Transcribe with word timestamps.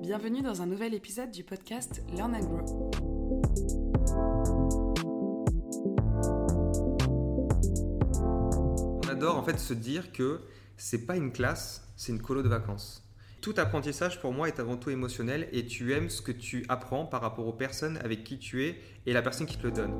Bienvenue 0.00 0.42
dans 0.42 0.62
un 0.62 0.66
nouvel 0.66 0.94
épisode 0.94 1.30
du 1.30 1.44
podcast 1.44 2.02
Learn 2.14 2.34
and 2.34 2.44
Grow. 2.44 2.90
On 9.04 9.08
adore 9.08 9.36
en 9.36 9.42
fait 9.42 9.58
se 9.58 9.74
dire 9.74 10.12
que 10.12 10.40
c'est 10.76 11.06
pas 11.06 11.16
une 11.16 11.32
classe, 11.32 11.88
c'est 11.96 12.12
une 12.12 12.22
colo 12.22 12.42
de 12.42 12.48
vacances. 12.48 13.04
Tout 13.40 13.54
apprentissage 13.58 14.20
pour 14.20 14.32
moi 14.32 14.48
est 14.48 14.58
avant 14.58 14.76
tout 14.76 14.90
émotionnel 14.90 15.48
et 15.52 15.66
tu 15.66 15.92
aimes 15.92 16.08
ce 16.08 16.22
que 16.22 16.32
tu 16.32 16.64
apprends 16.68 17.04
par 17.04 17.20
rapport 17.20 17.46
aux 17.46 17.52
personnes 17.52 17.98
avec 17.98 18.24
qui 18.24 18.38
tu 18.38 18.64
es 18.64 18.80
et 19.06 19.12
la 19.12 19.20
personne 19.20 19.46
qui 19.46 19.58
te 19.58 19.64
le 19.64 19.72
donne. 19.72 19.98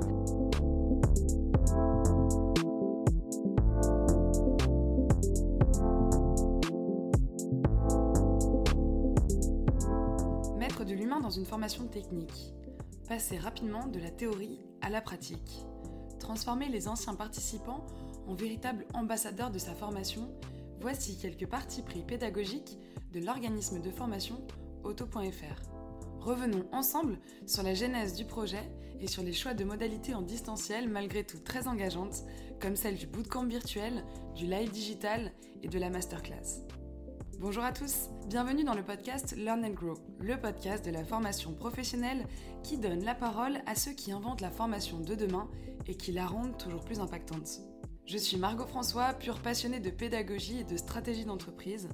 Passer 13.07 13.37
rapidement 13.37 13.87
de 13.87 13.99
la 13.99 14.11
théorie 14.11 14.59
à 14.81 14.89
la 14.89 15.01
pratique. 15.01 15.65
Transformer 16.19 16.69
les 16.69 16.87
anciens 16.87 17.15
participants 17.15 17.85
en 18.27 18.33
véritables 18.33 18.85
ambassadeurs 18.93 19.51
de 19.51 19.59
sa 19.59 19.73
formation. 19.73 20.29
Voici 20.81 21.17
quelques 21.17 21.47
parties 21.47 21.81
pris 21.81 22.03
pédagogiques 22.03 22.77
de 23.13 23.19
l'organisme 23.19 23.81
de 23.81 23.91
formation 23.91 24.45
auto.fr. 24.83 25.61
Revenons 26.19 26.65
ensemble 26.71 27.19
sur 27.45 27.63
la 27.63 27.73
genèse 27.73 28.15
du 28.15 28.25
projet 28.25 28.71
et 28.99 29.07
sur 29.07 29.23
les 29.23 29.33
choix 29.33 29.53
de 29.53 29.63
modalités 29.63 30.15
en 30.15 30.21
distanciel 30.21 30.89
malgré 30.89 31.23
tout 31.23 31.39
très 31.39 31.67
engageantes, 31.67 32.23
comme 32.59 32.75
celle 32.75 32.97
du 32.97 33.07
bootcamp 33.07 33.45
virtuel, 33.45 34.03
du 34.35 34.45
live 34.45 34.71
digital 34.71 35.31
et 35.63 35.67
de 35.67 35.79
la 35.79 35.89
masterclass. 35.89 36.65
Bonjour 37.39 37.65
à 37.65 37.73
tous, 37.73 38.09
bienvenue 38.27 38.63
dans 38.63 38.73
le 38.73 38.81
podcast 38.81 39.35
Learn 39.35 39.65
and 39.65 39.71
Grow, 39.71 39.95
le 40.21 40.39
podcast 40.39 40.85
de 40.85 40.91
la 40.91 41.03
formation 41.03 41.53
professionnelle 41.53 42.25
qui 42.63 42.77
donne 42.77 43.03
la 43.03 43.13
parole 43.13 43.57
à 43.65 43.75
ceux 43.75 43.91
qui 43.91 44.13
inventent 44.13 44.39
la 44.39 44.49
formation 44.49 45.01
de 45.01 45.15
demain 45.15 45.49
et 45.85 45.95
qui 45.95 46.13
la 46.13 46.25
rendent 46.25 46.57
toujours 46.57 46.85
plus 46.85 47.01
impactante. 47.01 47.59
Je 48.05 48.17
suis 48.17 48.37
Margot 48.37 48.65
François, 48.65 49.13
pure 49.13 49.41
passionnée 49.41 49.81
de 49.81 49.89
pédagogie 49.89 50.59
et 50.59 50.63
de 50.63 50.77
stratégie 50.77 51.25
d'entreprise. 51.25 51.89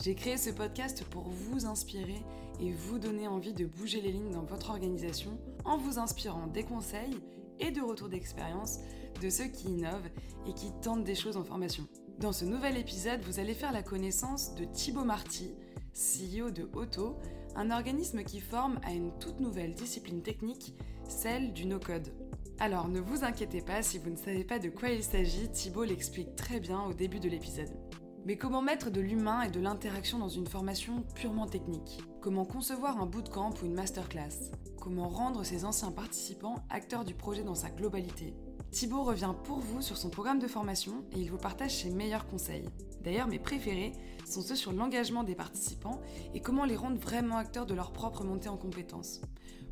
J'ai 0.00 0.14
créé 0.14 0.36
ce 0.36 0.50
podcast 0.50 1.02
pour 1.10 1.28
vous 1.28 1.66
inspirer 1.66 2.22
et 2.60 2.70
vous 2.70 3.00
donner 3.00 3.26
envie 3.26 3.52
de 3.52 3.66
bouger 3.66 4.00
les 4.00 4.12
lignes 4.12 4.30
dans 4.30 4.44
votre 4.44 4.70
organisation 4.70 5.36
en 5.64 5.76
vous 5.76 5.98
inspirant 5.98 6.46
des 6.46 6.62
conseils 6.62 7.18
et 7.58 7.72
de 7.72 7.80
retours 7.80 8.08
d'expérience 8.08 8.78
de 9.20 9.28
ceux 9.28 9.46
qui 9.46 9.68
innovent 9.68 10.08
et 10.46 10.54
qui 10.54 10.70
tentent 10.82 11.04
des 11.04 11.16
choses 11.16 11.36
en 11.36 11.44
formation. 11.44 11.88
Dans 12.20 12.32
ce 12.32 12.44
nouvel 12.44 12.76
épisode, 12.76 13.20
vous 13.22 13.40
allez 13.40 13.54
faire 13.54 13.72
la 13.72 13.82
connaissance 13.82 14.54
de 14.54 14.64
Thibaut 14.64 15.04
Marty, 15.04 15.56
CEO 15.92 16.50
de 16.50 16.68
Auto, 16.72 17.16
un 17.56 17.72
organisme 17.72 18.22
qui 18.22 18.40
forme 18.40 18.78
à 18.84 18.92
une 18.92 19.10
toute 19.18 19.40
nouvelle 19.40 19.74
discipline 19.74 20.22
technique, 20.22 20.74
celle 21.08 21.52
du 21.52 21.66
no-code. 21.66 22.14
Alors 22.60 22.86
ne 22.88 23.00
vous 23.00 23.24
inquiétez 23.24 23.62
pas 23.62 23.82
si 23.82 23.98
vous 23.98 24.10
ne 24.10 24.16
savez 24.16 24.44
pas 24.44 24.60
de 24.60 24.68
quoi 24.68 24.90
il 24.90 25.02
s'agit, 25.02 25.50
Thibaut 25.50 25.82
l'explique 25.82 26.36
très 26.36 26.60
bien 26.60 26.82
au 26.84 26.92
début 26.92 27.18
de 27.18 27.28
l'épisode. 27.28 27.76
Mais 28.24 28.36
comment 28.36 28.62
mettre 28.62 28.90
de 28.90 29.00
l'humain 29.00 29.42
et 29.42 29.50
de 29.50 29.60
l'interaction 29.60 30.18
dans 30.18 30.28
une 30.28 30.46
formation 30.46 31.02
purement 31.16 31.46
technique? 31.46 32.00
Comment 32.22 32.46
concevoir 32.46 33.00
un 33.00 33.06
bootcamp 33.06 33.50
ou 33.60 33.66
une 33.66 33.74
masterclass? 33.74 34.52
Comment 34.80 35.08
rendre 35.08 35.44
ses 35.44 35.64
anciens 35.64 35.92
participants 35.92 36.64
acteurs 36.70 37.04
du 37.04 37.14
projet 37.14 37.42
dans 37.42 37.56
sa 37.56 37.70
globalité? 37.70 38.34
Thibaut 38.74 39.04
revient 39.04 39.32
pour 39.44 39.60
vous 39.60 39.82
sur 39.82 39.96
son 39.96 40.10
programme 40.10 40.40
de 40.40 40.48
formation 40.48 41.04
et 41.12 41.20
il 41.20 41.30
vous 41.30 41.38
partage 41.38 41.82
ses 41.82 41.90
meilleurs 41.90 42.26
conseils. 42.26 42.68
D'ailleurs, 43.04 43.28
mes 43.28 43.38
préférés 43.38 43.92
sont 44.28 44.42
ceux 44.42 44.56
sur 44.56 44.72
l'engagement 44.72 45.22
des 45.22 45.36
participants 45.36 46.00
et 46.34 46.40
comment 46.40 46.64
les 46.64 46.74
rendre 46.74 46.98
vraiment 46.98 47.36
acteurs 47.36 47.66
de 47.66 47.74
leur 47.74 47.92
propre 47.92 48.24
montée 48.24 48.48
en 48.48 48.56
compétences. 48.56 49.20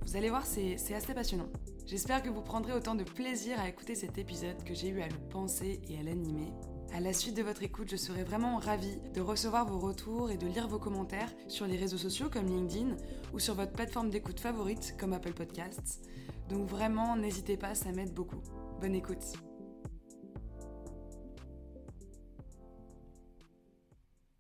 Vous 0.03 0.17
allez 0.17 0.31
voir, 0.31 0.47
c'est 0.47 0.77
assez 0.95 1.15
passionnant. 1.15 1.49
J'espère 1.85 2.23
que 2.23 2.29
vous 2.29 2.43
prendrez 2.43 2.75
autant 2.75 2.95
de 2.95 3.03
plaisir 3.03 3.59
à 3.59 3.69
écouter 3.69 3.97
cet 3.97 4.19
épisode 4.19 4.62
que 4.62 4.73
j'ai 4.73 4.87
eu 4.87 5.01
à 5.01 5.09
le 5.09 5.19
penser 5.31 5.81
et 5.89 5.99
à 5.99 6.05
l'animer. 6.05 6.53
À 6.95 7.01
la 7.01 7.12
suite 7.12 7.37
de 7.37 7.43
votre 7.43 7.65
écoute, 7.65 7.91
je 7.91 7.97
serai 7.97 8.23
vraiment 8.23 8.59
ravie 8.59 9.01
de 9.15 9.21
recevoir 9.21 9.67
vos 9.67 9.81
retours 9.81 10.31
et 10.31 10.37
de 10.37 10.47
lire 10.47 10.69
vos 10.69 10.79
commentaires 10.79 11.33
sur 11.49 11.67
les 11.67 11.77
réseaux 11.77 11.99
sociaux 11.99 12.29
comme 12.33 12.47
LinkedIn 12.47 12.97
ou 13.35 13.41
sur 13.41 13.57
votre 13.57 13.73
plateforme 13.73 14.11
d'écoute 14.11 14.39
favorite 14.39 14.95
comme 14.97 15.12
Apple 15.12 15.33
Podcasts. 15.33 16.09
Donc 16.49 16.69
vraiment, 16.69 17.17
n'hésitez 17.17 17.57
pas, 17.57 17.75
ça 17.75 17.91
m'aide 17.91 18.15
beaucoup. 18.15 18.41
Bonne 18.82 18.97
écoute. 18.97 19.22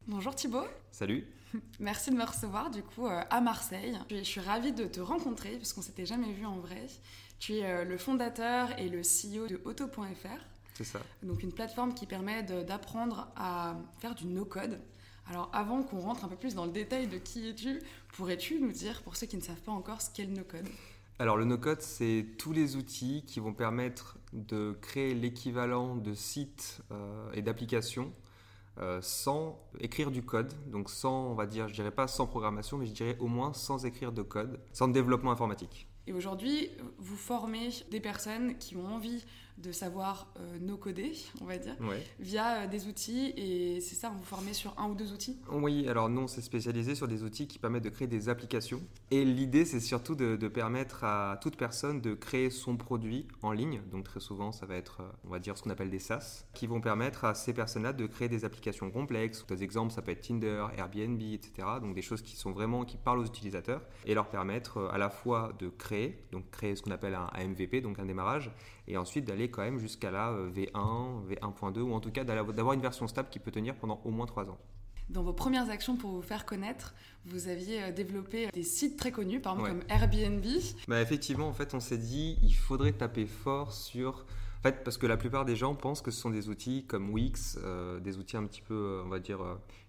Bonjour 0.08 0.34
Thibaut. 0.34 0.66
Salut. 0.90 1.28
Merci 1.78 2.10
de 2.10 2.16
me 2.16 2.24
recevoir 2.24 2.72
du 2.72 2.82
coup 2.82 3.06
euh, 3.06 3.22
à 3.30 3.40
Marseille. 3.40 3.96
Je 4.10 4.24
suis 4.24 4.40
ravie 4.40 4.72
de 4.72 4.86
te 4.86 4.98
rencontrer 4.98 5.58
parce 5.58 5.72
qu'on 5.72 5.80
s'était 5.80 6.06
jamais 6.06 6.32
vu 6.32 6.44
en 6.44 6.56
vrai. 6.56 6.88
Tu 7.38 7.58
es 7.58 7.64
euh, 7.64 7.84
le 7.84 7.96
fondateur 7.96 8.76
et 8.80 8.88
le 8.88 9.02
CEO 9.02 9.46
de 9.46 9.60
Auto.fr. 9.64 10.40
C'est 10.74 10.82
ça. 10.82 10.98
Donc 11.22 11.44
une 11.44 11.52
plateforme 11.52 11.94
qui 11.94 12.06
permet 12.06 12.42
d'apprendre 12.42 13.28
à 13.36 13.76
faire 14.00 14.16
du 14.16 14.26
no-code. 14.26 14.80
Alors 15.28 15.50
avant 15.52 15.84
qu'on 15.84 16.00
rentre 16.00 16.24
un 16.24 16.28
peu 16.28 16.34
plus 16.34 16.56
dans 16.56 16.66
le 16.66 16.72
détail 16.72 17.06
de 17.06 17.18
qui 17.18 17.48
es-tu, 17.48 17.78
pourrais-tu 18.14 18.58
nous 18.58 18.72
dire, 18.72 19.02
pour 19.02 19.14
ceux 19.14 19.28
qui 19.28 19.36
ne 19.36 19.42
savent 19.42 19.62
pas 19.62 19.70
encore, 19.70 20.02
ce 20.02 20.10
qu'est 20.10 20.24
le 20.24 20.32
no-code? 20.32 20.66
Alors 21.18 21.36
le 21.36 21.44
no-code, 21.44 21.82
c'est 21.82 22.26
tous 22.38 22.52
les 22.52 22.76
outils 22.76 23.24
qui 23.26 23.38
vont 23.38 23.52
permettre 23.52 24.18
de 24.32 24.76
créer 24.80 25.14
l'équivalent 25.14 25.94
de 25.96 26.14
sites 26.14 26.80
euh, 26.90 27.30
et 27.32 27.42
d'applications 27.42 28.12
euh, 28.78 29.00
sans 29.02 29.62
écrire 29.80 30.10
du 30.10 30.22
code, 30.22 30.52
donc 30.70 30.88
sans, 30.88 31.26
on 31.26 31.34
va 31.34 31.46
dire, 31.46 31.68
je 31.68 31.74
dirais 31.74 31.90
pas 31.90 32.08
sans 32.08 32.26
programmation, 32.26 32.78
mais 32.78 32.86
je 32.86 32.92
dirais 32.92 33.16
au 33.20 33.26
moins 33.26 33.52
sans 33.52 33.84
écrire 33.84 34.12
de 34.12 34.22
code, 34.22 34.58
sans 34.72 34.88
développement 34.88 35.30
informatique. 35.30 35.88
Et 36.06 36.12
aujourd'hui, 36.14 36.70
vous 36.98 37.16
formez 37.16 37.68
des 37.90 38.00
personnes 38.00 38.56
qui 38.56 38.74
ont 38.76 38.86
envie 38.86 39.24
de 39.58 39.72
savoir 39.72 40.32
euh, 40.38 40.58
no 40.60 40.76
coder, 40.76 41.12
on 41.40 41.44
va 41.44 41.58
dire, 41.58 41.76
via 42.18 42.62
euh, 42.62 42.66
des 42.66 42.86
outils. 42.86 43.32
Et 43.36 43.80
c'est 43.80 43.94
ça, 43.94 44.10
vous 44.10 44.22
formez 44.24 44.52
sur 44.52 44.74
un 44.78 44.88
ou 44.88 44.94
deux 44.94 45.12
outils? 45.12 45.38
Oui, 45.50 45.88
alors 45.88 46.08
nous, 46.08 46.22
on 46.22 46.26
s'est 46.26 46.42
spécialisé 46.42 46.94
sur 46.94 47.08
des 47.08 47.22
outils 47.22 47.46
qui 47.46 47.58
permettent 47.58 47.84
de 47.84 47.90
créer 47.90 48.08
des 48.08 48.28
applications. 48.28 48.80
Et 49.10 49.24
l'idée, 49.24 49.64
c'est 49.64 49.80
surtout 49.80 50.14
de, 50.14 50.36
permettre 50.48 51.04
à 51.04 51.38
toute 51.40 51.56
personne 51.56 52.00
de 52.00 52.14
créer 52.14 52.50
son 52.50 52.76
produit 52.76 53.26
en 53.42 53.52
ligne. 53.52 53.80
Donc 53.90 54.04
très 54.04 54.20
souvent, 54.20 54.52
ça 54.52 54.66
va 54.66 54.76
être, 54.76 55.00
euh, 55.00 55.12
on 55.24 55.30
va 55.30 55.38
dire, 55.38 55.56
ce 55.56 55.62
qu'on 55.62 55.70
appelle 55.70 55.90
des 55.90 55.98
SaaS, 55.98 56.44
qui 56.54 56.66
vont 56.66 56.80
permettre 56.80 57.24
à 57.24 57.34
ces 57.34 57.52
personnes-là 57.52 57.92
de 57.92 58.06
créer 58.06 58.28
des 58.28 58.44
applications 58.44 58.90
complexes. 58.90 59.46
Des 59.46 59.62
exemples, 59.62 59.92
ça 59.92 60.02
peut 60.02 60.10
être 60.10 60.26
Tinder, 60.26 60.66
Airbnb, 60.76 61.20
etc. 61.20 61.68
Donc 61.80 61.94
des 61.94 62.02
choses 62.02 62.22
qui 62.22 62.36
sont 62.36 62.52
vraiment, 62.52 62.84
qui 62.84 62.96
parlent 62.96 63.20
aux 63.20 63.26
utilisateurs 63.26 63.82
et 64.04 64.14
leur 64.14 64.28
permettre 64.28 64.90
à 64.92 64.98
la 64.98 65.10
fois 65.10 65.52
de 65.58 65.68
créer, 65.68 66.26
donc 66.32 66.50
créer 66.50 66.76
ce 66.76 66.82
qu'on 66.82 66.90
appelle 66.90 67.14
un 67.14 67.48
MVP, 67.48 67.80
donc 67.80 67.98
un 67.98 68.04
démarrage, 68.04 68.50
et 68.88 68.96
ensuite 68.96 69.24
d'aller 69.24 69.50
quand 69.50 69.62
même 69.62 69.78
jusqu'à 69.78 70.10
la 70.10 70.32
V1, 70.32 71.26
V1.2, 71.28 71.80
ou 71.80 71.92
en 71.92 72.00
tout 72.00 72.10
cas 72.10 72.24
d'avoir 72.24 72.72
une 72.72 72.80
version 72.80 73.06
stable 73.06 73.28
qui 73.30 73.38
peut 73.38 73.50
tenir 73.50 73.74
pendant 73.76 74.00
au 74.04 74.10
moins 74.10 74.26
3 74.26 74.50
ans. 74.50 74.58
Dans 75.12 75.22
vos 75.22 75.32
premières 75.32 75.68
actions 75.68 75.96
pour 75.96 76.10
vous 76.10 76.22
faire 76.22 76.46
connaître, 76.46 76.94
vous 77.26 77.48
aviez 77.48 77.82
euh, 77.82 77.92
développé 77.92 78.48
des 78.52 78.62
sites 78.62 78.96
très 78.96 79.12
connus, 79.12 79.40
par 79.40 79.54
exemple 79.54 79.70
comme 79.70 79.82
Airbnb. 79.88 80.44
Bah 80.88 81.02
effectivement, 81.02 81.48
en 81.48 81.52
fait, 81.52 81.74
on 81.74 81.80
s'est 81.80 81.98
dit 81.98 82.38
il 82.42 82.54
faudrait 82.54 82.92
taper 82.92 83.26
fort 83.26 83.72
sur. 83.72 84.24
En 84.60 84.62
fait, 84.62 84.84
parce 84.84 84.96
que 84.96 85.06
la 85.06 85.16
plupart 85.16 85.44
des 85.44 85.56
gens 85.56 85.74
pensent 85.74 86.02
que 86.02 86.12
ce 86.12 86.20
sont 86.20 86.30
des 86.30 86.48
outils 86.48 86.86
comme 86.86 87.10
Wix, 87.10 87.58
euh, 87.62 87.98
des 88.00 88.16
outils 88.16 88.36
un 88.36 88.44
petit 88.46 88.62
peu, 88.62 88.74
euh, 88.74 89.02
on 89.04 89.08
va 89.08 89.18
dire, 89.18 89.40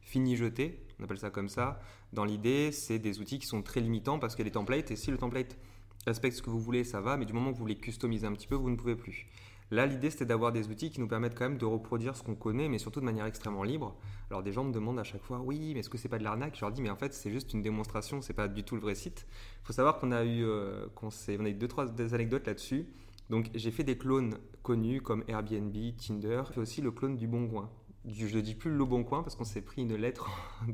fini 0.01 0.35
jetés, 0.35 0.83
on 0.99 1.03
appelle 1.03 1.19
ça 1.19 1.29
comme 1.29 1.47
ça. 1.47 1.79
Dans 2.11 2.25
l'idée, 2.25 2.71
c'est 2.71 2.99
des 2.99 3.19
outils 3.19 3.39
qui 3.39 3.47
sont 3.47 3.61
très 3.61 3.81
limitants 3.81 4.19
parce 4.19 4.35
qu'il 4.35 4.43
y 4.43 4.47
a 4.47 4.49
des 4.49 4.53
templates, 4.53 4.89
et 4.91 4.95
si 4.95 5.11
le 5.11 5.17
template 5.17 5.57
respecte 6.05 6.37
ce 6.37 6.41
que 6.41 6.49
vous 6.49 6.59
voulez, 6.59 6.83
ça 6.83 7.01
va, 7.01 7.17
mais 7.17 7.25
du 7.25 7.33
moment 7.33 7.51
que 7.51 7.55
vous 7.55 7.63
voulez 7.63 7.77
customiser 7.77 8.27
un 8.27 8.33
petit 8.33 8.47
peu, 8.47 8.55
vous 8.55 8.69
ne 8.69 8.75
pouvez 8.75 8.95
plus. 8.95 9.27
Là, 9.71 9.87
l'idée, 9.87 10.11
c'était 10.11 10.25
d'avoir 10.25 10.51
des 10.51 10.67
outils 10.69 10.91
qui 10.91 10.99
nous 10.99 11.07
permettent 11.07 11.35
quand 11.35 11.49
même 11.49 11.57
de 11.57 11.65
reproduire 11.65 12.15
ce 12.15 12.21
qu'on 12.21 12.35
connaît, 12.35 12.69
mais 12.69 12.77
surtout 12.77 12.99
de 12.99 13.05
manière 13.05 13.25
extrêmement 13.25 13.63
libre. 13.63 13.95
Alors, 14.29 14.43
des 14.43 14.51
gens 14.51 14.63
me 14.63 14.71
demandent 14.71 14.99
à 14.99 15.03
chaque 15.03 15.23
fois, 15.23 15.39
oui, 15.39 15.71
mais 15.73 15.79
est-ce 15.79 15.89
que 15.89 15.97
c'est 15.97 16.09
pas 16.09 16.19
de 16.19 16.23
l'arnaque? 16.23 16.55
Je 16.55 16.61
leur 16.61 16.71
dis, 16.71 16.81
mais 16.81 16.91
en 16.91 16.95
fait, 16.95 17.13
c'est 17.13 17.31
juste 17.31 17.53
une 17.53 17.63
démonstration, 17.63 18.21
c'est 18.21 18.33
pas 18.33 18.47
du 18.47 18.63
tout 18.63 18.75
le 18.75 18.81
vrai 18.81 18.93
site. 18.93 19.25
Il 19.63 19.65
faut 19.65 19.73
savoir 19.73 19.99
qu'on 19.99 20.11
a 20.11 20.23
eu, 20.25 20.43
euh, 20.43 20.85
qu'on 20.93 21.07
on 21.07 21.45
a 21.45 21.49
eu 21.49 21.53
deux, 21.53 21.67
trois 21.67 21.87
anecdotes 22.13 22.45
là-dessus. 22.45 22.85
Donc, 23.29 23.49
j'ai 23.55 23.71
fait 23.71 23.83
des 23.83 23.97
clones 23.97 24.37
connus 24.61 25.01
comme 25.01 25.23
Airbnb, 25.27 25.75
Tinder, 25.97 26.43
fait 26.53 26.59
aussi 26.59 26.81
le 26.81 26.91
clone 26.91 27.15
du 27.15 27.27
Bon 27.27 27.47
Coin. 27.47 27.69
Je 28.05 28.35
ne 28.35 28.41
dis 28.41 28.53
plus 28.53 28.69
le 28.69 28.85
Bon 28.85 29.03
Coin 29.03 29.23
parce 29.23 29.35
qu'on 29.35 29.43
s'est 29.43 29.61
pris 29.61 29.81
une 29.81 29.95
lettre, 29.95 30.29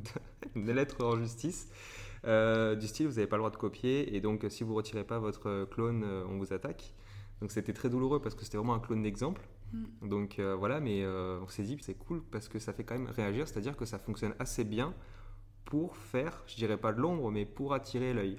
une 0.55 0.71
lettre 0.71 1.05
en 1.05 1.15
justice. 1.15 1.69
Euh, 2.25 2.75
du 2.75 2.87
style, 2.87 3.07
vous 3.07 3.15
n'avez 3.15 3.27
pas 3.27 3.37
le 3.37 3.41
droit 3.41 3.51
de 3.51 3.57
copier, 3.57 4.15
et 4.15 4.21
donc 4.21 4.45
si 4.49 4.63
vous 4.63 4.75
retirez 4.75 5.03
pas 5.03 5.19
votre 5.19 5.65
clone, 5.65 6.03
euh, 6.03 6.23
on 6.29 6.37
vous 6.37 6.53
attaque. 6.53 6.93
Donc 7.41 7.51
c'était 7.51 7.73
très 7.73 7.89
douloureux 7.89 8.21
parce 8.21 8.35
que 8.35 8.43
c'était 8.43 8.57
vraiment 8.57 8.73
un 8.73 8.79
clone 8.79 9.01
d'exemple. 9.01 9.47
Mm. 9.71 10.09
Donc 10.09 10.39
euh, 10.39 10.55
voilà, 10.55 10.79
mais 10.79 11.05
on 11.05 11.47
s'est 11.47 11.63
dit 11.63 11.77
c'est 11.81 11.97
cool 11.97 12.21
parce 12.31 12.49
que 12.49 12.59
ça 12.59 12.73
fait 12.73 12.83
quand 12.83 12.97
même 12.97 13.09
réagir, 13.09 13.47
c'est-à-dire 13.47 13.77
que 13.77 13.85
ça 13.85 13.99
fonctionne 13.99 14.33
assez 14.39 14.63
bien 14.63 14.93
pour 15.65 15.95
faire, 15.95 16.43
je 16.47 16.55
dirais 16.55 16.77
pas 16.77 16.91
de 16.93 16.99
l'ombre, 16.99 17.31
mais 17.31 17.45
pour 17.45 17.73
attirer 17.73 18.13
l'œil. 18.13 18.37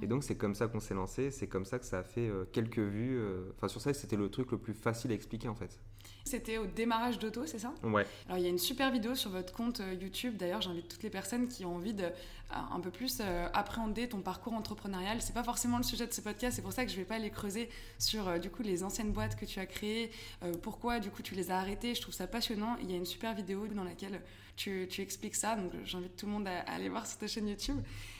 Et 0.00 0.06
donc 0.06 0.24
c'est 0.24 0.36
comme 0.36 0.54
ça 0.54 0.68
qu'on 0.68 0.80
s'est 0.80 0.94
lancé, 0.94 1.30
c'est 1.30 1.48
comme 1.48 1.66
ça 1.66 1.78
que 1.78 1.84
ça 1.84 1.98
a 1.98 2.02
fait 2.02 2.30
quelques 2.50 2.78
vues. 2.78 3.20
Enfin 3.54 3.68
sur 3.68 3.80
ça, 3.80 3.92
c'était 3.92 4.16
le 4.16 4.30
truc 4.30 4.50
le 4.50 4.58
plus 4.58 4.72
facile 4.72 5.12
à 5.12 5.14
expliquer 5.14 5.48
en 5.48 5.54
fait. 5.54 5.80
C'était 6.24 6.58
au 6.58 6.66
démarrage 6.66 7.18
d'Auto, 7.18 7.46
c'est 7.46 7.58
ça 7.58 7.72
Ouais. 7.82 8.06
Alors 8.26 8.38
il 8.38 8.44
y 8.44 8.46
a 8.46 8.50
une 8.50 8.58
super 8.58 8.90
vidéo 8.90 9.14
sur 9.14 9.30
votre 9.30 9.52
compte 9.52 9.80
euh, 9.80 9.94
YouTube. 9.94 10.36
D'ailleurs, 10.36 10.62
j'invite 10.62 10.88
toutes 10.88 11.02
les 11.02 11.10
personnes 11.10 11.48
qui 11.48 11.64
ont 11.64 11.74
envie 11.76 11.94
de 11.94 12.04
euh, 12.04 12.10
un 12.50 12.80
peu 12.80 12.90
plus 12.90 13.18
euh, 13.20 13.48
appréhender 13.52 14.08
ton 14.08 14.20
parcours 14.20 14.52
entrepreneurial. 14.54 15.20
C'est 15.20 15.34
pas 15.34 15.42
forcément 15.42 15.78
le 15.78 15.82
sujet 15.82 16.06
de 16.06 16.12
ce 16.12 16.20
podcast, 16.20 16.56
c'est 16.56 16.62
pour 16.62 16.72
ça 16.72 16.84
que 16.84 16.90
je 16.90 16.96
vais 16.96 17.04
pas 17.04 17.16
aller 17.16 17.30
creuser 17.30 17.68
sur 17.98 18.28
euh, 18.28 18.38
du 18.38 18.50
coup 18.50 18.62
les 18.62 18.84
anciennes 18.84 19.10
boîtes 19.12 19.36
que 19.36 19.44
tu 19.44 19.58
as 19.58 19.66
créées, 19.66 20.10
euh, 20.42 20.52
pourquoi 20.62 21.00
du 21.00 21.10
coup 21.10 21.22
tu 21.22 21.34
les 21.34 21.50
as 21.50 21.58
arrêtées. 21.58 21.94
Je 21.94 22.00
trouve 22.00 22.14
ça 22.14 22.26
passionnant. 22.26 22.76
Il 22.82 22.90
y 22.90 22.94
a 22.94 22.96
une 22.96 23.06
super 23.06 23.34
vidéo 23.34 23.66
dans 23.66 23.84
laquelle 23.84 24.20
tu, 24.56 24.86
tu 24.90 25.00
expliques 25.00 25.34
ça, 25.34 25.56
donc 25.56 25.72
j'invite 25.84 26.16
tout 26.16 26.26
le 26.26 26.32
monde 26.32 26.46
à, 26.46 26.60
à 26.60 26.74
aller 26.74 26.88
voir 26.88 27.06
sur 27.06 27.18
ta 27.18 27.26
chaîne 27.26 27.48
YouTube. 27.48 27.78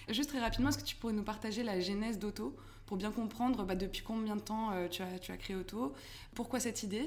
Juste 0.09 0.31
très 0.31 0.41
rapidement, 0.41 0.71
est-ce 0.71 0.79
que 0.79 0.85
tu 0.85 0.97
pourrais 0.97 1.13
nous 1.13 1.23
partager 1.23 1.63
la 1.63 1.79
genèse 1.79 2.19
d'Auto? 2.19 2.57
Pour 2.93 2.99
bien 2.99 3.11
comprendre 3.11 3.65
bah, 3.65 3.75
depuis 3.75 4.03
combien 4.03 4.37
de 4.37 4.43
temps 4.43 4.71
euh, 4.73 4.87
tu, 4.87 5.01
as, 5.01 5.37
créé 5.39 5.57
Auto, 5.57 5.95
pourquoi 6.35 6.61
cette 6.61 6.83
idée? 6.83 7.07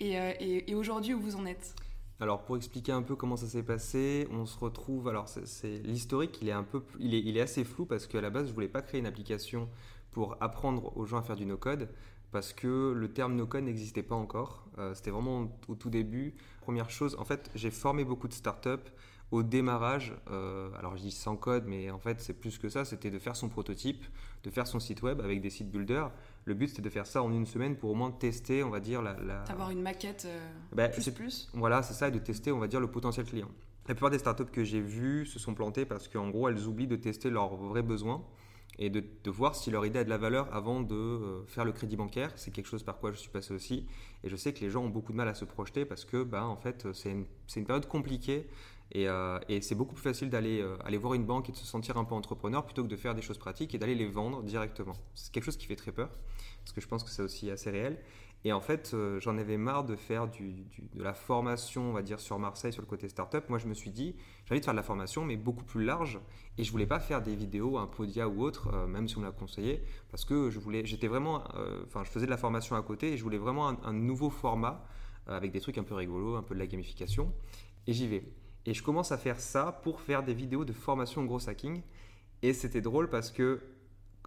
Et, 0.00 0.18
euh, 0.18 0.32
et, 0.40 0.74
aujourd'hui 0.74 1.12
où 1.12 1.20
vous 1.20 1.36
en 1.36 1.44
êtes? 1.44 1.74
Alors 2.20 2.42
pour 2.42 2.56
expliquer 2.56 2.92
un 2.92 3.02
peu 3.02 3.16
comment 3.16 3.36
ça 3.36 3.46
s'est 3.46 3.62
passé, 3.62 4.26
on 4.30 4.46
se 4.46 4.58
retrouve. 4.58 5.08
Alors 5.08 5.28
c'est- 5.28 5.82
l'historique, 5.84 6.38
il 6.40 6.48
est 6.48 6.52
un 6.52 6.62
peu, 6.62 6.82
il 6.98 7.12
est, 7.12 7.20
il 7.20 7.36
est 7.36 7.42
assez 7.42 7.64
flou 7.64 7.84
parce 7.84 8.06
qu'à 8.06 8.22
la 8.22 8.30
base 8.30 8.48
je 8.48 8.54
voulais 8.54 8.66
pas 8.66 8.80
créer 8.80 8.98
une 8.98 9.04
application 9.04 9.68
pour 10.10 10.38
apprendre 10.40 10.96
aux 10.96 11.04
gens 11.04 11.18
à 11.18 11.22
faire 11.22 11.36
du 11.36 11.44
no-code 11.44 11.90
parce 12.32 12.54
que 12.54 12.94
le 12.96 13.12
terme 13.12 13.36
no-code 13.36 13.64
n'existait 13.64 14.02
pas 14.02 14.14
encore. 14.14 14.64
Euh, 14.78 14.94
C'était 14.94 15.10
vraiment 15.10 15.50
au 15.68 15.74
tout 15.74 15.90
début. 15.90 16.32
Première 16.62 16.88
chose, 16.88 17.14
en 17.18 17.26
fait 17.26 17.50
j'ai 17.54 17.70
formé 17.70 18.06
beaucoup 18.06 18.26
de 18.26 18.32
startups 18.32 18.88
au 19.30 19.42
démarrage. 19.42 20.14
euh, 20.30 20.68
alors 20.78 20.96
je 20.96 21.02
dis 21.02 21.10
sans 21.10 21.36
code, 21.36 21.64
mais 21.66 21.90
en 21.90 21.98
fait 21.98 22.20
c'est 22.20 22.34
plus 22.34 22.58
que 22.58 22.68
ça. 22.68 22.84
C'était 22.84 23.10
de 23.10 23.18
faire 23.18 23.36
son 23.36 23.48
prototype, 23.48 24.04
de 24.44 24.50
faire 24.50 24.66
son 24.66 24.80
site 24.80 25.02
web 25.02 25.20
avec 25.20 25.40
des 25.40 25.50
sites 25.50 25.70
builders. 25.70 26.10
Le 26.44 26.54
but 26.54 26.68
c'était 26.68 26.82
de 26.82 26.90
faire 26.90 27.06
ça 27.06 27.22
en 27.22 27.32
une 27.32 27.46
semaine 27.46 27.76
pour 27.76 27.90
au 27.90 27.94
moins 27.94 28.10
tester, 28.12 28.62
on 28.62 28.70
va 28.70 28.80
dire 28.80 29.02
la. 29.02 29.14
la... 29.20 29.42
D'avoir 29.44 29.70
une 29.70 29.82
maquette 29.82 30.24
euh, 30.26 30.48
Bah, 30.72 30.88
plus 30.88 31.10
plus 31.10 31.50
voilà, 31.54 31.82
c'est 31.82 31.94
ça, 31.94 32.08
et 32.08 32.10
de 32.12 32.18
tester, 32.18 32.52
on 32.52 32.58
va 32.58 32.68
dire, 32.68 32.80
le 32.80 32.90
potentiel 32.90 33.26
client. 33.26 33.48
La 33.88 33.94
plupart 33.94 34.10
des 34.10 34.18
startups 34.18 34.46
que 34.46 34.64
j'ai 34.64 34.80
vues 34.80 35.26
se 35.26 35.38
sont 35.38 35.54
plantées 35.54 35.84
parce 35.84 36.08
qu'en 36.08 36.28
gros, 36.30 36.48
elles 36.48 36.66
oublient 36.66 36.88
de 36.88 36.96
tester 36.96 37.30
leurs 37.30 37.54
vrais 37.54 37.82
besoins 37.82 38.24
et 38.78 38.90
de, 38.90 39.02
de 39.22 39.30
voir 39.30 39.54
si 39.54 39.70
leur 39.70 39.86
idée 39.86 40.00
a 40.00 40.04
de 40.04 40.10
la 40.10 40.18
valeur 40.18 40.52
avant 40.54 40.80
de 40.80 40.94
euh, 40.94 41.44
faire 41.46 41.64
le 41.64 41.70
crédit 41.72 41.96
bancaire. 41.96 42.32
C'est 42.34 42.50
quelque 42.50 42.66
chose 42.66 42.82
par 42.82 42.98
quoi 42.98 43.12
je 43.12 43.16
suis 43.16 43.30
passé 43.30 43.54
aussi. 43.54 43.86
Et 44.24 44.28
je 44.28 44.34
sais 44.36 44.52
que 44.52 44.60
les 44.60 44.70
gens 44.70 44.82
ont 44.84 44.88
beaucoup 44.88 45.12
de 45.12 45.16
mal 45.16 45.28
à 45.28 45.34
se 45.34 45.44
projeter 45.44 45.84
parce 45.84 46.04
que, 46.04 46.24
bah, 46.24 46.44
en 46.46 46.56
fait, 46.56 46.92
c'est 46.92 47.10
une, 47.10 47.26
c'est 47.46 47.60
une 47.60 47.66
période 47.66 47.86
compliquée 47.86 48.48
et, 48.92 49.08
euh, 49.08 49.38
et 49.48 49.60
c'est 49.60 49.74
beaucoup 49.74 49.94
plus 49.94 50.02
facile 50.02 50.30
d'aller 50.30 50.60
euh, 50.60 50.76
aller 50.84 50.96
voir 50.96 51.14
une 51.14 51.24
banque 51.24 51.48
et 51.48 51.52
de 51.52 51.56
se 51.56 51.66
sentir 51.66 51.96
un 51.96 52.04
peu 52.04 52.14
entrepreneur 52.14 52.64
plutôt 52.64 52.84
que 52.84 52.88
de 52.88 52.96
faire 52.96 53.14
des 53.14 53.22
choses 53.22 53.38
pratiques 53.38 53.74
et 53.74 53.78
d'aller 53.78 53.96
les 53.96 54.06
vendre 54.06 54.42
directement. 54.42 54.94
C'est 55.14 55.32
quelque 55.32 55.44
chose 55.44 55.56
qui 55.56 55.66
fait 55.66 55.76
très 55.76 55.92
peur 55.92 56.10
parce 56.60 56.72
que 56.72 56.80
je 56.80 56.88
pense 56.88 57.02
que 57.02 57.10
c'est 57.10 57.22
aussi 57.22 57.50
assez 57.50 57.70
réel. 57.70 57.98
Et 58.44 58.52
en 58.52 58.60
fait, 58.60 58.92
euh, 58.94 59.18
j'en 59.18 59.38
avais 59.38 59.56
marre 59.56 59.82
de 59.84 59.96
faire 59.96 60.28
de 60.28 61.02
la 61.02 61.14
formation, 61.14 61.90
on 61.90 61.92
va 61.92 62.02
dire, 62.02 62.20
sur 62.20 62.38
Marseille, 62.38 62.72
sur 62.72 62.82
le 62.82 62.86
côté 62.86 63.08
startup. 63.08 63.48
Moi, 63.48 63.58
je 63.58 63.66
me 63.66 63.74
suis 63.74 63.90
dit, 63.90 64.14
j'ai 64.44 64.52
envie 64.52 64.60
de 64.60 64.64
faire 64.64 64.74
de 64.74 64.78
la 64.78 64.84
formation, 64.84 65.24
mais 65.24 65.36
beaucoup 65.36 65.64
plus 65.64 65.84
large. 65.84 66.20
Et 66.56 66.62
je 66.62 66.70
voulais 66.70 66.86
pas 66.86 67.00
faire 67.00 67.22
des 67.22 67.34
vidéos, 67.34 67.76
un 67.78 67.88
podia 67.88 68.28
ou 68.28 68.42
autre, 68.42 68.86
même 68.86 69.08
si 69.08 69.16
on 69.16 69.20
me 69.20 69.26
l'a 69.26 69.32
conseillé, 69.32 69.82
parce 70.10 70.24
que 70.24 70.50
je 70.50 70.60
voulais, 70.60 70.84
j'étais 70.84 71.08
vraiment, 71.08 71.42
enfin, 71.86 72.04
je 72.04 72.10
faisais 72.10 72.26
de 72.26 72.30
la 72.30 72.36
formation 72.36 72.76
à 72.76 72.82
côté 72.82 73.12
et 73.12 73.16
je 73.16 73.22
voulais 73.24 73.38
vraiment 73.38 73.68
un, 73.84 73.92
nouveau 73.92 74.30
format 74.30 74.86
avec 75.26 75.50
des 75.50 75.60
trucs 75.60 75.78
un 75.78 75.82
peu 75.82 75.94
rigolos, 75.94 76.36
un 76.36 76.42
peu 76.42 76.54
de 76.54 76.60
la 76.60 76.68
gamification. 76.68 77.32
Et 77.88 77.92
j'y 77.92 78.06
vais. 78.06 78.22
Et 78.66 78.74
je 78.74 78.82
commence 78.82 79.12
à 79.12 79.18
faire 79.18 79.40
ça 79.40 79.80
pour 79.82 80.00
faire 80.00 80.22
des 80.22 80.34
vidéos 80.34 80.64
de 80.64 80.72
formation 80.72 81.22
au 81.22 81.24
gros 81.24 81.48
hacking. 81.48 81.82
Et 82.42 82.52
c'était 82.52 82.80
drôle 82.80 83.08
parce 83.08 83.30
que 83.30 83.60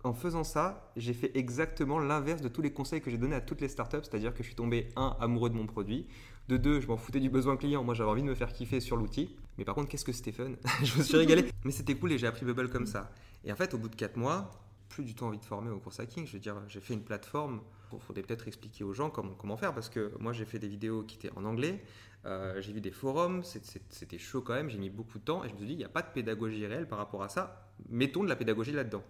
en 0.04 0.14
faisant 0.14 0.46
ça, 0.46 0.92
j'ai 0.96 1.14
fait 1.14 1.32
exactement 1.36 2.00
l'inverse 2.00 2.42
de 2.42 2.48
tous 2.48 2.62
les 2.62 2.72
conseils 2.72 3.02
que 3.02 3.12
j'ai 3.12 3.18
donnés 3.18 3.36
à 3.36 3.42
toutes 3.42 3.60
les 3.60 3.68
startups, 3.68 3.98
c'est-à-dire 4.04 4.34
que 4.34 4.44
je 4.44 4.48
suis 4.48 4.56
tombé, 4.56 4.88
un, 4.96 5.16
amoureux 5.20 5.50
de 5.50 5.56
mon 5.56 5.66
produit, 5.66 6.08
de 6.48 6.58
deux, 6.58 6.80
je 6.80 6.88
m'en 6.88 6.98
foutais 6.98 7.20
du 7.20 7.30
besoin 7.30 7.58
client, 7.58 7.84
moi 7.84 7.94
j'avais 7.94 8.10
envie 8.10 8.24
de 8.24 8.28
me 8.28 8.34
faire 8.34 8.54
kiffer 8.54 8.80
sur 8.80 8.96
l'outil, 8.96 9.36
mais 9.58 9.66
par 9.66 9.76
contre, 9.76 9.90
qu'est-ce 9.90 10.06
que 10.06 10.14
c'était 10.14 10.32
fun? 10.32 10.52
Je 10.84 10.98
me 10.98 11.04
suis 11.04 11.18
régalé, 11.18 11.52
mais 11.66 11.72
c'était 11.72 11.96
cool 11.96 12.14
et 12.14 12.18
j'ai 12.18 12.28
appris 12.28 12.46
Bubble 12.46 12.70
comme 12.70 12.86
ça. 12.86 13.12
Et 13.44 13.52
en 13.52 13.56
fait, 13.56 13.74
au 13.74 13.78
bout 13.78 13.90
de 13.90 13.96
4 13.96 14.16
mois, 14.16 14.50
plus 14.88 15.04
du 15.04 15.14
tout 15.14 15.26
envie 15.26 15.38
de 15.38 15.46
former 15.46 15.70
au 15.70 15.80
cours 15.80 15.94
hacking, 16.00 16.26
je 16.26 16.34
veux 16.34 16.40
dire, 16.40 16.56
j'ai 16.68 16.80
fait 16.80 16.94
une 16.94 17.04
plateforme, 17.04 17.60
il 17.92 18.00
faudrait 18.00 18.24
peut-être 18.24 18.48
expliquer 18.48 18.86
aux 18.86 18.94
gens 18.94 19.10
comment 19.10 19.58
faire, 19.58 19.74
parce 19.74 19.90
que 19.90 20.14
moi 20.20 20.32
j'ai 20.32 20.46
fait 20.46 20.60
des 20.60 20.70
vidéos 20.70 21.04
qui 21.04 21.18
étaient 21.18 21.32
en 21.36 21.44
anglais, 21.44 21.84
euh, 22.26 22.62
j'ai 22.62 22.74
vu 22.74 22.82
des 22.82 22.92
forums, 22.92 23.44
c'était 23.44 24.18
chaud 24.18 24.42
quand 24.42 24.54
même, 24.54 24.70
j'ai 24.70 24.78
mis 24.78 24.90
beaucoup 24.90 25.20
de 25.20 25.24
temps, 25.24 25.44
et 25.44 25.48
je 25.48 25.54
me 25.54 25.58
suis 25.60 25.68
dit, 25.68 25.74
il 25.74 25.78
n'y 25.78 25.86
a 25.86 25.90
pas 25.90 26.02
de 26.02 26.10
pédagogie 26.14 26.66
réelle 26.66 26.88
par 26.88 26.98
rapport 26.98 27.24
à 27.24 27.30
ça, 27.30 27.72
mettons 27.90 28.24
de 28.24 28.30
la 28.30 28.36
pédagogie 28.36 28.72
là-dedans. 28.74 29.04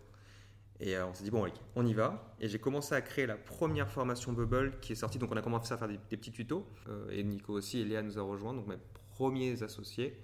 Et 0.81 0.95
euh, 0.95 1.07
on 1.07 1.13
s'est 1.13 1.23
dit, 1.25 1.31
bon, 1.31 1.45
on 1.75 1.85
y 1.85 1.93
va. 1.93 2.33
Et 2.39 2.47
j'ai 2.47 2.59
commencé 2.59 2.95
à 2.95 3.01
créer 3.01 3.25
la 3.25 3.35
première 3.35 3.89
formation 3.89 4.31
Bubble 4.31 4.79
qui 4.79 4.93
est 4.93 4.95
sortie. 4.95 5.19
Donc, 5.19 5.29
on 5.29 5.35
a 5.35 5.41
commencé 5.41 5.73
à 5.73 5.77
faire 5.77 5.89
des, 5.89 5.99
des 6.09 6.15
petits 6.15 6.31
tutos. 6.31 6.65
Euh, 6.87 7.09
et 7.11 7.21
Nico 7.23 7.51
aussi, 7.51 7.81
et 7.81 7.83
Léa 7.83 8.01
nous 8.01 8.17
a 8.17 8.21
rejoints, 8.21 8.53
donc 8.53 8.65
mes 8.67 8.77
premiers 9.13 9.61
associés. 9.61 10.17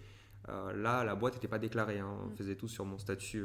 Euh, 0.47 0.71
là, 0.71 1.03
la 1.03 1.13
boîte 1.15 1.33
n'était 1.33 1.49
pas 1.49 1.59
déclarée. 1.59 1.99
hein. 1.99 2.07
On 2.31 2.35
faisait 2.37 2.55
tout 2.55 2.69
sur 2.69 2.85
mon 2.85 2.97
statut 2.97 3.43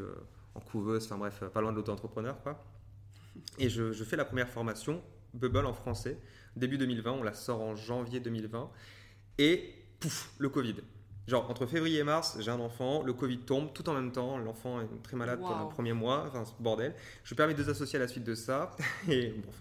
en 0.54 0.60
couveuse, 0.60 1.04
enfin 1.06 1.18
bref, 1.18 1.42
pas 1.52 1.60
loin 1.60 1.72
de 1.72 1.76
l'auto-entrepreneur. 1.78 2.40
quoi. 2.42 2.62
Et 3.58 3.68
je, 3.68 3.90
je 3.90 4.04
fais 4.04 4.16
la 4.16 4.24
première 4.24 4.48
formation 4.48 5.02
Bubble 5.34 5.66
en 5.66 5.72
français, 5.72 6.16
début 6.54 6.78
2020. 6.78 7.10
On 7.10 7.22
la 7.24 7.32
sort 7.34 7.60
en 7.60 7.74
janvier 7.74 8.20
2020. 8.20 8.70
Et 9.38 9.74
pouf, 10.00 10.30
le 10.38 10.48
Covid. 10.48 10.76
Genre, 11.26 11.48
entre 11.48 11.66
février 11.66 11.98
et 12.00 12.04
mars, 12.04 12.36
j'ai 12.40 12.50
un 12.50 12.58
enfant, 12.60 13.02
le 13.02 13.12
Covid 13.12 13.38
tombe 13.38 13.72
tout 13.72 13.88
en 13.88 13.94
même 13.94 14.10
temps, 14.10 14.36
l'enfant 14.38 14.80
est 14.80 15.02
très 15.02 15.16
malade 15.16 15.38
pendant 15.40 15.64
le 15.64 15.68
premier 15.68 15.92
mois, 15.92 16.24
enfin, 16.26 16.42
bordel. 16.58 16.94
Je 17.24 17.34
perds 17.34 17.46
mes 17.48 17.54
deux 17.54 17.68
associés 17.70 17.98
à 17.98 18.00
la 18.02 18.08
suite 18.08 18.24
de 18.24 18.34
ça, 18.34 18.74
et 19.08 19.28
bon, 19.30 19.52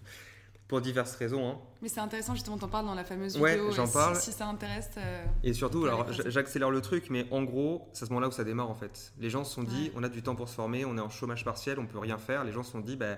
pour 0.66 0.80
diverses 0.80 1.14
raisons. 1.14 1.48
hein. 1.48 1.58
Mais 1.82 1.88
c'est 1.88 2.00
intéressant, 2.00 2.34
justement, 2.34 2.58
t'en 2.58 2.66
parles 2.68 2.86
dans 2.86 2.94
la 2.94 3.04
fameuse 3.04 3.36
Ouais, 3.38 3.56
vidéo. 3.56 3.70
j'en 3.72 3.86
si- 3.86 3.92
parle. 3.92 4.16
Si, 4.16 4.32
ça 4.32 4.48
intéresse. 4.48 4.90
euh, 4.96 5.24
Et 5.44 5.52
surtout, 5.52 5.84
alors 5.84 6.10
j'accélère 6.28 6.70
le 6.70 6.80
truc, 6.80 7.08
mais 7.10 7.26
en 7.30 7.42
gros, 7.44 7.88
c'est 7.92 8.02
à 8.02 8.06
ce 8.06 8.10
moment-là 8.12 8.28
où 8.28 8.32
ça 8.32 8.42
démarre 8.44 8.70
en 8.70 8.74
fait. 8.74 9.12
Les 9.20 9.30
gens 9.30 9.44
se 9.44 9.54
sont 9.54 9.62
dit, 9.62 9.84
Ouais. 9.84 9.92
on 9.96 10.02
a 10.02 10.08
du 10.08 10.22
temps 10.22 10.34
pour 10.34 10.48
se 10.48 10.54
former, 10.54 10.84
on 10.84 10.96
est 10.96 11.00
en 11.00 11.10
chômage 11.10 11.44
partiel, 11.44 11.78
on 11.78 11.86
peut 11.86 11.98
rien 11.98 12.18
faire. 12.18 12.42
Les 12.44 12.52
gens 12.52 12.64
se 12.64 12.72
sont 12.72 12.80
dit, 12.80 12.96
bah, 12.96 13.16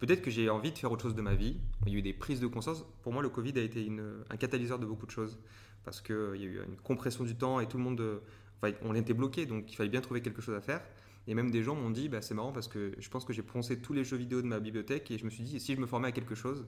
peut-être 0.00 0.22
que 0.22 0.30
j'ai 0.32 0.50
envie 0.50 0.72
de 0.72 0.78
faire 0.78 0.90
autre 0.90 1.02
chose 1.04 1.14
de 1.14 1.22
ma 1.22 1.34
vie. 1.34 1.58
Il 1.86 1.92
y 1.92 1.96
a 1.96 1.98
eu 1.98 2.02
des 2.02 2.12
prises 2.12 2.40
de 2.40 2.46
conscience. 2.48 2.84
Pour 3.02 3.12
moi, 3.12 3.22
le 3.22 3.28
Covid 3.28 3.56
a 3.58 3.62
été 3.62 3.84
une- 3.84 4.24
un 4.30 4.36
catalyseur 4.36 4.80
de 4.80 4.86
beaucoup 4.86 5.06
de 5.06 5.12
choses 5.12 5.38
parce 5.84 6.00
qu'il 6.00 6.36
y 6.36 6.44
a 6.44 6.46
eu 6.46 6.60
une 6.66 6.76
compression 6.76 7.24
du 7.24 7.34
temps 7.34 7.60
et 7.60 7.66
tout 7.66 7.76
le 7.76 7.84
monde, 7.84 8.00
euh, 8.00 8.18
enfin, 8.62 8.74
on 8.82 8.94
était 8.94 9.14
bloqué, 9.14 9.46
donc 9.46 9.70
il 9.72 9.76
fallait 9.76 9.90
bien 9.90 10.00
trouver 10.00 10.20
quelque 10.22 10.42
chose 10.42 10.54
à 10.54 10.60
faire. 10.60 10.82
Et 11.26 11.34
même 11.34 11.50
des 11.50 11.62
gens 11.62 11.74
m'ont 11.74 11.90
dit, 11.90 12.08
bah, 12.08 12.20
c'est 12.20 12.34
marrant 12.34 12.52
parce 12.52 12.68
que 12.68 12.92
je 12.98 13.08
pense 13.08 13.24
que 13.24 13.32
j'ai 13.32 13.42
poncé 13.42 13.78
tous 13.78 13.92
les 13.92 14.04
jeux 14.04 14.16
vidéo 14.16 14.42
de 14.42 14.46
ma 14.46 14.60
bibliothèque 14.60 15.10
et 15.10 15.18
je 15.18 15.24
me 15.24 15.30
suis 15.30 15.42
dit, 15.42 15.58
si 15.58 15.74
je 15.74 15.80
me 15.80 15.86
formais 15.86 16.08
à 16.08 16.12
quelque 16.12 16.34
chose 16.34 16.66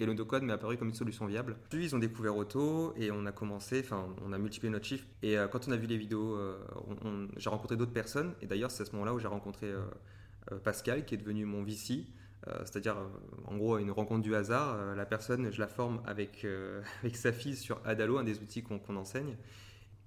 et 0.00 0.06
le 0.06 0.14
no-code 0.14 0.42
m'est 0.44 0.52
apparu 0.52 0.76
comme 0.76 0.88
une 0.88 0.94
solution 0.94 1.26
viable. 1.26 1.56
Puis 1.70 1.84
ils 1.84 1.94
ont 1.94 1.98
découvert 1.98 2.36
Auto 2.36 2.94
et 2.96 3.10
on 3.10 3.26
a 3.26 3.32
commencé, 3.32 3.80
enfin 3.84 4.06
on 4.24 4.32
a 4.32 4.38
multiplié 4.38 4.70
notre 4.70 4.86
chiffre. 4.86 5.06
Et 5.22 5.36
euh, 5.36 5.48
quand 5.48 5.66
on 5.68 5.72
a 5.72 5.76
vu 5.76 5.86
les 5.86 5.96
vidéos, 5.96 6.36
euh, 6.36 6.56
j'ai 7.36 7.50
rencontré 7.50 7.76
d'autres 7.76 7.92
personnes. 7.92 8.34
Et 8.40 8.46
d'ailleurs 8.46 8.70
c'est 8.70 8.82
à 8.82 8.86
ce 8.86 8.92
moment-là 8.92 9.14
où 9.14 9.18
j'ai 9.18 9.28
rencontré 9.28 9.66
euh, 9.66 9.80
euh, 10.52 10.58
Pascal 10.58 11.04
qui 11.04 11.14
est 11.14 11.18
devenu 11.18 11.44
mon 11.44 11.62
VC. 11.64 12.06
Euh, 12.46 12.58
C'est-à-dire 12.60 12.96
euh, 12.96 13.08
en 13.46 13.56
gros 13.56 13.78
une 13.78 13.90
rencontre 13.90 14.22
du 14.22 14.34
hasard. 14.34 14.76
Euh, 14.76 14.94
la 14.94 15.06
personne, 15.06 15.50
je 15.50 15.60
la 15.60 15.68
forme 15.68 16.00
avec, 16.06 16.46
avec 17.02 17.16
sa 17.16 17.32
fille 17.32 17.56
sur 17.56 17.80
Adalo, 17.84 18.18
un 18.18 18.24
des 18.24 18.38
outils 18.40 18.62
qu'on 18.62 18.78
qu'on 18.78 18.96
enseigne 18.96 19.36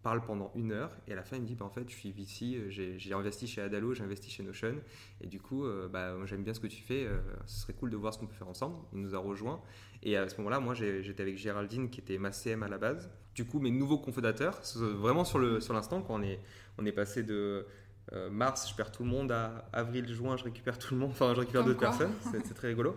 parle 0.01 0.21
pendant 0.21 0.51
une 0.55 0.71
heure 0.71 0.89
et 1.07 1.13
à 1.13 1.15
la 1.15 1.23
fin 1.23 1.35
il 1.35 1.43
me 1.43 1.47
dit 1.47 1.55
bah, 1.55 1.65
en 1.65 1.69
fait 1.69 1.87
je 1.87 1.95
suis 1.95 2.11
euh, 2.55 2.97
j'ai 2.97 3.13
investi 3.13 3.47
chez 3.47 3.61
Adalo, 3.61 3.93
j'ai 3.93 4.03
investi 4.03 4.31
chez 4.31 4.43
Notion 4.43 4.75
et 5.21 5.27
du 5.27 5.39
coup 5.39 5.63
bah, 5.91 6.15
j'aime 6.25 6.43
bien 6.43 6.53
ce 6.53 6.59
que 6.59 6.67
tu 6.67 6.81
fais, 6.81 7.07
ce 7.45 7.61
serait 7.61 7.73
cool 7.73 7.91
de 7.91 7.97
voir 7.97 8.13
ce 8.13 8.19
qu'on 8.19 8.27
peut 8.27 8.33
faire 8.33 8.47
ensemble. 8.47 8.77
Il 8.93 9.01
nous 9.01 9.15
a 9.15 9.19
rejoints 9.19 9.61
et 10.03 10.17
à 10.17 10.27
ce 10.27 10.37
moment-là 10.37 10.59
moi 10.59 10.73
j'étais 10.73 11.21
avec 11.21 11.37
Géraldine 11.37 11.89
qui 11.89 11.99
était 11.99 12.17
ma 12.17 12.31
CM 12.31 12.63
à 12.63 12.67
la 12.67 12.77
base. 12.77 13.11
Du 13.35 13.45
coup 13.45 13.59
mes 13.59 13.71
nouveaux 13.71 13.99
cofondateurs, 13.99 14.59
vraiment 14.75 15.23
sur 15.23 15.39
l'instant 15.39 16.01
quand 16.01 16.15
on 16.15 16.23
est 16.23 16.39
on 16.77 16.85
est 16.85 16.91
passé 16.91 17.23
de 17.23 17.65
euh, 18.13 18.29
mars 18.29 18.69
je 18.69 18.75
perds 18.75 18.91
tout 18.91 19.03
le 19.03 19.09
monde 19.09 19.31
à 19.31 19.65
avril 19.73 20.11
juin 20.13 20.37
je 20.37 20.43
récupère 20.43 20.77
tout 20.77 20.93
le 20.93 20.99
monde, 20.99 21.11
enfin 21.11 21.33
je 21.33 21.39
récupère 21.39 21.63
d'autres 21.63 21.79
personnes, 21.79 22.11
c'est 22.45 22.53
très 22.53 22.67
rigolo. 22.69 22.95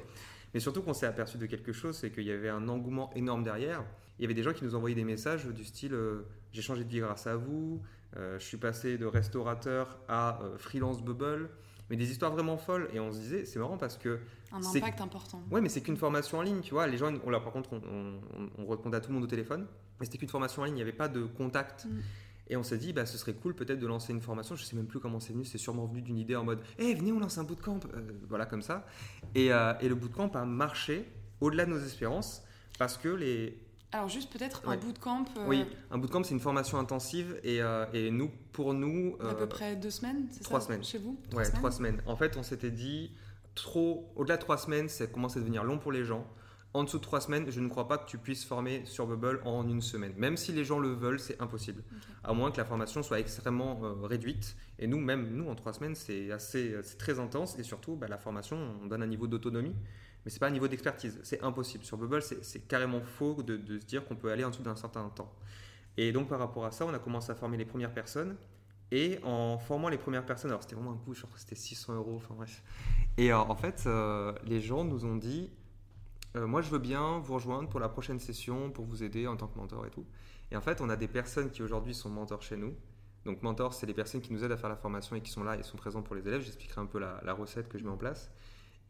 Mais 0.55 0.61
surtout 0.61 0.83
qu'on 0.83 0.95
s'est 0.95 1.07
aperçu 1.07 1.37
de 1.39 1.47
quelque 1.47 1.73
chose, 1.73 1.97
c'est 1.97 2.11
qu'il 2.11 2.23
y 2.25 2.31
avait 2.31 2.49
un 2.49 2.69
engouement 2.69 3.11
énorme 3.15 3.43
derrière. 3.43 3.83
Il 4.19 4.23
y 4.23 4.25
avait 4.25 4.35
des 4.35 4.45
gens 4.45 4.53
qui 4.53 4.63
nous 4.65 4.77
envoyaient 4.77 4.95
des 4.95 5.03
messages 5.05 5.47
du 5.47 5.65
style 5.65 5.95
euh, 5.95 6.23
j'ai 6.53 6.63
changé 6.63 6.85
de 6.85 6.89
vie 6.89 7.01
grâce 7.01 7.27
à 7.27 7.35
vous, 7.37 7.83
euh, 8.17 8.39
je 8.39 8.45
suis 8.45 8.57
passé 8.57 8.97
de 8.97 9.07
restaurateur 9.07 9.99
à 10.09 10.39
freelance 10.59 11.03
bubble, 11.03 11.51
mais 11.91 11.97
des 11.97 12.09
histoires 12.11 12.31
vraiment 12.31 12.57
folles. 12.57 12.89
Et 12.93 13.01
on 13.01 13.11
se 13.13 13.19
disait 13.19 13.45
c'est 13.45 13.59
marrant 13.59 13.77
parce 13.77 13.97
que 13.99 14.21
un 14.53 14.61
impact 14.63 15.01
important. 15.01 15.43
ouais, 15.51 15.61
mais 15.61 15.69
c'est 15.69 15.81
qu'une 15.81 15.97
formation 15.97 16.39
en 16.39 16.43
ligne, 16.43 16.61
tu 16.61 16.73
vois. 16.75 16.87
Les 16.87 16.97
gens, 16.97 17.13
on, 17.27 17.31
là, 17.31 17.41
par 17.41 17.53
contre, 17.53 17.73
on, 17.73 17.81
on- 18.39 18.51
on 18.59 18.67
répondait 18.69 18.97
à 18.97 19.01
tout 19.01 19.09
le 19.09 19.15
monde 19.15 19.25
au 19.25 19.27
téléphone, 19.27 19.67
mais 19.99 20.07
c'était 20.07 20.19
qu'une 20.19 20.29
formation 20.29 20.63
en 20.63 20.67
ligne, 20.67 20.75
il 20.75 20.77
n'y 20.77 20.83
avait 20.83 20.93
pas 20.93 21.09
de 21.09 21.25
contact. 21.25 21.87
Mm. 21.87 22.01
Et 22.49 22.57
on 22.57 22.63
s'est 22.63 22.77
dit, 22.79 22.93
bah, 22.93 23.07
ce 23.07 23.17
serait 23.17 23.33
cool 23.35 23.55
peut-être 23.55 23.79
de 23.79 23.87
lancer 23.87 24.13
une 24.13 24.21
formation. 24.21 24.55
Je 24.55 24.65
sais 24.65 24.77
même 24.77 24.87
plus 24.87 25.01
comment 25.01 25.19
c'est 25.21 25.33
venu. 25.33 25.45
C'est 25.45 25.57
sûrement 25.59 25.87
venu 25.87 26.03
d'une 26.03 26.19
idée 26.19 26.37
en 26.37 26.45
mode, 26.45 26.61
eh, 26.79 26.95
venez, 26.95 27.11
on 27.13 27.19
lance 27.21 27.39
un 27.39 27.45
bootcamp. 27.45 27.81
Euh, 27.95 28.01
voilà, 28.29 28.45
comme 28.47 28.63
ça. 28.63 28.87
Et, 29.35 29.53
euh, 29.53 29.73
et 29.81 29.89
le 29.89 29.95
bootcamp 29.95 30.31
a 30.35 30.45
marché 30.45 31.11
au-delà 31.41 31.65
de 31.65 31.71
nos 31.71 31.79
espérances 31.81 32.43
parce 32.79 32.99
que 32.99 33.09
les. 33.09 33.59
Alors, 33.93 34.09
juste 34.09 34.31
peut-être 34.33 34.67
Ouais. 34.67 34.75
un 34.75 34.79
bootcamp 34.79 35.25
euh, 35.39 35.47
Oui, 35.47 35.65
un 35.91 35.99
bootcamp, 35.99 36.25
c'est 36.25 36.35
une 36.35 36.41
formation 36.41 36.79
intensive. 36.79 37.39
Et, 37.45 37.63
euh, 37.63 37.87
et 37.95 38.11
nous, 38.11 38.31
pour 38.53 38.75
nous. 38.75 39.17
euh, 39.23 39.33
peu 39.35 39.49
près 39.49 39.77
deux 39.77 39.91
semaines, 39.91 40.27
c'est 40.31 40.39
ça 40.39 40.45
trois 40.45 40.61
semaines. 40.61 40.83
Chez 40.85 40.99
vous 40.99 41.17
Ouais, 41.33 41.49
trois 41.51 41.71
semaines. 41.71 42.03
En 42.07 42.17
fait, 42.17 42.37
on 42.37 42.43
s'était 42.43 42.73
dit, 42.73 43.13
trop, 43.55 44.13
au-delà 44.17 44.37
de 44.37 44.43
trois 44.43 44.59
semaines, 44.59 44.89
ça 44.89 45.07
commence 45.07 45.37
à 45.37 45.41
devenir 45.41 45.63
long 45.65 45.79
pour 45.79 45.93
les 45.93 46.05
gens. 46.05 46.27
En 46.75 46.83
dessous 46.83 46.99
de 46.99 47.03
trois 47.03 47.21
semaines, 47.21 47.51
je 47.51 47.61
ne 47.61 47.69
crois 47.69 47.87
pas 47.87 47.99
que 47.99 48.07
tu 48.07 48.19
puisses 48.19 48.45
former 48.45 48.85
sur 48.85 49.07
Bubble 49.07 49.41
en 49.45 49.67
une 49.69 49.81
semaine. 49.81 50.13
Même 50.17 50.37
si 50.37 50.53
les 50.53 50.65
gens 50.65 50.81
le 50.81 50.89
veulent, 50.93 51.21
c'est 51.21 51.41
impossible. 51.41 51.85
À 52.25 52.33
moins 52.33 52.51
que 52.51 52.57
la 52.57 52.65
formation 52.65 53.03
soit 53.05 53.21
extrêmement 53.21 53.81
euh, 53.85 54.07
réduite. 54.07 54.57
Et 54.81 54.89
nous, 54.89 54.99
même 54.99 55.31
nous, 55.31 55.49
en 55.49 55.55
trois 55.55 55.73
semaines, 55.73 55.95
c'est 55.95 56.33
assez, 56.33 56.75
c'est 56.83 56.99
très 56.99 57.21
intense. 57.21 57.57
Et 57.59 57.63
surtout, 57.63 57.95
bah, 57.95 58.09
la 58.09 58.19
formation, 58.19 58.59
on 58.83 58.87
donne 58.87 59.05
un 59.05 59.07
niveau 59.07 59.29
d'autonomie, 59.29 59.77
mais 60.25 60.31
c'est 60.31 60.41
pas 60.41 60.49
un 60.49 60.51
niveau 60.51 60.67
d'expertise. 60.67 61.21
C'est 61.23 61.43
impossible. 61.43 61.85
Sur 61.85 61.97
Bubble, 61.97 62.23
c'est 62.23 62.67
carrément 62.67 63.01
faux 63.01 63.43
de, 63.45 63.57
de 63.57 63.79
se 63.79 63.87
dire 63.87 64.05
qu'on 64.05 64.17
peut 64.17 64.33
aller 64.33 64.45
en 64.45 64.51
dessous 64.51 64.65
d'un 64.65 64.77
certain 64.77 65.09
temps. 65.11 65.33
Et 65.97 66.11
donc, 66.11 66.29
par 66.29 66.41
rapport 66.41 66.65
à 66.65 66.73
ça, 66.73 66.85
on 66.85 66.93
a 66.93 66.99
commencé 66.99 67.31
à 67.31 67.37
former 67.37 67.57
les 67.57 67.65
premières 67.65 67.95
personnes. 67.95 68.37
Et 68.91 69.19
en 69.23 69.59
formant 69.59 69.89
les 69.89 69.99
premières 69.99 70.27
personnes, 70.27 70.51
alors 70.51 70.63
c'était 70.63 70.75
vraiment 70.77 70.93
un 70.93 70.97
coût, 70.97 71.15
je 71.15 71.23
crois 71.23 71.35
que 71.35 71.41
c'était 71.41 71.55
600 71.55 71.95
euros, 71.95 72.15
enfin 72.17 72.35
bref. 72.35 72.63
Et 73.17 73.33
euh, 73.33 73.39
en 73.39 73.57
fait, 73.57 73.85
euh, 73.87 74.33
les 74.45 74.61
gens 74.61 74.85
nous 74.85 75.05
ont 75.05 75.17
dit 75.17 75.51
euh, 76.37 76.47
Moi, 76.47 76.63
je 76.63 76.71
veux 76.71 76.79
bien 76.79 77.19
vous 77.19 77.35
rejoindre 77.35 77.69
pour 77.69 77.81
la 77.81 77.89
prochaine 77.89 78.19
session, 78.19 78.71
pour 78.71 78.85
vous 78.85 79.03
aider 79.03 79.27
en 79.27 79.37
tant 79.37 79.47
que 79.47 79.59
mentor 79.59 79.87
et 79.87 79.91
tout. 79.91 80.07
Et 80.51 80.57
en 80.57 80.61
fait, 80.61 80.81
on 80.81 80.89
a 80.89 80.97
des 80.97 81.09
personnes 81.09 81.51
qui 81.51 81.63
aujourd'hui 81.63 81.95
sont 81.95 82.11
mentors 82.11 82.43
chez 82.43 82.57
nous. 82.57 82.75
Donc, 83.25 83.43
mentors, 83.43 83.75
c'est 83.75 83.87
les 83.87 83.95
personnes 83.95 84.21
qui 84.21 84.33
nous 84.33 84.45
aident 84.45 84.53
à 84.53 84.57
faire 84.57 84.69
la 84.69 84.77
formation 84.77 85.17
et 85.17 85.21
qui 85.21 85.31
sont 85.31 85.43
là 85.43 85.57
et 85.57 85.63
sont 85.63 85.77
présents 85.77 86.03
pour 86.03 86.15
les 86.15 86.27
élèves. 86.27 86.43
J'expliquerai 86.43 86.81
un 86.81 86.87
peu 86.87 86.99
la, 86.99 87.21
la 87.25 87.33
recette 87.33 87.69
que 87.69 87.79
je 87.79 87.85
mets 87.85 87.91
en 87.91 87.97
place. 87.97 88.31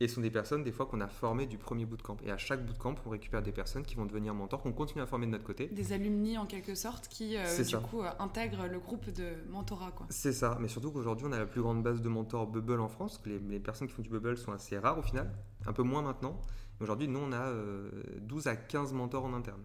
Et 0.00 0.08
ce 0.08 0.16
sont 0.16 0.20
des 0.20 0.30
personnes, 0.30 0.64
des 0.64 0.72
fois, 0.72 0.86
qu'on 0.86 1.00
a 1.00 1.06
formées 1.06 1.46
du 1.46 1.56
premier 1.56 1.86
bootcamp. 1.86 2.16
Et 2.24 2.32
à 2.32 2.36
chaque 2.36 2.66
bootcamp, 2.66 2.96
on 3.06 3.10
récupère 3.10 3.42
des 3.42 3.52
personnes 3.52 3.84
qui 3.84 3.94
vont 3.94 4.06
devenir 4.06 4.34
mentors, 4.34 4.60
qu'on 4.60 4.72
continue 4.72 5.02
à 5.02 5.06
former 5.06 5.26
de 5.26 5.30
notre 5.30 5.44
côté. 5.44 5.68
Des 5.68 5.92
alumni, 5.92 6.36
en 6.36 6.46
quelque 6.46 6.74
sorte, 6.74 7.06
qui, 7.06 7.36
euh, 7.36 7.62
du 7.62 7.76
coup, 7.76 8.02
euh, 8.02 8.10
intègrent 8.18 8.66
le 8.66 8.80
groupe 8.80 9.08
de 9.10 9.34
mentorat. 9.50 9.92
C'est 10.08 10.32
ça. 10.32 10.58
Mais 10.60 10.66
surtout 10.66 10.90
qu'aujourd'hui, 10.90 11.26
on 11.28 11.32
a 11.32 11.38
la 11.38 11.46
plus 11.46 11.62
grande 11.62 11.82
base 11.84 12.02
de 12.02 12.08
mentors 12.08 12.48
Bubble 12.48 12.80
en 12.80 12.88
France. 12.88 13.22
Les, 13.24 13.60
personnes 13.60 13.86
qui 13.86 13.94
font 13.94 14.02
du 14.02 14.10
Bubble 14.10 14.36
sont 14.36 14.52
assez 14.52 14.76
rares, 14.76 14.98
au 14.98 15.02
final. 15.02 15.32
Un 15.64 15.72
peu 15.72 15.84
moins 15.84 16.02
maintenant. 16.02 16.40
Aujourd'hui, 16.80 17.08
nous, 17.08 17.20
on 17.20 17.32
a 17.32 17.52
12 18.20 18.46
euh, 18.46 18.50
à 18.50 18.56
15 18.56 18.92
mentors 18.92 19.24
en 19.24 19.34
interne. 19.34 19.62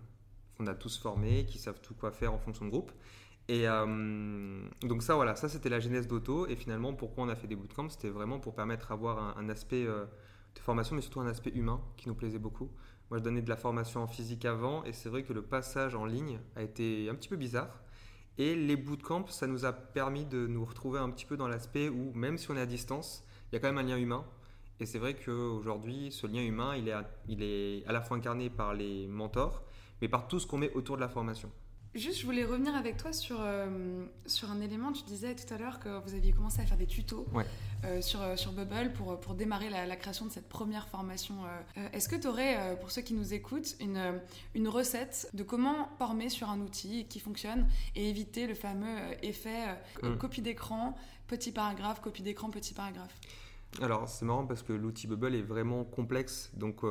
On 0.59 0.67
a 0.67 0.75
tous 0.75 0.97
formés, 0.97 1.45
qui 1.45 1.57
savent 1.57 1.81
tout 1.81 1.93
quoi 1.93 2.11
faire 2.11 2.33
en 2.33 2.37
fonction 2.37 2.65
de 2.65 2.69
groupe. 2.69 2.91
Et 3.47 3.65
donc 4.83 5.01
ça, 5.01 5.15
voilà, 5.15 5.35
ça 5.35 5.49
c'était 5.49 5.69
la 5.69 5.79
genèse 5.79 6.07
d'Auto. 6.07 6.45
Et 6.47 6.55
finalement, 6.55 6.93
pourquoi 6.93 7.23
on 7.23 7.29
a 7.29 7.35
fait 7.35 7.47
des 7.47 7.55
bootcamps 7.55 7.89
C'était 7.89 8.09
vraiment 8.09 8.39
pour 8.39 8.53
permettre 8.53 8.89
d'avoir 8.89 9.37
un, 9.39 9.49
aspect 9.49 9.85
de 9.85 10.59
formation, 10.59 10.95
mais 10.95 11.01
surtout 11.01 11.21
un 11.21 11.27
aspect 11.27 11.51
humain 11.55 11.81
qui 11.97 12.09
nous 12.09 12.13
plaisait 12.13 12.37
beaucoup. 12.37 12.69
Moi, 13.09 13.17
je 13.17 13.23
donnais 13.23 13.41
de 13.41 13.49
la 13.49 13.55
formation 13.55 14.03
en 14.03 14.07
physique 14.07 14.45
avant, 14.45 14.83
et 14.83 14.93
c'est 14.93 15.09
vrai 15.09 15.23
que 15.23 15.33
le 15.33 15.41
passage 15.41 15.95
en 15.95 16.05
ligne 16.05 16.39
a 16.55 16.61
été 16.61 17.09
un 17.09 17.15
petit 17.15 17.29
peu 17.29 17.37
bizarre. 17.37 17.81
Et 18.37 18.55
les 18.55 18.77
bootcamps, 18.77 19.27
ça 19.27 19.47
nous 19.47 19.65
a 19.65 19.73
permis 19.73 20.25
de 20.25 20.47
nous 20.47 20.63
retrouver 20.63 20.99
un 20.99 21.09
petit 21.09 21.25
peu 21.25 21.35
dans 21.35 21.47
l'aspect 21.47 21.89
où, 21.89 22.13
même 22.13 22.37
si 22.37 22.49
on 22.51 22.55
est 22.55 22.61
à 22.61 22.65
distance, 22.65 23.25
il 23.51 23.55
y 23.55 23.57
a 23.57 23.59
quand 23.59 23.67
même 23.67 23.79
un 23.79 23.83
lien 23.83 23.97
humain. 23.97 24.25
Et 24.79 24.85
c'est 24.85 24.99
vrai 24.99 25.15
qu'aujourd'hui, 25.15 26.11
ce 26.11 26.25
lien 26.27 26.41
humain, 26.41 26.75
il 26.77 26.87
est, 26.87 26.93
il 27.27 27.43
est 27.43 27.85
à 27.87 27.91
la 27.91 28.01
fois 28.01 28.17
incarné 28.17 28.49
par 28.49 28.73
les 28.73 29.07
mentors, 29.07 29.63
mais 30.01 30.07
par 30.07 30.27
tout 30.27 30.39
ce 30.39 30.47
qu'on 30.47 30.57
met 30.57 30.71
autour 30.73 30.95
de 30.95 31.01
la 31.01 31.09
formation. 31.09 31.51
Juste, 31.95 32.19
je 32.19 32.25
voulais 32.25 32.45
revenir 32.45 32.75
avec 32.75 32.97
toi 32.97 33.11
sur, 33.11 33.37
euh, 33.41 34.05
sur 34.27 34.51
un 34.51 34.61
élément. 34.61 34.91
Tu 34.91 35.03
disais 35.03 35.35
tout 35.35 35.51
à 35.51 35.57
l'heure 35.57 35.79
que 35.79 35.89
vous 36.03 36.13
aviez 36.13 36.31
commencé 36.31 36.61
à 36.61 36.65
faire 36.65 36.77
des 36.77 36.85
tutos 36.85 37.25
euh, 37.83 37.99
sur, 37.99 38.21
euh, 38.21 38.35
sur 38.35 38.51
Bubble 38.51 38.93
pour, 38.93 39.19
pour 39.19 39.33
démarrer 39.33 39.71
la, 39.71 39.95
création 39.95 40.27
de 40.27 40.31
cette 40.31 40.47
première 40.47 40.87
formation. 40.87 41.35
Est-ce 41.91 42.07
que 42.07 42.15
tu 42.15 42.27
aurais, 42.27 42.77
pour 42.79 42.91
ceux 42.91 43.01
qui 43.01 43.15
nous 43.15 43.33
écoutent, 43.33 43.75
une, 43.79 44.21
une 44.53 44.67
recette 44.67 45.29
de 45.33 45.41
comment 45.41 45.89
former 45.97 46.29
sur 46.29 46.49
un 46.49 46.59
outil 46.61 47.05
qui 47.07 47.19
fonctionne 47.19 47.67
et 47.95 48.07
éviter 48.07 48.45
le 48.45 48.53
fameux 48.53 48.97
effet 49.23 49.75
mm. 50.03 50.15
copie 50.17 50.43
d'écran, 50.43 50.95
petit 51.27 51.51
paragraphe, 51.51 52.01
copie 52.01 52.21
d'écran, 52.21 52.51
petit 52.51 52.75
paragraphe? 52.75 53.15
Alors, 53.81 54.09
c'est 54.09 54.25
marrant 54.25 54.45
parce 54.45 54.63
que 54.63 54.73
l'outil 54.73 55.07
Bubble 55.07 55.35
est 55.35 55.41
vraiment 55.41 55.83
complexe. 55.85 56.51
Donc 56.55 56.83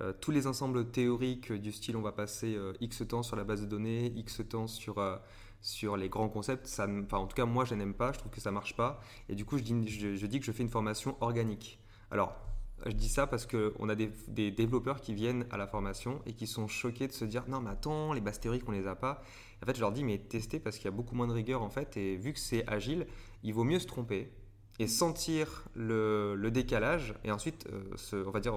euh, 0.00 0.12
tous 0.20 0.30
les 0.30 0.46
ensembles 0.46 0.90
théoriques 0.90 1.52
du 1.52 1.72
style 1.72 1.96
on 1.96 2.02
va 2.02 2.12
passer 2.12 2.54
euh, 2.54 2.72
X 2.80 3.02
temps 3.08 3.24
sur 3.24 3.34
la 3.34 3.42
base 3.42 3.62
de 3.62 3.66
données, 3.66 4.12
X 4.14 4.42
temps 4.48 4.68
sur, 4.68 4.98
euh, 4.98 5.16
sur 5.60 5.96
les 5.96 6.08
grands 6.08 6.28
concepts, 6.28 6.66
ça, 6.66 6.86
en 6.86 7.26
tout 7.26 7.34
cas 7.34 7.46
moi 7.46 7.64
je 7.64 7.74
n'aime 7.74 7.94
pas, 7.94 8.12
je 8.12 8.18
trouve 8.18 8.30
que 8.30 8.40
ça 8.40 8.52
marche 8.52 8.76
pas. 8.76 9.00
Et 9.28 9.34
du 9.34 9.44
coup 9.44 9.58
je 9.58 9.64
dis, 9.64 9.88
je, 9.88 10.26
dis 10.26 10.38
que 10.38 10.46
je 10.46 10.52
fais 10.52 10.62
une 10.62 10.68
formation 10.68 11.16
organique. 11.20 11.80
Alors 12.12 12.36
je 12.86 12.92
dis 12.92 13.08
ça 13.08 13.26
parce 13.26 13.44
qu'on 13.44 13.88
a 13.88 13.96
des, 13.96 14.12
des, 14.28 14.52
développeurs 14.52 15.00
qui 15.00 15.14
viennent 15.14 15.46
à 15.50 15.56
la 15.56 15.66
formation 15.66 16.22
et 16.26 16.32
qui 16.34 16.46
sont 16.46 16.68
choqués 16.68 17.08
de 17.08 17.12
se 17.12 17.24
dire 17.24 17.42
non 17.48 17.60
mais 17.60 17.70
attends, 17.70 18.12
les 18.12 18.20
bases 18.20 18.38
théoriques 18.38 18.68
on 18.68 18.72
les 18.72 18.86
a 18.86 18.94
pas. 18.94 19.20
En 19.64 19.66
fait 19.66 19.74
je 19.74 19.80
leur 19.80 19.90
dis 19.90 20.04
mais 20.04 20.18
testez 20.18 20.60
parce 20.60 20.76
qu'il 20.76 20.84
y 20.84 20.88
a 20.88 20.92
beaucoup 20.92 21.16
moins 21.16 21.26
de 21.26 21.32
rigueur 21.32 21.60
en 21.62 21.70
fait 21.70 21.96
et 21.96 22.16
vu 22.16 22.32
que 22.32 22.38
c'est 22.38 22.64
agile, 22.68 23.08
il 23.42 23.52
vaut 23.52 23.64
mieux 23.64 23.80
se 23.80 23.86
tromper 23.86 24.30
et 24.78 24.86
sentir 24.86 25.64
le, 25.74 26.48
décalage 26.50 27.14
et 27.24 27.32
ensuite, 27.32 27.66
euh, 27.72 28.24
on 28.26 28.30
va 28.30 28.40
dire, 28.40 28.54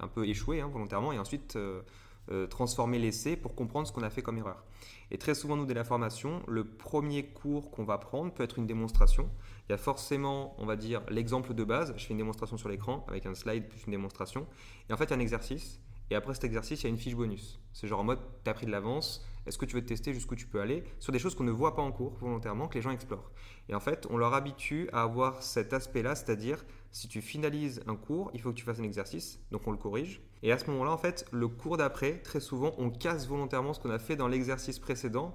un 0.00 0.08
peu 0.08 0.26
échouer 0.26 0.60
hein, 0.60 0.68
volontairement 0.68 1.12
et 1.12 1.18
ensuite 1.18 1.56
euh, 1.56 1.82
euh, 2.30 2.46
transformer 2.46 2.98
l'essai 2.98 3.36
pour 3.36 3.54
comprendre 3.54 3.86
ce 3.86 3.92
qu'on 3.92 4.02
a 4.02 4.10
fait 4.10 4.22
comme 4.22 4.38
erreur. 4.38 4.64
Et 5.10 5.18
très 5.18 5.34
souvent, 5.34 5.56
nous, 5.56 5.66
dès 5.66 5.74
la 5.74 5.84
formation, 5.84 6.42
le 6.48 6.64
premier 6.64 7.26
cours 7.26 7.70
qu'on 7.70 7.84
va 7.84 7.98
prendre 7.98 8.32
peut 8.32 8.42
être 8.42 8.58
une 8.58 8.66
démonstration. 8.66 9.28
Il 9.68 9.72
y 9.72 9.74
a 9.74 9.78
forcément, 9.78 10.54
on 10.58 10.66
va 10.66 10.74
dire, 10.74 11.02
l'exemple 11.08 11.54
de 11.54 11.62
base. 11.62 11.94
Je 11.96 12.04
fais 12.04 12.10
une 12.10 12.18
démonstration 12.18 12.56
sur 12.56 12.68
l'écran 12.68 13.04
avec 13.08 13.26
un 13.26 13.34
slide 13.34 13.68
plus 13.68 13.84
une 13.84 13.92
démonstration. 13.92 14.46
Et 14.88 14.92
en 14.92 14.96
fait, 14.96 15.04
il 15.04 15.10
y 15.10 15.12
a 15.12 15.16
un 15.16 15.20
exercice. 15.20 15.80
Et 16.10 16.14
après 16.14 16.34
cet 16.34 16.44
exercice, 16.44 16.82
il 16.82 16.84
y 16.84 16.86
a 16.86 16.90
une 16.90 16.98
fiche 16.98 17.16
bonus. 17.16 17.60
C'est 17.72 17.88
genre 17.88 18.00
en 18.00 18.04
mode, 18.04 18.20
tu 18.44 18.50
as 18.50 18.54
pris 18.54 18.66
de 18.66 18.70
l'avance, 18.70 19.26
est-ce 19.46 19.58
que 19.58 19.64
tu 19.64 19.74
veux 19.74 19.84
tester 19.84 20.12
jusqu'où 20.12 20.34
tu 20.34 20.46
peux 20.46 20.60
aller 20.60 20.84
sur 20.98 21.12
des 21.12 21.18
choses 21.18 21.34
qu'on 21.34 21.44
ne 21.44 21.50
voit 21.50 21.74
pas 21.74 21.82
en 21.82 21.92
cours 21.92 22.16
volontairement, 22.18 22.68
que 22.68 22.74
les 22.74 22.82
gens 22.82 22.90
explorent. 22.90 23.30
Et 23.68 23.74
en 23.74 23.80
fait, 23.80 24.06
on 24.10 24.16
leur 24.16 24.34
habitue 24.34 24.88
à 24.92 25.02
avoir 25.02 25.42
cet 25.42 25.72
aspect-là, 25.72 26.14
c'est-à-dire 26.14 26.64
si 26.90 27.08
tu 27.08 27.20
finalises 27.20 27.82
un 27.86 27.96
cours, 27.96 28.30
il 28.34 28.40
faut 28.40 28.50
que 28.50 28.56
tu 28.56 28.64
fasses 28.64 28.80
un 28.80 28.84
exercice, 28.84 29.40
donc 29.50 29.66
on 29.66 29.70
le 29.70 29.76
corrige. 29.76 30.20
Et 30.42 30.52
à 30.52 30.58
ce 30.58 30.70
moment-là, 30.70 30.92
en 30.92 30.98
fait, 30.98 31.26
le 31.32 31.48
cours 31.48 31.76
d'après, 31.76 32.18
très 32.18 32.40
souvent, 32.40 32.74
on 32.78 32.90
casse 32.90 33.26
volontairement 33.26 33.72
ce 33.72 33.80
qu'on 33.80 33.90
a 33.90 33.98
fait 33.98 34.16
dans 34.16 34.28
l'exercice 34.28 34.78
précédent 34.78 35.32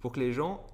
pour 0.00 0.12
que 0.12 0.20
les 0.20 0.32
gens 0.32 0.66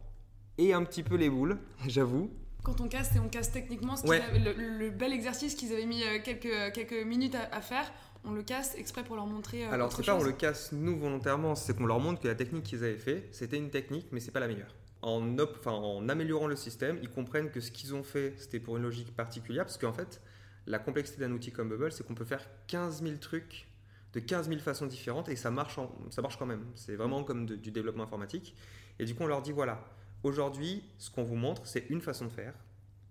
aient 0.59 0.73
un 0.73 0.85
petit 0.85 1.03
peu 1.03 1.17
les 1.17 1.31
boules, 1.31 1.59
j'avoue, 1.87 2.31
quand 2.63 2.81
on 2.81 2.89
casse, 2.89 3.13
on 3.23 3.29
casse 3.29 3.53
techniquement 3.53 3.97
ce 3.97 4.07
le, 4.07 4.91
bel 4.91 5.13
exercice 5.13 5.55
qu'ils 5.55 5.73
avaient 5.73 5.87
mis 5.87 6.03
euh, 6.03 6.19
quelques, 6.23 6.75
quelques 6.75 7.07
minutes 7.07 7.35
à, 7.35 7.61
faire 7.61 7.91
on 8.25 8.33
le 8.33 8.43
casse 8.43 8.75
exprès 8.77 9.03
pour 9.03 9.17
leur 9.17 9.27
montrer. 9.27 9.67
Euh, 9.67 9.73
Alors, 9.73 9.93
c'est 9.93 10.05
pas 10.05 10.17
on 10.17 10.23
le 10.23 10.33
casse 10.33 10.73
nous 10.73 10.99
volontairement, 10.99 11.55
c'est 11.55 11.77
qu'on 11.77 11.87
leur 11.87 12.01
montre 12.01 12.21
que 12.21 12.29
la 12.29 12.35
technique 12.35 12.65
qu'ils 12.65 12.85
avaient 12.85 12.97
fait, 12.97 13.29
c'était 13.33 13.57
une 13.57 13.71
technique, 13.71 14.07
mais 14.13 14.21
c'est 14.21 14.31
pas 14.31 14.41
la 14.41 14.49
meilleure. 14.49 14.75
En, 15.03 15.37
en 15.67 16.09
améliorant 16.09 16.47
le 16.47 16.57
système, 16.57 16.99
ils 17.03 17.11
comprennent 17.11 17.51
que 17.51 17.61
ce 17.61 17.71
qu'ils 17.71 17.95
ont 17.95 18.03
fait, 18.03 18.35
c'était 18.37 18.61
pour 18.61 18.77
une 18.77 18.83
logique 18.83 19.17
particulière, 19.17 19.65
parce 19.65 19.79
qu'en 19.79 19.95
fait, 19.95 20.21
la 20.67 20.79
complexité 20.79 21.21
d'un 21.21 21.33
outil 21.33 21.53
comme 21.53 21.69
Bubble, 21.69 21.93
c'est 21.93 22.07
qu'on 22.07 22.15
peut 22.15 22.25
faire 22.25 22.47
15 22.67 23.03
000 23.03 23.17
trucs 23.17 23.67
de 24.13 24.21
15 24.21 24.49
000 24.49 24.61
façons 24.61 24.87
différentes 24.87 25.29
et 25.29 25.37
ça 25.37 25.51
marche, 25.51 25.79
ça 26.11 26.23
marche 26.23 26.37
quand 26.37 26.47
même. 26.47 26.65
C'est 26.75 26.97
vraiment 26.97 27.23
comme 27.23 27.47
du 27.47 27.71
développement 27.71 28.05
informatique. 28.05 28.57
Et 28.99 29.05
du 29.05 29.15
coup, 29.15 29.23
on 29.23 29.27
leur 29.27 29.43
dit 29.43 29.53
voilà, 29.53 29.85
aujourd'hui, 30.23 30.83
ce 30.99 31.11
qu'on 31.11 31.23
vous 31.23 31.37
montre, 31.37 31.67
c'est 31.67 31.89
une 31.91 32.01
façon 32.01 32.27
de 32.27 32.31
faire. 32.31 32.55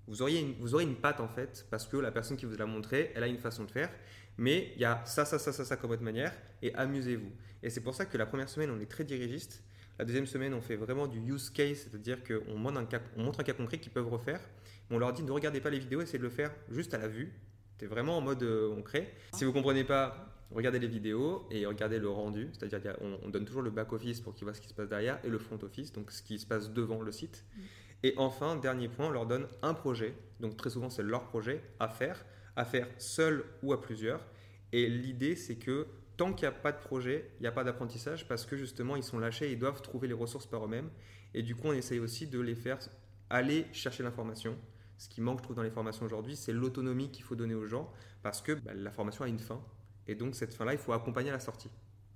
Vous, 0.08 0.22
auriez 0.22 0.40
une, 0.42 0.54
vous 0.60 0.74
aurez 0.74 0.84
une 0.84 0.96
patte 0.96 1.20
en 1.20 1.28
fait, 1.28 1.68
parce 1.70 1.86
que 1.88 1.98
la 1.98 2.12
personne 2.12 2.36
qui 2.36 2.46
vous 2.46 2.58
l'a 2.58 2.66
montré, 2.66 3.12
elle 3.16 3.24
a 3.24 3.28
une 3.28 3.38
façon 3.38 3.64
de 3.64 3.72
faire 3.72 3.90
mais 4.40 4.72
il 4.76 4.82
y 4.82 4.86
a 4.86 5.04
ça, 5.06 5.26
ça, 5.26 5.38
ça, 5.38 5.52
ça, 5.52 5.66
ça 5.66 5.76
comme 5.76 5.92
autre 5.92 6.02
manière, 6.02 6.34
et 6.62 6.74
amusez-vous. 6.74 7.30
Et 7.62 7.70
c'est 7.70 7.82
pour 7.82 7.94
ça 7.94 8.06
que 8.06 8.18
la 8.18 8.26
première 8.26 8.48
semaine, 8.48 8.72
on 8.72 8.80
est 8.80 8.90
très 8.90 9.04
dirigiste. 9.04 9.62
La 10.00 10.06
deuxième 10.06 10.26
semaine, 10.26 10.54
on 10.54 10.62
fait 10.62 10.78
vraiment 10.78 11.08
du 11.08 11.20
use 11.20 11.50
case, 11.50 11.80
c'est-à-dire 11.80 12.20
qu'on 12.24 12.58
montre, 12.58 12.80
un 12.80 12.86
cas, 12.86 13.02
on 13.18 13.24
montre 13.24 13.42
un 13.42 13.44
cas 13.44 13.52
concret 13.52 13.80
qu'ils 13.80 13.92
peuvent 13.92 14.08
refaire. 14.08 14.40
On 14.92 14.98
leur 14.98 15.12
dit 15.12 15.24
ne 15.24 15.32
regardez 15.32 15.60
pas 15.60 15.70
les 15.70 15.80
vidéos, 15.80 16.02
essayez 16.02 16.20
de 16.20 16.24
le 16.24 16.30
faire 16.30 16.56
juste 16.70 16.94
à 16.94 16.98
la 16.98 17.10
vue. 17.10 17.34
C'est 17.80 17.86
vraiment 17.86 18.18
en 18.18 18.22
mode 18.22 18.42
euh, 18.44 18.74
on 18.78 18.82
crée. 18.82 19.14
Si 19.34 19.44
vous 19.44 19.52
ne 19.52 19.56
comprenez 19.56 19.84
pas, 19.84 20.34
regardez 20.52 20.80
les 20.80 20.88
vidéos 20.88 21.46
et 21.52 21.66
regardez 21.66 22.00
le 22.00 22.10
rendu, 22.10 22.50
c'est-à-dire 22.54 22.96
on, 23.02 23.20
on, 23.22 23.30
donne 23.30 23.44
toujours 23.44 23.62
le 23.62 23.72
back-office 23.72 24.22
pour 24.22 24.36
qu'ils 24.36 24.46
voient 24.46 24.54
ce 24.54 24.62
qui 24.62 24.70
se 24.70 24.74
passe 24.74 24.88
derrière 24.88 25.20
et 25.26 25.30
le 25.30 25.38
front-office, 25.38 25.92
donc 25.92 26.12
ce 26.12 26.24
qui 26.24 26.40
se 26.40 26.46
passe 26.46 26.72
devant 26.72 27.02
le 27.02 27.12
site. 27.12 27.44
Mm. 27.56 27.62
Et 28.04 28.14
enfin, 28.16 28.56
dernier 28.56 28.88
point, 28.88 29.08
on 29.08 29.12
leur 29.12 29.26
donne 29.26 29.48
un 29.62 29.74
projet, 29.74 30.16
donc 30.40 30.56
très 30.56 30.70
souvent 30.70 30.90
c'est 30.90 31.04
leur 31.04 31.26
projet 31.26 31.62
à 31.82 31.90
faire 31.90 32.24
à 32.60 32.66
faire 32.66 32.90
seul 32.98 33.46
ou 33.64 33.72
à 33.72 33.82
plusieurs. 33.82 34.20
Et 34.74 34.90
l'idée, 34.90 35.38
c'est 35.38 35.56
que 35.56 35.88
tant 36.18 36.34
qu'il 36.34 36.48
n'y 36.50 36.54
a 36.54 36.58
pas 36.58 36.74
de 36.74 36.78
projet, 36.78 37.32
il 37.40 37.44
n'y 37.44 37.48
a 37.48 37.54
pas 37.54 37.64
d'apprentissage 37.64 38.28
parce 38.28 38.46
que 38.46 38.58
justement, 38.58 38.98
ils 38.98 39.04
sont 39.04 39.18
lâchés, 39.18 39.50
ils 39.50 39.58
doivent 39.58 39.82
trouver 39.82 40.10
les 40.10 40.14
ressources 40.14 40.46
par 40.46 40.66
eux-mêmes. 40.66 40.90
Et 41.34 41.42
du 41.42 41.56
coup, 41.56 41.70
on 41.70 41.74
essaye 41.74 42.00
aussi 42.00 42.28
de 42.28 42.38
les 42.42 42.56
faire 42.56 42.78
aller 43.30 43.66
chercher 43.72 44.04
l'information. 44.04 44.58
Ce 44.98 45.08
qui 45.08 45.22
manque, 45.22 45.40
je 45.40 45.44
trouve, 45.44 45.56
dans 45.56 45.64
les 45.64 45.72
formations 45.72 46.06
aujourd'hui, 46.06 46.36
c'est 46.36 46.52
l'autonomie 46.52 47.10
qu'il 47.10 47.24
faut 47.24 47.36
donner 47.36 47.56
aux 47.56 47.66
gens 47.66 47.90
parce 48.24 48.42
que 48.42 48.52
bah, 48.52 48.74
la 48.76 48.92
formation 48.92 49.24
a 49.24 49.30
une 49.30 49.40
fin. 49.40 49.64
Et 50.08 50.16
donc, 50.16 50.36
cette 50.36 50.54
fin-là, 50.54 50.74
il 50.74 50.80
faut 50.80 50.92
accompagner 50.92 51.32
la 51.32 51.40
sortie. 51.40 51.70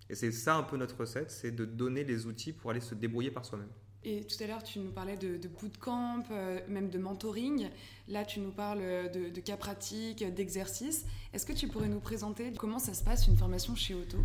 Et 0.09 0.15
c'est 0.15 0.33
ça 0.33 0.57
un 0.57 0.63
peu 0.63 0.75
notre 0.75 0.97
recette, 0.99 1.31
c'est 1.31 1.51
de 1.51 1.63
donner 1.63 2.03
les 2.03 2.25
outils 2.25 2.51
pour 2.51 2.71
aller 2.71 2.81
se 2.81 2.95
débrouiller 2.95 3.31
par 3.31 3.45
soi-même. 3.45 3.71
Et 4.05 4.25
tout 4.25 4.41
à 4.43 4.47
l'heure, 4.47 4.63
tu 4.63 4.79
nous 4.79 4.91
parlais 4.91 5.15
de, 5.15 5.37
de 5.37 5.47
bootcamp, 5.47 6.23
euh, 6.31 6.59
même 6.67 6.89
de 6.89 6.97
mentoring. 6.97 7.69
Là, 8.09 8.25
tu 8.25 8.41
nous 8.41 8.51
parles 8.51 8.81
de, 9.13 9.39
cas 9.39 9.55
pratiques, 9.55 10.23
d'exercices. 10.33 11.05
Est-ce 11.33 11.45
que 11.45 11.53
tu 11.53 11.67
pourrais 11.67 11.87
nous 11.87 12.01
présenter 12.01 12.51
comment 12.57 12.79
ça 12.79 12.93
se 12.93 13.03
passe 13.03 13.27
une 13.27 13.37
formation 13.37 13.75
chez 13.75 13.93
Auto 13.93 14.17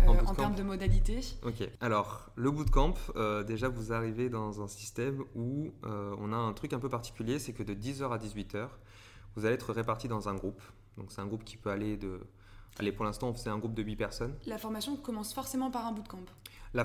euh, 0.00 0.06
en, 0.26 0.34
termes 0.34 0.56
de 0.56 0.64
modalités 0.64 1.20
Ok. 1.44 1.68
Alors, 1.80 2.30
le 2.34 2.50
bootcamp, 2.50 2.94
euh, 3.14 3.44
déjà, 3.44 3.68
vous 3.68 3.92
arrivez 3.92 4.28
dans 4.28 4.60
un 4.60 4.66
système 4.66 5.22
où 5.36 5.70
on 5.84 6.32
a 6.32 6.36
un 6.36 6.52
truc 6.52 6.72
un 6.72 6.80
peu 6.80 6.88
particulier, 6.88 7.38
c'est 7.38 7.52
que 7.52 7.62
de 7.62 7.74
10h 7.74 8.10
à 8.10 8.18
18h, 8.18 8.68
vous 9.36 9.44
allez 9.44 9.54
être 9.54 9.72
répartis 9.72 10.08
dans 10.08 10.28
un 10.28 10.34
groupe. 10.34 10.60
Donc, 10.96 11.12
c'est 11.12 11.20
un 11.20 11.26
groupe 11.26 11.44
qui 11.44 11.56
peut 11.56 11.70
aller 11.70 11.96
de 11.96 12.20
Allez, 12.78 12.92
pour 12.92 13.04
l'instant, 13.04 13.34
c'est 13.34 13.50
un 13.50 13.58
groupe 13.58 13.74
de 13.74 13.82
8 13.82 13.96
personnes. 13.96 14.34
La 14.46 14.58
formation 14.58 14.96
commence 14.96 15.34
forcément 15.34 15.70
par 15.70 15.86
un 15.86 15.92
bootcamp. 15.92 16.24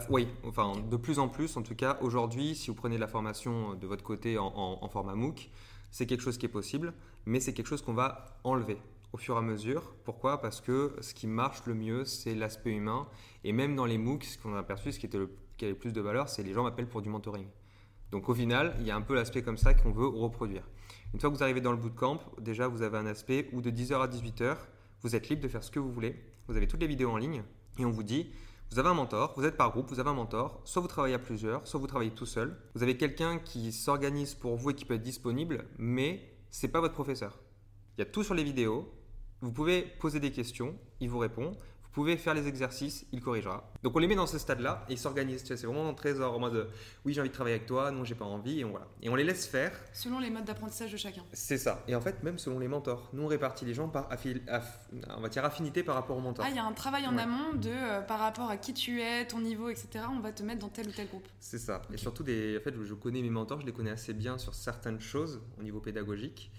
Oui, 0.10 0.28
enfin, 0.44 0.74
de 0.90 0.98
plus 0.98 1.18
en 1.18 1.30
plus, 1.30 1.56
en 1.56 1.62
tout 1.62 1.76
cas, 1.76 1.98
aujourd'hui, 2.02 2.56
si 2.56 2.70
vous 2.70 2.76
prenez 2.76 2.98
la 2.98 3.08
formation 3.08 3.74
de 3.74 3.88
votre 3.88 4.04
côté 4.04 4.38
en, 4.38 4.88
format 4.90 5.16
MOOC, 5.16 5.50
c'est 5.92 6.06
quelque 6.06 6.22
chose 6.22 6.38
qui 6.38 6.46
est 6.46 6.50
possible, 6.50 6.94
mais 7.26 7.40
c'est 7.40 7.54
quelque 7.54 7.68
chose 7.68 7.82
qu'on 7.82 7.94
va 7.94 8.38
enlever 8.44 8.78
au 9.14 9.18
fur 9.18 9.36
et 9.36 9.38
à 9.38 9.42
mesure. 9.42 9.96
Pourquoi? 10.04 10.42
Parce 10.42 10.60
que 10.60 10.94
ce 11.00 11.14
qui 11.14 11.26
marche 11.26 11.66
le 11.66 11.74
mieux, 11.74 12.04
c'est 12.04 12.36
l'aspect 12.36 12.72
humain. 12.72 13.08
Et 13.46 13.54
même 13.54 13.76
dans 13.76 13.86
les 13.86 13.98
MOOC, 13.98 14.26
ce 14.26 14.38
qu'on 14.38 14.56
a 14.56 14.60
aperçu, 14.60 14.92
ce 14.92 15.00
qui, 15.00 15.06
était 15.06 15.18
le, 15.18 15.34
qui 15.56 15.64
avait 15.64 15.74
le 15.74 15.80
plus 15.80 15.94
de 15.94 16.02
valeur, 16.02 16.28
c'est 16.28 16.44
les 16.44 16.54
gens 16.54 16.64
m'appellent 16.64 16.90
pour 16.90 17.02
du 17.02 17.10
mentoring. 17.10 17.48
Donc 18.12 18.28
au 18.28 18.34
final, 18.34 18.76
il 18.80 18.86
y 18.86 18.92
a 18.92 18.96
un 18.96 19.02
peu 19.02 19.16
l'aspect 19.16 19.42
comme 19.42 19.58
ça 19.58 19.74
qu'on 19.74 19.92
veut 19.92 20.08
reproduire. 20.08 20.64
Une 21.14 21.20
fois 21.22 21.30
que 21.30 21.36
vous 21.36 21.44
arrivez 21.44 21.62
dans 21.62 21.72
le 21.72 21.78
bootcamp, 21.78 22.20
déjà 22.40 22.68
vous 22.68 22.82
avez 22.82 22.98
un 22.98 23.06
aspect 23.06 23.50
où 23.54 23.62
de 23.62 23.72
10h 23.72 24.02
à 24.02 24.08
18h, 24.08 24.58
vous 25.02 25.16
êtes 25.16 25.30
libre 25.30 25.42
de 25.42 25.48
faire 25.48 25.64
ce 25.64 25.72
que 25.72 25.80
vous 25.80 25.92
voulez. 25.92 26.16
Vous 26.48 26.58
avez 26.58 26.68
toutes 26.68 26.82
les 26.82 26.88
vidéos 26.88 27.12
en 27.12 27.18
ligne 27.18 27.44
et 27.78 27.86
on 27.86 27.92
vous 27.92 28.04
dit 28.04 28.32
vous 28.70 28.80
avez 28.80 28.90
un 28.90 28.94
mentor, 28.94 29.34
vous 29.38 29.46
êtes 29.46 29.56
par 29.56 29.72
groupe, 29.72 29.90
vous 29.90 30.00
avez 30.00 30.10
un 30.10 30.14
mentor, 30.14 30.62
soit 30.66 30.82
vous 30.82 30.88
travaillez 30.88 31.16
à 31.16 31.20
plusieurs, 31.20 31.66
soit 31.66 31.80
vous 31.80 31.88
travaillez 31.88 32.12
tout 32.12 32.26
seul. 32.26 32.58
Vous 32.76 32.84
avez 32.84 32.98
quelqu'un 32.98 33.40
qui 33.40 33.72
s'organise 33.72 34.36
pour 34.36 34.58
vous 34.58 34.72
et 34.72 34.74
qui 34.74 34.84
peut 34.84 34.96
être 34.96 35.02
disponible, 35.02 35.66
mais 35.78 36.38
c'est 36.50 36.68
pas 36.68 36.82
votre 36.82 36.94
professeur. 36.94 37.40
Il 37.98 38.02
y 38.02 38.04
a 38.04 38.06
tout 38.06 38.24
sur 38.24 38.34
les 38.34 38.44
vidéos. 38.44 38.94
Vous 39.42 39.52
pouvez 39.52 39.82
poser 39.82 40.20
des 40.20 40.32
questions, 40.32 40.76
il 41.00 41.10
vous 41.10 41.20
répond 41.20 41.56
pouvez 41.98 42.16
faire 42.16 42.36
les 42.36 42.48
exercices, 42.48 43.08
il 43.12 43.22
corrigera. 43.22 43.72
Donc 43.82 43.96
on 43.96 44.00
les 44.00 44.06
met 44.06 44.14
dans 44.14 44.28
ce 44.28 44.38
stade-là 44.38 44.86
et 44.88 44.94
ils 44.94 45.00
s'organisent. 45.00 45.44
c'est 45.44 45.66
vraiment 45.66 45.90
un 45.90 45.96
trésor 45.96 46.36
en 46.36 46.40
mode 46.40 46.70
oui, 47.04 47.14
j'ai 47.14 47.22
envie 47.22 47.30
de 47.30 47.34
travailler 47.34 47.56
avec 47.56 47.66
toi, 47.66 47.90
non, 47.90 48.04
j'ai 48.04 48.14
pas 48.14 48.26
envie, 48.26 48.60
et 48.60 48.66
on, 48.66 48.70
voilà. 48.70 48.86
Et 49.02 49.10
on 49.10 49.16
les 49.16 49.24
laisse 49.24 49.48
faire. 49.48 49.72
Selon 49.94 50.20
les 50.20 50.30
modes 50.30 50.46
d'apprentissage 50.46 50.92
de 50.92 50.98
chacun. 50.98 51.24
C'est 51.34 51.58
ça. 51.58 51.84
Et 51.88 51.96
en 51.96 52.02
fait, 52.02 52.22
même 52.22 52.38
selon 52.38 52.60
les 52.60 52.68
mentors. 52.68 53.10
Nous, 53.14 53.24
on 53.24 53.28
répartit 53.28 53.66
les 53.66 53.74
gens 53.74 53.90
par 53.90 54.10
on 55.10 55.22
va 55.22 55.30
dire 55.30 55.44
affinité 55.44 55.82
par 55.82 55.96
rapport 55.96 56.16
au 56.16 56.20
mentor. 56.20 56.46
Ah, 56.48 56.52
il 56.52 56.56
y 56.56 56.60
a 56.60 56.66
un 56.66 56.72
travail 56.74 57.08
en 57.08 57.18
amont 57.18 57.54
de 57.56 57.72
euh, 57.72 58.02
par 58.02 58.20
rapport 58.20 58.52
à 58.52 58.58
qui 58.58 58.76
tu 58.76 59.02
es, 59.02 59.26
ton 59.26 59.40
niveau, 59.40 59.70
etc. 59.70 60.06
On 60.16 60.20
va 60.20 60.32
te 60.32 60.44
mettre 60.44 60.60
dans 60.60 60.70
tel 60.70 60.88
ou 60.88 60.92
tel 60.92 61.08
groupe. 61.08 61.28
C'est 61.40 61.58
ça. 61.58 61.82
Et 61.92 61.98
surtout, 61.98 62.22
des... 62.22 62.60
en 62.60 62.62
fait, 62.62 62.76
je 62.84 62.94
connais 62.94 63.24
mes 63.24 63.32
mentors, 63.32 63.60
je 63.62 63.66
les 63.66 63.74
connais 63.74 63.90
assez 63.90 64.14
bien 64.14 64.38
sur 64.38 64.54
certaines 64.54 65.00
choses 65.00 65.42
au 65.60 65.64
niveau 65.64 65.80
pédagogique. 65.80 66.52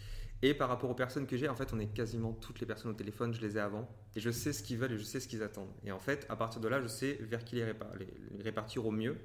Et 0.42 0.54
par 0.54 0.68
rapport 0.68 0.88
aux 0.88 0.94
personnes 0.94 1.26
que 1.26 1.36
j'ai, 1.36 1.48
en 1.48 1.56
fait, 1.56 1.72
on 1.72 1.80
est 1.80 1.92
quasiment 1.92 2.32
toutes 2.32 2.60
les 2.60 2.66
personnes 2.66 2.92
au 2.92 2.94
téléphone, 2.94 3.34
je 3.34 3.40
les 3.40 3.56
ai 3.56 3.60
avant. 3.60 3.88
Et 4.14 4.20
je 4.20 4.30
sais 4.30 4.52
ce 4.52 4.62
qu'ils 4.62 4.78
veulent 4.78 4.92
et 4.92 4.98
je 4.98 5.02
sais 5.02 5.18
ce 5.18 5.26
qu'ils 5.26 5.42
attendent. 5.42 5.72
Et 5.84 5.90
en 5.90 5.98
fait, 5.98 6.26
à 6.28 6.36
partir 6.36 6.60
de 6.60 6.68
là, 6.68 6.80
je 6.80 6.86
sais 6.86 7.18
vers 7.22 7.44
qui 7.44 7.56
les, 7.56 7.64
répartir 8.42 8.86
au 8.86 8.92
mieux. 8.92 9.16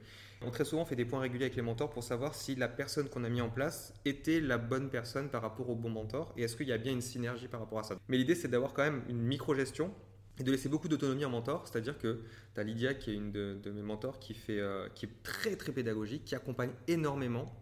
On 0.42 0.50
très 0.50 0.66
souvent 0.66 0.86
fait 0.86 0.96
des 0.96 1.06
points 1.06 1.20
réguliers 1.20 1.46
avec 1.46 1.56
les 1.56 1.62
mentors 1.62 1.92
pour 1.92 2.04
savoir 2.04 2.34
si 2.36 2.56
la 2.56 2.68
personne 2.68 3.10
qu'on 3.10 3.24
a 3.24 3.30
mis 3.30 3.42
en 3.42 3.50
place 3.50 3.94
était 4.06 4.42
la 4.42 4.58
bonne 4.58 4.90
personne 4.90 5.30
par 5.30 5.42
rapport 5.42 5.70
au 5.70 5.76
bon 5.76 5.90
mentor 5.90 6.34
et 6.36 6.44
est-ce 6.44 6.58
qu'il 6.58 6.68
y 6.68 6.74
a 6.74 6.78
bien 6.78 6.92
une 6.92 7.02
synergie 7.02 7.48
par 7.48 7.62
rapport 7.62 7.80
à 7.80 7.84
ça. 7.84 7.96
Mais 8.10 8.18
l'idée, 8.18 8.36
c'est 8.36 8.50
d'avoir 8.50 8.74
quand 8.74 8.84
même 8.84 9.04
une 9.08 9.22
micro-gestion 9.22 9.94
et 10.40 10.44
de 10.44 10.52
laisser 10.52 10.68
beaucoup 10.68 10.90
d'autonomie 10.90 11.24
en 11.24 11.30
mentor, 11.30 11.66
c'est-à-dire 11.68 11.98
que 11.98 12.24
tu 12.56 12.60
as 12.60 12.64
Lydia 12.64 12.94
qui 12.96 13.12
est 13.12 13.14
une 13.14 13.32
de, 13.32 13.72
mes 13.72 13.84
mentors 13.84 14.20
qui, 14.20 14.34
fait, 14.34 14.60
euh, 14.60 14.90
qui 14.96 15.06
est 15.06 15.24
très 15.24 15.56
très 15.56 15.72
pédagogique, 15.72 16.26
qui 16.26 16.36
accompagne 16.36 16.72
énormément, 16.88 17.54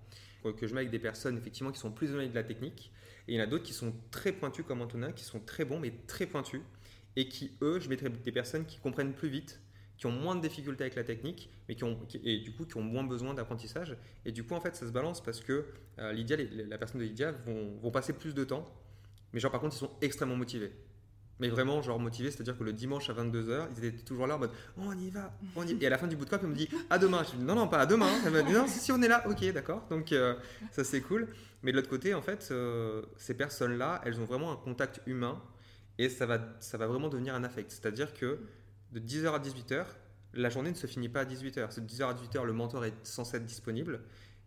que 0.57 0.65
je 0.65 0.73
mets 0.73 0.79
avec 0.79 0.91
des 0.91 0.99
personnes 0.99 1.37
effectivement 1.37 1.71
qui 1.71 1.79
sont 1.79 1.91
plus 1.91 2.09
éloignées 2.09 2.29
de 2.29 2.35
la 2.35 2.43
technique 2.43 2.91
et 3.27 3.33
il 3.33 3.35
y 3.37 3.39
en 3.39 3.43
a 3.43 3.47
d'autres 3.47 3.63
qui 3.63 3.73
sont 3.73 3.93
très 4.09 4.31
pointus 4.31 4.65
comme 4.65 4.81
Antonin, 4.81 5.11
qui 5.11 5.23
sont 5.23 5.39
très 5.39 5.65
bons, 5.65 5.79
mais 5.79 5.93
très 6.07 6.25
pointus. 6.25 6.61
Et 7.15 7.27
qui, 7.27 7.51
eux, 7.61 7.79
je 7.79 7.89
mettrais 7.89 8.09
des 8.09 8.31
personnes 8.31 8.65
qui 8.65 8.79
comprennent 8.79 9.13
plus 9.13 9.29
vite, 9.29 9.59
qui 9.97 10.07
ont 10.07 10.11
moins 10.11 10.35
de 10.35 10.41
difficultés 10.41 10.83
avec 10.83 10.95
la 10.95 11.03
technique, 11.03 11.49
mais 11.67 11.75
qui 11.75 11.83
ont, 11.83 11.99
et 12.23 12.39
du 12.39 12.53
coup 12.53 12.65
qui 12.65 12.77
ont 12.77 12.81
moins 12.81 13.03
besoin 13.03 13.33
d'apprentissage. 13.33 13.97
Et 14.25 14.31
du 14.31 14.43
coup, 14.43 14.55
en 14.55 14.61
fait, 14.61 14.75
ça 14.75 14.87
se 14.87 14.91
balance 14.91 15.21
parce 15.21 15.41
que 15.41 15.65
euh, 15.99 16.13
Lydia, 16.13 16.37
la 16.67 16.77
personne 16.77 17.01
de 17.01 17.05
Lydia 17.05 17.31
vont, 17.31 17.77
vont, 17.81 17.91
passer 17.91 18.13
plus 18.13 18.33
de 18.33 18.43
temps, 18.43 18.65
mais 19.33 19.39
genre 19.39 19.51
par 19.51 19.61
contre, 19.61 19.75
ils 19.75 19.79
sont 19.79 19.91
extrêmement 20.01 20.37
motivés. 20.37 20.71
Mais 21.41 21.49
vraiment, 21.49 21.81
genre 21.81 21.99
motivés, 21.99 22.29
c'est-à-dire 22.29 22.55
que 22.55 22.63
le 22.63 22.71
dimanche 22.71 23.09
à 23.09 23.13
22h, 23.13 23.65
ils 23.75 23.85
étaient 23.85 24.03
toujours 24.03 24.27
là 24.27 24.35
en 24.35 24.39
mode 24.39 24.51
oh, 24.77 24.83
on 24.85 24.97
y 24.97 25.09
va, 25.09 25.33
on 25.55 25.65
y 25.65 25.73
va. 25.73 25.79
Et 25.81 25.87
à 25.87 25.89
la 25.89 25.97
fin 25.97 26.05
du 26.05 26.15
bootcamp, 26.15 26.37
ils 26.43 26.47
me 26.47 26.53
dit 26.53 26.69
à 26.87 26.99
demain. 26.99 27.23
Je 27.23 27.35
dis 27.35 27.43
non, 27.43 27.55
non, 27.55 27.67
pas 27.67 27.79
à 27.79 27.87
demain. 27.87 28.09
Elle 28.23 28.31
m'a 28.31 28.43
dit 28.43 28.53
non, 28.53 28.67
si 28.67 28.91
on 28.91 29.01
est 29.01 29.07
là, 29.07 29.27
ok, 29.27 29.51
d'accord. 29.51 29.83
Donc 29.89 30.11
euh, 30.11 30.35
ça, 30.71 30.83
c'est 30.83 31.01
cool. 31.01 31.27
Mais 31.63 31.71
de 31.71 31.77
l'autre 31.77 31.89
côté, 31.89 32.13
en 32.13 32.21
fait, 32.21 32.49
euh, 32.51 33.01
ces 33.17 33.33
personnes-là, 33.33 34.01
elles 34.05 34.19
ont 34.19 34.25
vraiment 34.25 34.51
un 34.51 34.55
contact 34.55 35.01
humain 35.07 35.41
et 35.97 36.09
ça 36.09 36.27
va, 36.27 36.39
ça 36.59 36.77
va 36.77 36.85
vraiment 36.85 37.09
devenir 37.09 37.33
un 37.33 37.43
affect. 37.43 37.71
C'est-à-dire 37.71 38.13
que 38.13 38.37
de 38.91 38.99
10h 38.99 39.33
à 39.33 39.39
18h, 39.39 39.85
la 40.35 40.49
journée 40.51 40.69
ne 40.69 40.75
se 40.75 40.85
finit 40.85 41.09
pas 41.09 41.21
à 41.21 41.25
18h. 41.25 41.71
C'est 41.71 41.83
de 41.83 41.91
10h 41.91 42.03
à 42.03 42.13
18h, 42.13 42.45
le 42.45 42.53
mentor 42.53 42.85
est 42.85 42.93
censé 43.03 43.37
être 43.37 43.45
disponible. 43.47 44.01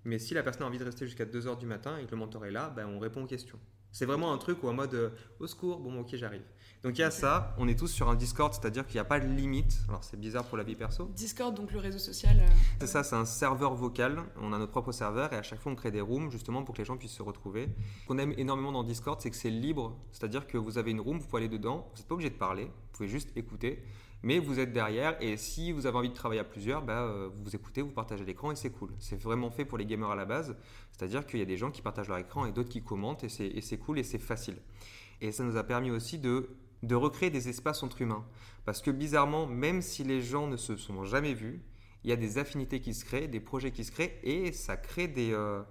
Mais 0.04 0.20
si 0.20 0.32
la 0.32 0.44
personne 0.44 0.62
a 0.62 0.66
envie 0.66 0.78
de 0.78 0.84
rester 0.84 1.06
jusqu'à 1.06 1.24
2h 1.24 1.58
du 1.58 1.66
matin 1.66 1.98
et 1.98 2.04
que 2.04 2.12
le 2.12 2.18
mentor 2.18 2.46
est 2.46 2.52
là, 2.52 2.72
ben, 2.74 2.86
on 2.86 3.00
répond 3.00 3.24
aux 3.24 3.26
questions. 3.26 3.58
C'est 3.94 4.06
vraiment 4.06 4.32
un 4.32 4.38
truc 4.38 4.64
où 4.64 4.68
en 4.68 4.72
mode 4.72 4.92
euh, 4.94 5.10
au 5.38 5.46
secours, 5.46 5.78
bon, 5.78 6.00
ok, 6.00 6.16
j'arrive. 6.16 6.42
Donc 6.82 6.98
il 6.98 7.00
y 7.00 7.04
a 7.04 7.12
ça, 7.12 7.54
on 7.58 7.68
est 7.68 7.78
tous 7.78 7.86
sur 7.86 8.08
un 8.08 8.16
Discord, 8.16 8.52
c'est-à-dire 8.52 8.84
qu'il 8.86 8.96
n'y 8.96 9.00
a 9.00 9.04
pas 9.04 9.20
de 9.20 9.26
limite. 9.26 9.78
Alors 9.88 10.02
c'est 10.02 10.18
bizarre 10.18 10.44
pour 10.44 10.58
la 10.58 10.64
vie 10.64 10.74
perso. 10.74 11.08
Discord, 11.14 11.54
donc 11.54 11.70
le 11.70 11.78
réseau 11.78 12.00
social. 12.00 12.40
Euh, 12.40 12.46
c'est 12.80 12.88
ça, 12.88 13.04
c'est 13.04 13.14
un 13.14 13.24
serveur 13.24 13.72
vocal. 13.76 14.24
On 14.42 14.52
a 14.52 14.58
notre 14.58 14.72
propre 14.72 14.90
serveur 14.90 15.32
et 15.32 15.36
à 15.36 15.44
chaque 15.44 15.60
fois 15.60 15.70
on 15.70 15.76
crée 15.76 15.92
des 15.92 16.00
rooms 16.00 16.28
justement 16.28 16.64
pour 16.64 16.74
que 16.74 16.80
les 16.80 16.84
gens 16.84 16.96
puissent 16.96 17.12
se 17.12 17.22
retrouver. 17.22 17.68
Ce 18.02 18.08
qu'on 18.08 18.18
aime 18.18 18.34
énormément 18.36 18.72
dans 18.72 18.82
Discord, 18.82 19.20
c'est 19.20 19.30
que 19.30 19.36
c'est 19.36 19.48
libre, 19.48 19.96
c'est-à-dire 20.10 20.48
que 20.48 20.58
vous 20.58 20.76
avez 20.76 20.90
une 20.90 21.00
room, 21.00 21.20
vous 21.20 21.28
pouvez 21.28 21.42
aller 21.42 21.48
dedans, 21.48 21.88
vous 21.92 21.98
n'êtes 21.98 22.08
pas 22.08 22.14
obligé 22.14 22.30
de 22.30 22.34
parler, 22.34 22.64
vous 22.64 22.96
pouvez 22.96 23.08
juste 23.08 23.30
écouter. 23.36 23.80
Mais 24.24 24.38
vous 24.38 24.58
êtes 24.58 24.72
derrière 24.72 25.22
et 25.22 25.36
si 25.36 25.70
vous 25.70 25.84
avez 25.84 25.98
envie 25.98 26.08
de 26.08 26.14
travailler 26.14 26.40
à 26.40 26.44
plusieurs, 26.44 26.80
bah, 26.80 27.02
euh, 27.02 27.28
vous 27.42 27.54
écoutez, 27.54 27.82
vous 27.82 27.90
partagez 27.90 28.24
l'écran 28.24 28.50
et 28.50 28.56
c'est 28.56 28.70
cool. 28.70 28.88
C'est 28.98 29.20
vraiment 29.20 29.50
fait 29.50 29.66
pour 29.66 29.76
les 29.76 29.84
gamers 29.84 30.10
à 30.10 30.16
la 30.16 30.24
base, 30.24 30.56
c'est-à-dire 30.92 31.26
qu'il 31.26 31.40
y 31.40 31.42
a 31.42 31.44
des 31.44 31.58
gens 31.58 31.70
qui 31.70 31.82
partagent 31.82 32.08
leur 32.08 32.16
écran 32.16 32.46
et 32.46 32.52
d'autres 32.52 32.70
qui 32.70 32.82
commentent 32.82 33.22
et 33.22 33.28
c'est 33.28 33.78
cool 33.78 33.98
et 33.98 34.02
c'est 34.02 34.18
facile. 34.18 34.56
Et 35.20 35.30
ça 35.30 35.44
nous 35.44 35.58
a 35.58 35.62
permis 35.62 35.90
aussi 35.90 36.18
de 36.18 36.48
recréer 36.90 37.28
des 37.28 37.50
espaces 37.50 37.82
entre 37.82 38.00
humains. 38.00 38.24
Parce 38.64 38.80
que 38.80 38.90
bizarrement, 38.90 39.46
même 39.46 39.82
si 39.82 40.04
les 40.04 40.22
gens 40.22 40.46
ne 40.46 40.56
se 40.56 40.74
sont 40.78 41.04
jamais 41.04 41.34
vus, 41.34 41.60
il 42.02 42.08
y 42.08 42.12
a 42.14 42.16
des 42.16 42.38
affinités 42.38 42.80
qui 42.80 42.94
se 42.94 43.04
créent, 43.04 43.28
des 43.28 43.40
projets 43.40 43.72
qui 43.72 43.84
se 43.84 43.92
créent, 43.92 44.18
et 44.22 44.52
ça 44.52 44.78
crée 44.78 45.06
des, 45.06 45.34
euh, 45.34 45.62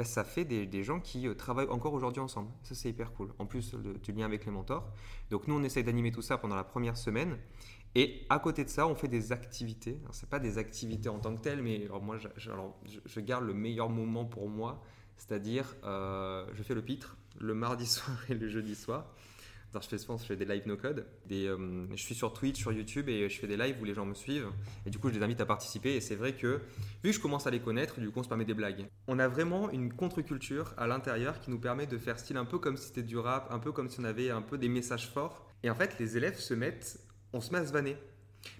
bah, 0.00 0.06
ça 0.06 0.24
fait 0.24 0.46
des, 0.46 0.82
gens 0.82 0.98
qui 0.98 1.28
euh, 1.28 1.34
travaillent 1.34 1.68
encore 1.68 1.92
aujourd'hui 1.92 2.22
ensemble. 2.22 2.48
Ça, 2.62 2.74
c'est 2.74 2.88
hyper 2.88 3.12
cool. 3.12 3.34
En 3.38 3.44
plus 3.44 3.74
du 3.74 4.12
lien 4.12 4.24
avec 4.24 4.46
les 4.46 4.50
mentors. 4.50 4.90
Donc 5.30 5.46
nous, 5.46 5.54
on 5.54 5.62
essaye 5.62 5.84
d'animer 5.84 6.10
tout 6.10 6.22
ça 6.22 6.38
pendant 6.38 6.56
la 6.56 6.64
première 6.64 6.96
semaine. 6.96 7.36
Et 7.94 8.26
à 8.28 8.38
côté 8.38 8.64
de 8.64 8.68
ça, 8.68 8.86
on 8.86 8.94
fait 8.94 9.08
des 9.08 9.32
activités. 9.32 10.00
Ce 10.12 10.26
pas 10.26 10.38
des 10.38 10.58
activités 10.58 11.08
en 11.08 11.18
tant 11.18 11.34
que 11.34 11.40
telles, 11.40 11.62
mais 11.62 11.88
moi, 12.02 12.18
je, 12.18 13.20
garde 13.20 13.44
le 13.44 13.54
meilleur 13.54 13.88
moment 13.88 14.24
pour 14.24 14.48
moi. 14.48 14.82
C'est-à-dire, 15.16 15.76
euh, 15.84 16.46
je 16.54 16.62
fais 16.62 16.74
le 16.74 16.82
pitre 16.82 17.16
le 17.38 17.54
mardi 17.54 17.86
soir 17.86 18.18
et 18.28 18.34
le 18.34 18.48
jeudi 18.48 18.74
soir 18.74 19.14
je 19.74 19.86
fais, 19.86 19.98
je 19.98 20.24
fais 20.24 20.36
des 20.36 20.44
live 20.44 20.66
no 20.66 20.76
code. 20.76 21.06
Euh, 21.30 21.86
je 21.92 22.02
suis 22.02 22.14
sur 22.14 22.32
Twitch, 22.32 22.58
sur 22.58 22.72
YouTube 22.72 23.08
et 23.08 23.28
je 23.28 23.38
fais 23.38 23.46
des 23.46 23.56
lives 23.56 23.76
où 23.80 23.84
les 23.84 23.94
gens 23.94 24.04
me 24.04 24.14
suivent. 24.14 24.48
Et 24.84 24.90
du 24.90 24.98
coup, 24.98 25.08
je 25.08 25.14
les 25.14 25.22
invite 25.22 25.40
à 25.40 25.46
participer. 25.46 25.94
Et 25.94 26.00
c'est 26.00 26.16
vrai 26.16 26.34
que, 26.34 26.60
vu 27.04 27.10
que 27.10 27.12
je 27.12 27.20
commence 27.20 27.46
à 27.46 27.50
les 27.50 27.60
connaître, 27.60 28.00
du 28.00 28.10
coup, 28.10 28.20
on 28.20 28.22
se 28.22 28.28
permet 28.28 28.44
des 28.44 28.54
blagues. 28.54 28.86
On 29.06 29.18
a 29.18 29.28
vraiment 29.28 29.70
une 29.70 29.92
contre-culture 29.92 30.74
à 30.76 30.86
l'intérieur 30.86 31.40
qui 31.40 31.50
nous 31.50 31.60
permet 31.60 31.86
de 31.86 31.98
faire 31.98 32.18
style 32.18 32.36
un 32.36 32.44
peu 32.44 32.58
comme 32.58 32.76
si 32.76 32.88
c'était 32.88 33.02
du 33.02 33.16
rap, 33.16 33.48
un 33.52 33.58
peu 33.58 33.70
comme 33.70 33.88
si 33.88 34.00
on 34.00 34.04
avait 34.04 34.30
un 34.30 34.42
peu 34.42 34.58
des 34.58 34.68
messages 34.68 35.08
forts. 35.08 35.46
Et 35.62 35.70
en 35.70 35.74
fait, 35.74 35.98
les 36.00 36.16
élèves 36.16 36.38
se 36.38 36.54
mettent, 36.54 36.98
on 37.32 37.40
se 37.40 37.52
met 37.52 37.58
à 37.58 37.66
se 37.66 37.72
vanner. 37.72 37.96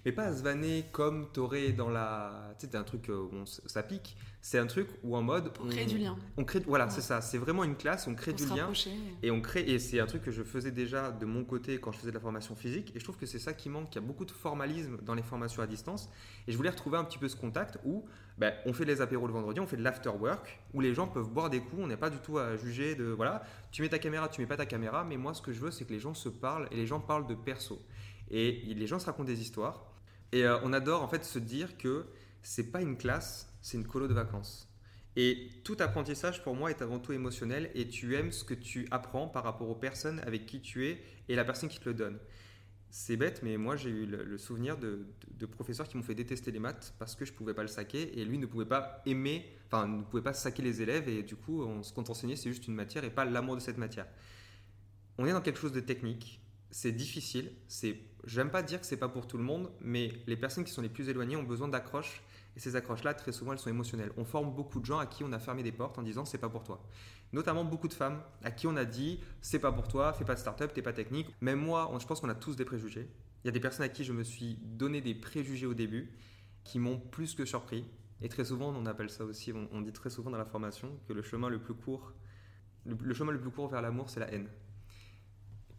Mais 0.05 0.11
pas 0.11 0.25
à 0.25 0.33
se 0.35 0.43
vanner 0.43 0.85
comme 0.91 1.31
t'aurais 1.31 1.71
dans 1.71 1.89
la. 1.89 2.53
Tu 2.59 2.67
sais, 2.67 2.75
un 2.75 2.83
truc 2.83 3.09
où 3.09 3.45
ça 3.45 3.83
pique. 3.83 4.15
C'est 4.43 4.57
un 4.57 4.65
truc 4.65 4.87
où 5.03 5.15
en 5.15 5.21
mode. 5.21 5.51
On, 5.63 5.69
crée 5.69 5.85
du 5.85 5.99
lien. 5.99 6.17
On 6.37 6.43
crée, 6.43 6.61
voilà, 6.65 6.89
c'est 6.89 7.01
ça. 7.01 7.21
C'est 7.21 7.37
vraiment 7.37 7.63
une 7.63 7.75
classe, 7.75 8.07
on 8.07 8.15
crée 8.15 8.33
du 8.33 8.45
lien. 8.47 8.71
Et 9.21 9.29
on 9.29 9.39
crée. 9.39 9.61
Et 9.61 9.77
c'est 9.77 9.99
un 9.99 10.07
truc 10.07 10.23
que 10.23 10.31
je 10.31 10.41
faisais 10.41 10.71
déjà 10.71 11.11
de 11.11 11.25
mon 11.25 11.43
côté 11.43 11.79
quand 11.79 11.91
je 11.91 11.99
faisais 11.99 12.09
de 12.09 12.15
la 12.15 12.21
formation 12.21 12.55
physique. 12.55 12.91
Et 12.95 12.99
je 12.99 13.03
trouve 13.03 13.17
que 13.17 13.25
c'est 13.25 13.39
ça 13.39 13.53
qui 13.53 13.69
manque. 13.69 13.89
Il 13.91 13.95
y 13.95 13.97
a 13.99 14.01
beaucoup 14.01 14.25
de 14.25 14.31
formalisme 14.31 14.97
dans 15.03 15.13
les 15.13 15.23
formations 15.23 15.61
à 15.61 15.67
distance. 15.67 16.09
Et 16.47 16.51
je 16.51 16.57
voulais 16.57 16.69
retrouver 16.69 16.97
un 16.97 17.03
petit 17.03 17.19
peu 17.19 17.29
ce 17.29 17.35
contact 17.35 17.77
où 17.83 18.05
ben, 18.37 18.53
on 18.65 18.73
fait 18.73 18.85
les 18.85 19.01
apéros 19.01 19.27
le 19.27 19.33
vendredi, 19.33 19.59
on 19.59 19.67
fait 19.67 19.77
de 19.77 19.83
l'after 19.83 20.09
work, 20.09 20.59
où 20.73 20.81
les 20.81 20.95
gens 20.95 21.07
peuvent 21.07 21.29
boire 21.29 21.51
des 21.51 21.59
coups. 21.59 21.83
On 21.83 21.87
n'est 21.87 21.97
pas 21.97 22.09
du 22.09 22.17
tout 22.17 22.39
à 22.39 22.57
juger 22.57 22.95
de. 22.95 23.05
Voilà, 23.05 23.43
tu 23.71 23.83
mets 23.83 23.89
ta 23.89 23.99
caméra, 23.99 24.27
tu 24.27 24.41
mets 24.41 24.47
pas 24.47 24.57
ta 24.57 24.65
caméra. 24.65 25.03
Mais 25.03 25.17
moi, 25.17 25.35
ce 25.35 25.41
que 25.41 25.53
je 25.53 25.59
veux, 25.59 25.71
c'est 25.71 25.85
que 25.85 25.93
les 25.93 25.99
gens 25.99 26.15
se 26.15 26.29
parlent 26.29 26.67
et 26.71 26.75
les 26.75 26.87
gens 26.87 26.99
parlent 26.99 27.27
de 27.27 27.35
perso. 27.35 27.79
Et 28.31 28.73
les 28.73 28.87
gens 28.87 28.97
se 28.97 29.05
racontent 29.05 29.27
des 29.27 29.41
histoires. 29.41 29.93
Et 30.31 30.45
euh, 30.45 30.57
on 30.63 30.73
adore 30.73 31.03
en 31.03 31.07
fait 31.07 31.23
se 31.23 31.37
dire 31.37 31.77
que 31.77 32.05
c'est 32.41 32.71
pas 32.71 32.81
une 32.81 32.97
classe, 32.97 33.53
c'est 33.61 33.77
une 33.77 33.85
colo 33.85 34.07
de 34.07 34.13
vacances. 34.13 34.71
Et 35.17 35.49
tout 35.65 35.75
apprentissage 35.79 36.41
pour 36.41 36.55
moi 36.55 36.69
est 36.71 36.81
avant 36.81 36.99
tout 36.99 37.11
émotionnel 37.11 37.69
et 37.75 37.89
tu 37.89 38.15
aimes 38.15 38.31
ce 38.31 38.45
que 38.45 38.53
tu 38.53 38.87
apprends 38.91 39.27
par 39.27 39.43
rapport 39.43 39.69
aux 39.69 39.75
personnes 39.75 40.21
avec 40.25 40.45
qui 40.45 40.61
tu 40.61 40.87
es 40.87 41.03
et 41.27 41.35
la 41.35 41.43
personne 41.43 41.67
qui 41.67 41.79
te 41.79 41.89
le 41.89 41.93
donne. 41.93 42.17
C'est 42.89 43.17
bête, 43.17 43.41
mais 43.43 43.57
moi 43.57 43.75
j'ai 43.75 43.89
eu 43.89 44.05
le, 44.05 44.37
souvenir 44.37 44.77
de, 44.77 45.05
professeurs 45.45 45.87
qui 45.87 45.97
m'ont 45.97 46.03
fait 46.03 46.15
détester 46.15 46.51
les 46.51 46.59
maths 46.59 46.93
parce 46.97 47.15
que 47.15 47.25
je 47.25 47.31
ne 47.31 47.37
pouvais 47.37 47.53
pas 47.53 47.61
le 47.61 47.67
saquer 47.67 48.19
et 48.19 48.23
lui 48.23 48.37
ne 48.37 48.45
pouvait 48.45 48.65
pas 48.65 49.01
aimer, 49.05 49.45
enfin 49.65 49.87
ne 49.87 50.03
pouvait 50.03 50.23
pas 50.23 50.33
saquer 50.33 50.61
les 50.61 50.81
élèves 50.81 51.09
et 51.09 51.23
du 51.23 51.35
coup 51.35 51.65
ce 51.83 51.93
qu'on 51.93 52.03
t'enseignait 52.03 52.35
c'est 52.35 52.49
juste 52.49 52.67
une 52.67 52.75
matière 52.75 53.03
et 53.03 53.09
pas 53.09 53.25
l'amour 53.25 53.55
de 53.55 53.61
cette 53.61 53.77
matière. 53.77 54.07
On 55.17 55.25
est 55.25 55.31
dans 55.31 55.41
quelque 55.41 55.59
chose 55.59 55.71
de 55.73 55.79
technique, 55.81 56.41
c'est 56.69 56.91
difficile, 56.91 57.51
c'est 57.67 57.97
j'aime 58.25 58.49
pas 58.49 58.63
dire 58.63 58.79
que 58.79 58.85
c'est 58.85 58.97
pas 58.97 59.09
pour 59.09 59.27
tout 59.27 59.37
le 59.37 59.43
monde, 59.43 59.71
mais 59.81 60.11
les 60.27 60.37
personnes 60.37 60.63
qui 60.63 60.71
sont 60.71 60.81
les 60.81 60.89
plus 60.89 61.09
éloignées 61.09 61.35
ont 61.35 61.43
besoin 61.43 61.67
d'accroche 61.67 62.21
Et 62.55 62.59
ces 62.59 62.75
accroches-là, 62.75 63.13
très 63.13 63.31
souvent, 63.31 63.53
elles 63.53 63.59
sont 63.59 63.69
émotionnelles. 63.69 64.11
On 64.17 64.25
forme 64.25 64.53
beaucoup 64.53 64.79
de 64.79 64.85
gens 64.85 64.99
à 64.99 65.05
qui 65.05 65.23
on 65.23 65.31
a 65.31 65.39
fermé 65.39 65.63
des 65.63 65.71
portes 65.71 65.97
en 65.97 66.03
disant 66.03 66.25
c'est 66.25 66.37
pas 66.37 66.49
pour 66.49 66.63
toi. 66.63 66.83
Notamment 67.33 67.63
beaucoup 67.63 67.87
de 67.87 67.93
femmes 67.93 68.21
à 68.43 68.51
qui 68.51 68.67
on 68.67 68.75
a 68.75 68.85
dit 68.85 69.19
c'est 69.41 69.59
pas 69.59 69.71
pour 69.71 69.87
toi, 69.87 70.13
fais 70.13 70.25
pas 70.25 70.35
de 70.35 70.39
start-up, 70.39 70.73
t'es 70.73 70.81
pas 70.81 70.93
technique. 70.93 71.27
Même 71.41 71.59
moi, 71.59 71.91
je 71.99 72.05
pense 72.05 72.19
qu'on 72.19 72.29
a 72.29 72.35
tous 72.35 72.55
des 72.55 72.65
préjugés. 72.65 73.09
Il 73.43 73.47
y 73.47 73.49
a 73.49 73.51
des 73.51 73.59
personnes 73.59 73.85
à 73.85 73.89
qui 73.89 74.03
je 74.03 74.13
me 74.13 74.23
suis 74.23 74.59
donné 74.61 75.01
des 75.01 75.15
préjugés 75.15 75.65
au 75.65 75.73
début 75.73 76.11
qui 76.63 76.79
m'ont 76.79 76.99
plus 76.99 77.33
que 77.35 77.45
surpris. 77.45 77.85
Et 78.21 78.29
très 78.29 78.45
souvent, 78.45 78.73
on 78.75 78.85
appelle 78.85 79.09
ça 79.09 79.25
aussi, 79.25 79.51
on, 79.51 79.81
dit 79.81 79.91
très 79.91 80.11
souvent 80.11 80.29
dans 80.29 80.37
la 80.37 80.45
formation 80.45 80.99
que 81.07 81.13
le 81.13 81.23
chemin 81.23 81.49
le 81.49 81.59
plus 81.59 81.73
court, 81.73 82.13
le, 82.85 83.13
chemin 83.13 83.31
le 83.31 83.39
plus 83.39 83.49
court 83.49 83.67
vers 83.67 83.81
l'amour, 83.81 84.09
c'est 84.11 84.19
la 84.19 84.31
haine. 84.31 84.47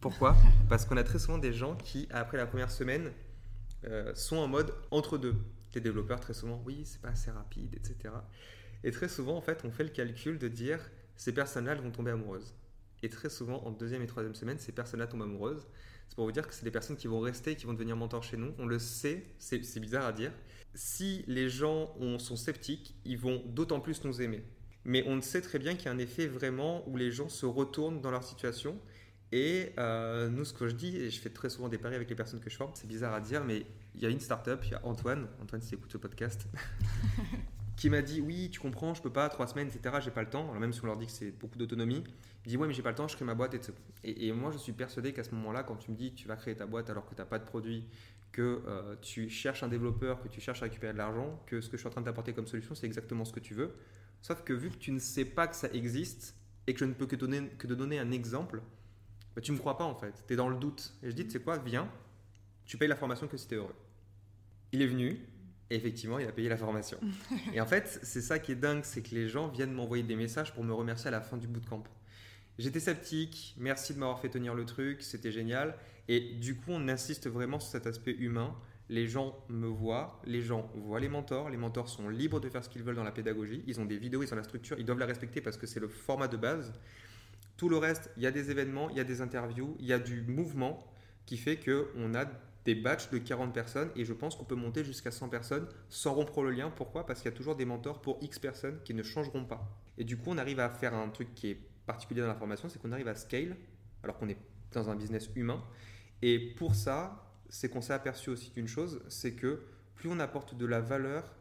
Pourquoi? 0.03 0.35
Parce 0.67 0.83
qu'on 0.83 0.97
a 0.97 1.03
très 1.05 1.17
souvent 1.17 1.37
des 1.37 1.53
gens 1.53 1.77
qui, 1.77 2.09
après 2.11 2.35
la 2.35 2.45
première 2.45 2.69
semaine, 2.69 3.09
euh, 3.85 4.13
sont 4.15 4.35
en 4.35 4.49
mode 4.49 4.73
entre 4.91 5.17
deux. 5.17 5.33
Les 5.75 5.79
développeurs, 5.79 6.19
très 6.19 6.33
souvent, 6.33 6.61
oui, 6.65 6.81
c'est 6.83 6.99
pas 6.99 7.07
assez 7.07 7.31
rapide, 7.31 7.73
etc. 7.73 8.13
Et 8.83 8.91
très 8.91 9.07
souvent, 9.07 9.37
en 9.37 9.41
fait, 9.41 9.63
on 9.63 9.71
fait 9.71 9.85
le 9.85 9.91
calcul 9.91 10.39
de 10.39 10.49
dire 10.49 10.91
ces 11.15 11.33
personnes-là, 11.33 11.75
vont 11.75 11.89
tomber 11.89 12.11
amoureuses. 12.11 12.53
Et 13.01 13.07
très 13.07 13.29
souvent, 13.29 13.63
en 13.63 13.71
deuxième 13.71 14.01
et 14.01 14.05
troisième 14.05 14.35
semaine, 14.35 14.59
ces 14.59 14.73
personnes-là 14.73 15.07
tombent 15.07 15.21
amoureuses. 15.21 15.65
C'est 16.09 16.15
pour 16.17 16.25
vous 16.25 16.33
dire 16.33 16.45
que 16.45 16.53
c'est 16.53 16.65
des 16.65 16.71
personnes 16.71 16.97
qui 16.97 17.07
vont 17.07 17.21
rester, 17.21 17.55
qui 17.55 17.65
vont 17.65 17.71
devenir 17.71 17.95
mentors 17.95 18.23
chez 18.23 18.35
nous. 18.35 18.53
On 18.59 18.65
le 18.65 18.79
sait, 18.79 19.23
c'est 19.39 19.79
bizarre 19.79 20.05
à 20.05 20.11
dire. 20.11 20.33
Si 20.75 21.23
les 21.27 21.47
gens 21.47 21.95
sont 22.19 22.35
sceptiques, 22.35 22.93
ils 23.05 23.17
vont 23.17 23.41
d'autant 23.45 23.79
plus 23.79 24.03
nous 24.03 24.21
aimer. 24.21 24.43
Mais 24.83 25.05
on 25.07 25.21
sait 25.21 25.39
très 25.39 25.59
bien 25.59 25.75
qu'il 25.75 25.85
y 25.85 25.87
a 25.87 25.93
un 25.93 25.97
effet 25.97 26.27
vraiment 26.27 26.85
où 26.89 26.97
les 26.97 27.09
gens 27.09 27.29
se 27.29 27.45
retournent 27.45 28.01
dans 28.01 28.11
leur 28.11 28.25
situation. 28.25 28.77
Et 29.35 29.71
euh, 29.79 30.29
nous, 30.29 30.45
ce 30.45 30.53
que 30.53 30.67
je 30.67 30.75
dis, 30.75 30.95
et 30.95 31.09
je 31.09 31.19
fais 31.19 31.31
très 31.31 31.49
souvent 31.49 31.67
des 31.67 31.79
paris 31.79 31.95
avec 31.95 32.07
les 32.07 32.15
personnes 32.15 32.39
que 32.39 32.51
je 32.51 32.55
forme, 32.55 32.69
c'est 32.75 32.85
bizarre 32.85 33.15
à 33.15 33.19
dire, 33.19 33.43
mais 33.43 33.65
il 33.95 34.01
y 34.03 34.05
a 34.05 34.09
une 34.09 34.19
startup, 34.19 34.59
il 34.63 34.73
y 34.73 34.75
a 34.75 34.81
Antoine, 34.85 35.27
Antoine 35.41 35.59
si 35.59 35.69
tu 35.69 35.75
écoutes 35.75 35.91
ce 35.91 35.97
podcast, 35.97 36.45
qui 37.75 37.89
m'a 37.89 38.03
dit 38.03 38.21
oui, 38.21 38.51
tu 38.51 38.59
comprends, 38.59 38.93
je 38.93 39.01
peux 39.01 39.11
pas, 39.11 39.27
trois 39.29 39.47
semaines, 39.47 39.69
etc. 39.69 39.95
J'ai 40.01 40.11
pas 40.11 40.21
le 40.21 40.29
temps. 40.29 40.49
Alors 40.49 40.59
même 40.59 40.71
si 40.71 40.83
on 40.83 40.85
leur 40.85 40.97
dit 40.97 41.07
que 41.07 41.11
c'est 41.11 41.31
beaucoup 41.31 41.57
d'autonomie, 41.57 42.03
il 42.45 42.49
dit 42.49 42.57
ouais, 42.57 42.67
mais 42.67 42.75
j'ai 42.75 42.83
pas 42.83 42.91
le 42.91 42.95
temps, 42.95 43.07
je 43.07 43.15
crée 43.15 43.25
ma 43.25 43.33
boîte, 43.33 43.55
etc. 43.55 43.73
Et, 44.03 44.31
moi, 44.33 44.51
je 44.51 44.59
suis 44.59 44.71
persuadé 44.71 45.13
qu'à 45.13 45.23
ce 45.23 45.33
moment-là, 45.33 45.63
quand 45.63 45.77
tu 45.77 45.89
me 45.89 45.95
dis 45.95 46.13
tu 46.13 46.27
vas 46.27 46.35
créer 46.35 46.55
ta 46.55 46.67
boîte 46.67 46.91
alors 46.91 47.07
que 47.07 47.15
tu 47.15 47.21
n'as 47.21 47.25
pas 47.25 47.39
de 47.39 47.45
produit, 47.45 47.87
que 48.31 48.61
euh, 48.67 48.95
tu 49.01 49.29
cherches 49.29 49.63
un 49.63 49.67
développeur, 49.67 50.21
que 50.21 50.27
tu 50.27 50.41
cherches 50.41 50.61
à 50.61 50.65
récupérer 50.65 50.93
de 50.93 50.99
l'argent, 50.99 51.41
que 51.47 51.59
ce 51.59 51.69
que 51.69 51.77
je 51.77 51.81
suis 51.81 51.87
en 51.87 51.91
train 51.91 52.01
de 52.01 52.05
t'apporter 52.05 52.33
comme 52.33 52.45
solution, 52.45 52.75
c'est 52.75 52.85
exactement 52.85 53.25
ce 53.25 53.33
que 53.33 53.39
tu 53.39 53.55
veux. 53.55 53.73
Sauf 54.21 54.43
que 54.43 54.53
vu 54.53 54.69
que 54.69 54.77
tu 54.77 54.91
ne 54.91 54.99
sais 54.99 55.25
pas 55.25 55.47
que 55.47 55.55
ça 55.55 55.69
existe 55.73 56.35
et 56.67 56.73
que 56.75 56.79
je 56.79 56.85
ne 56.85 56.93
peux 56.93 57.07
que, 57.07 57.15
donner, 57.15 57.49
que 57.57 57.65
te 57.65 57.73
donner 57.73 57.97
un 57.97 58.11
exemple, 58.11 58.61
bah, 59.35 59.41
tu 59.41 59.51
me 59.51 59.57
crois 59.57 59.77
pas 59.77 59.85
en 59.85 59.95
fait. 59.95 60.23
Tu 60.27 60.33
es 60.33 60.35
dans 60.35 60.49
le 60.49 60.57
doute. 60.57 60.93
Et 61.03 61.09
je 61.09 61.15
dis, 61.15 61.25
tu 61.25 61.31
sais 61.31 61.39
quoi, 61.39 61.57
viens, 61.57 61.89
tu 62.65 62.77
payes 62.77 62.87
la 62.87 62.95
formation 62.95 63.27
que 63.27 63.37
si 63.37 63.47
tu 63.47 63.55
es 63.55 63.57
heureux. 63.57 63.75
Il 64.71 64.81
est 64.81 64.87
venu, 64.87 65.19
et 65.69 65.75
effectivement, 65.75 66.19
il 66.19 66.27
a 66.27 66.31
payé 66.31 66.49
la 66.49 66.57
formation. 66.57 66.99
et 67.53 67.61
en 67.61 67.65
fait, 67.65 67.99
c'est 68.03 68.21
ça 68.21 68.39
qui 68.39 68.51
est 68.51 68.55
dingue, 68.55 68.83
c'est 68.83 69.01
que 69.01 69.15
les 69.15 69.27
gens 69.27 69.47
viennent 69.47 69.73
m'envoyer 69.73 70.03
des 70.03 70.15
messages 70.15 70.53
pour 70.53 70.63
me 70.63 70.73
remercier 70.73 71.07
à 71.07 71.11
la 71.11 71.21
fin 71.21 71.37
du 71.37 71.47
bootcamp. 71.47 71.83
J'étais 72.59 72.79
sceptique, 72.79 73.55
merci 73.57 73.93
de 73.93 73.99
m'avoir 73.99 74.19
fait 74.19 74.29
tenir 74.29 74.53
le 74.53 74.65
truc, 74.65 75.01
c'était 75.01 75.31
génial. 75.31 75.75
Et 76.07 76.35
du 76.35 76.55
coup, 76.55 76.69
on 76.69 76.87
insiste 76.87 77.27
vraiment 77.27 77.59
sur 77.59 77.71
cet 77.71 77.87
aspect 77.87 78.13
humain. 78.13 78.55
Les 78.89 79.07
gens 79.07 79.43
me 79.49 79.67
voient, 79.67 80.21
les 80.25 80.41
gens 80.41 80.69
voient 80.75 80.99
les 80.99 81.07
mentors, 81.07 81.49
les 81.49 81.57
mentors 81.57 81.89
sont 81.89 82.09
libres 82.09 82.39
de 82.39 82.49
faire 82.49 82.63
ce 82.63 82.69
qu'ils 82.69 82.83
veulent 82.83 82.95
dans 82.95 83.03
la 83.03 83.11
pédagogie, 83.13 83.63
ils 83.65 83.79
ont 83.79 83.85
des 83.85 83.97
vidéos, 83.97 84.21
ils 84.21 84.31
ont 84.33 84.35
la 84.35 84.43
structure, 84.43 84.77
ils 84.77 84.85
doivent 84.85 84.99
la 84.99 85.05
respecter 85.05 85.41
parce 85.41 85.57
que 85.57 85.65
c'est 85.65 85.79
le 85.79 85.87
format 85.87 86.27
de 86.27 86.37
base. 86.37 86.73
Tout 87.63 87.69
le 87.69 87.77
reste, 87.77 88.09
il 88.17 88.23
y 88.23 88.27
a 88.27 88.31
des 88.31 88.51
événements, 88.51 88.89
il 88.89 88.97
y 88.97 88.99
a 88.99 89.05
des 89.05 89.21
interviews, 89.21 89.77
il 89.79 89.85
y 89.85 89.93
a 89.93 89.99
du 89.99 90.21
mouvement 90.23 90.85
qui 91.25 91.37
fait 91.37 91.55
qu'on 91.55 92.13
a 92.13 92.25
des 92.65 92.75
batchs 92.75 93.09
de 93.09 93.19
40 93.19 93.53
personnes 93.53 93.89
et 93.95 94.03
je 94.03 94.11
pense 94.11 94.35
qu'on 94.35 94.43
peut 94.43 94.53
monter 94.53 94.83
jusqu'à 94.83 95.11
100 95.11 95.29
personnes 95.29 95.65
sans 95.87 96.13
rompre 96.13 96.43
le 96.43 96.51
lien. 96.51 96.73
Pourquoi? 96.75 97.05
Parce 97.05 97.21
qu'il 97.21 97.31
y 97.31 97.33
a 97.33 97.37
toujours 97.37 97.55
des 97.55 97.63
mentors 97.63 98.01
pour 98.01 98.17
X 98.21 98.37
personnes 98.37 98.81
qui 98.83 98.93
ne 98.93 99.01
changeront 99.01 99.45
pas. 99.45 99.65
Et 99.97 100.03
du 100.03 100.17
coup, 100.17 100.31
on 100.31 100.37
arrive 100.37 100.59
à 100.59 100.69
faire 100.69 100.93
un 100.93 101.07
truc 101.07 101.33
qui 101.35 101.51
est 101.51 101.57
particulier 101.85 102.19
dans 102.19 102.27
la 102.27 102.35
formation, 102.35 102.67
c'est 102.67 102.81
qu'on 102.81 102.91
arrive 102.91 103.07
à 103.07 103.15
scale 103.15 103.55
alors 104.03 104.17
qu'on 104.17 104.27
est 104.27 104.37
dans 104.73 104.89
un 104.89 104.97
business 104.97 105.29
humain. 105.33 105.63
Et 106.21 106.39
pour 106.55 106.75
ça, 106.75 107.31
c'est 107.47 107.69
qu'on 107.69 107.79
s'est 107.79 107.93
aperçu 107.93 108.29
aussi 108.29 108.51
d'une 108.51 108.67
chose, 108.67 109.01
c'est 109.07 109.35
que 109.35 109.61
plus 109.95 110.09
on 110.09 110.19
apporte 110.19 110.57
de 110.57 110.65
la 110.65 110.81
valeur, 110.81 111.33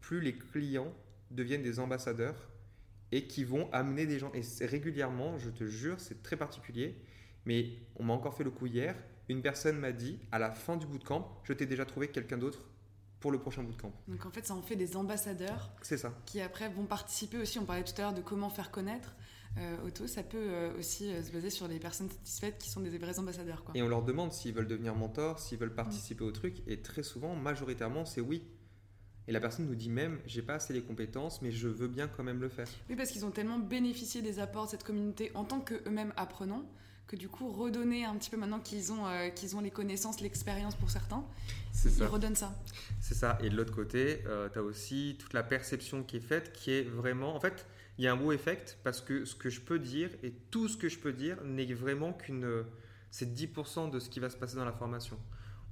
plus 0.00 0.22
les 0.22 0.38
clients 0.38 0.94
deviennent 1.30 1.62
des 1.62 1.80
ambassadeurs 1.80 2.48
et 3.12 3.26
qui 3.26 3.44
vont 3.44 3.70
amener 3.72 4.06
des 4.06 4.18
gens. 4.18 4.32
Et 4.34 4.42
régulièrement, 4.64 5.38
je 5.38 5.50
te 5.50 5.64
jure, 5.64 6.00
c'est 6.00 6.22
très 6.22 6.36
particulier, 6.36 6.96
mais 7.44 7.70
on 7.96 8.04
m'a 8.04 8.12
encore 8.12 8.34
fait 8.34 8.44
le 8.44 8.50
coup 8.50 8.66
hier. 8.66 8.94
Une 9.28 9.42
personne 9.42 9.78
m'a 9.78 9.92
dit, 9.92 10.18
à 10.30 10.38
la 10.38 10.50
fin 10.50 10.76
du 10.76 10.86
bootcamp, 10.86 11.40
je 11.44 11.52
t'ai 11.52 11.66
déjà 11.66 11.84
trouvé 11.84 12.08
quelqu'un 12.08 12.38
d'autre 12.38 12.64
pour 13.20 13.32
le 13.32 13.38
prochain 13.38 13.62
bootcamp. 13.62 13.92
Donc 14.08 14.24
en 14.26 14.30
fait, 14.30 14.46
ça 14.46 14.54
en 14.54 14.62
fait 14.62 14.76
des 14.76 14.96
ambassadeurs. 14.96 15.72
C'est 15.82 15.96
ça. 15.96 16.12
Qui 16.26 16.40
après 16.40 16.68
vont 16.68 16.84
participer 16.84 17.38
aussi. 17.38 17.58
On 17.58 17.64
parlait 17.64 17.84
tout 17.84 17.94
à 17.98 18.02
l'heure 18.02 18.14
de 18.14 18.22
comment 18.22 18.50
faire 18.50 18.70
connaître. 18.70 19.16
Euh, 19.58 19.86
auto, 19.86 20.06
ça 20.06 20.22
peut 20.22 20.36
euh, 20.38 20.78
aussi 20.78 21.10
euh, 21.10 21.22
se 21.22 21.32
baser 21.32 21.48
sur 21.48 21.66
des 21.66 21.78
personnes 21.78 22.10
satisfaites 22.10 22.58
qui 22.58 22.68
sont 22.68 22.80
des 22.80 22.98
vrais 22.98 23.18
ambassadeurs. 23.18 23.64
Quoi. 23.64 23.74
Et 23.74 23.82
on 23.82 23.88
leur 23.88 24.02
demande 24.02 24.32
s'ils 24.32 24.52
veulent 24.52 24.66
devenir 24.66 24.94
mentors, 24.94 25.38
s'ils 25.38 25.58
veulent 25.58 25.74
participer 25.74 26.24
au 26.24 26.30
truc, 26.30 26.62
et 26.66 26.82
très 26.82 27.02
souvent, 27.02 27.34
majoritairement, 27.34 28.04
c'est 28.04 28.20
oui. 28.20 28.42
Et 29.28 29.32
la 29.32 29.40
personne 29.40 29.66
nous 29.66 29.74
dit 29.74 29.90
même, 29.90 30.18
j'ai 30.26 30.42
pas 30.42 30.54
assez 30.54 30.72
les 30.72 30.82
compétences, 30.82 31.42
mais 31.42 31.50
je 31.50 31.66
veux 31.68 31.88
bien 31.88 32.06
quand 32.06 32.22
même 32.22 32.40
le 32.40 32.48
faire. 32.48 32.68
Oui, 32.88 32.96
parce 32.96 33.10
qu'ils 33.10 33.24
ont 33.24 33.30
tellement 33.32 33.58
bénéficié 33.58 34.22
des 34.22 34.38
apports 34.38 34.66
de 34.66 34.70
cette 34.70 34.84
communauté 34.84 35.32
en 35.34 35.44
tant 35.44 35.60
qu'eux-mêmes 35.60 36.12
apprenants, 36.16 36.64
que 37.08 37.16
du 37.16 37.28
coup, 37.28 37.50
redonner 37.50 38.04
un 38.04 38.14
petit 38.16 38.30
peu 38.30 38.36
maintenant 38.36 38.60
qu'ils 38.60 38.92
ont, 38.92 39.06
euh, 39.06 39.28
qu'ils 39.30 39.56
ont 39.56 39.60
les 39.60 39.70
connaissances, 39.70 40.20
l'expérience 40.20 40.74
pour 40.76 40.90
certains, 40.90 41.24
ils 41.84 41.90
ça. 41.90 42.08
redonnent 42.08 42.34
ça. 42.36 42.54
C'est 43.00 43.14
ça. 43.14 43.38
Et 43.42 43.48
de 43.48 43.56
l'autre 43.56 43.74
côté, 43.74 44.22
euh, 44.26 44.48
tu 44.52 44.58
as 44.58 44.62
aussi 44.62 45.16
toute 45.18 45.32
la 45.32 45.42
perception 45.44 46.02
qui 46.02 46.16
est 46.16 46.20
faite, 46.20 46.52
qui 46.52 46.72
est 46.72 46.82
vraiment. 46.82 47.34
En 47.34 47.40
fait, 47.40 47.66
il 47.98 48.04
y 48.04 48.08
a 48.08 48.12
un 48.12 48.16
beau 48.16 48.32
effect 48.32 48.78
parce 48.84 49.00
que 49.00 49.24
ce 49.24 49.34
que 49.34 49.50
je 49.50 49.60
peux 49.60 49.78
dire 49.78 50.10
et 50.22 50.32
tout 50.50 50.68
ce 50.68 50.76
que 50.76 50.88
je 50.88 50.98
peux 50.98 51.12
dire 51.12 51.36
n'est 51.44 51.72
vraiment 51.74 52.12
qu'une. 52.12 52.64
C'est 53.12 53.32
10% 53.32 53.88
de 53.90 53.98
ce 54.00 54.08
qui 54.08 54.20
va 54.20 54.28
se 54.28 54.36
passer 54.36 54.56
dans 54.56 54.64
la 54.64 54.72
formation. 54.72 55.16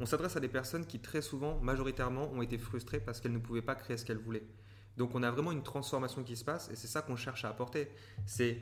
On 0.00 0.06
s'adresse 0.06 0.36
à 0.36 0.40
des 0.40 0.48
personnes 0.48 0.86
qui 0.86 1.00
très 1.00 1.22
souvent, 1.22 1.60
majoritairement, 1.60 2.30
ont 2.32 2.42
été 2.42 2.58
frustrées 2.58 3.00
parce 3.00 3.20
qu'elles 3.20 3.32
ne 3.32 3.38
pouvaient 3.38 3.62
pas 3.62 3.74
créer 3.74 3.96
ce 3.96 4.04
qu'elles 4.04 4.18
voulaient. 4.18 4.46
Donc 4.96 5.14
on 5.14 5.22
a 5.22 5.30
vraiment 5.30 5.52
une 5.52 5.62
transformation 5.62 6.22
qui 6.22 6.36
se 6.36 6.44
passe 6.44 6.70
et 6.70 6.76
c'est 6.76 6.86
ça 6.86 7.02
qu'on 7.02 7.16
cherche 7.16 7.44
à 7.44 7.48
apporter. 7.48 7.88
C'est 8.26 8.60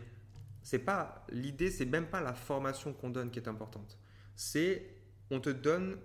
c'est 0.63 0.79
pas 0.79 1.27
l'idée, 1.31 1.71
c'est 1.71 1.87
même 1.87 2.07
pas 2.07 2.21
la 2.21 2.35
formation 2.35 2.93
qu'on 2.93 3.11
donne 3.11 3.31
qui 3.31 3.39
est 3.39 3.49
importante. 3.49 3.99
C'est 4.37 4.95
on 5.31 5.41
te 5.41 5.51
donne 5.51 5.99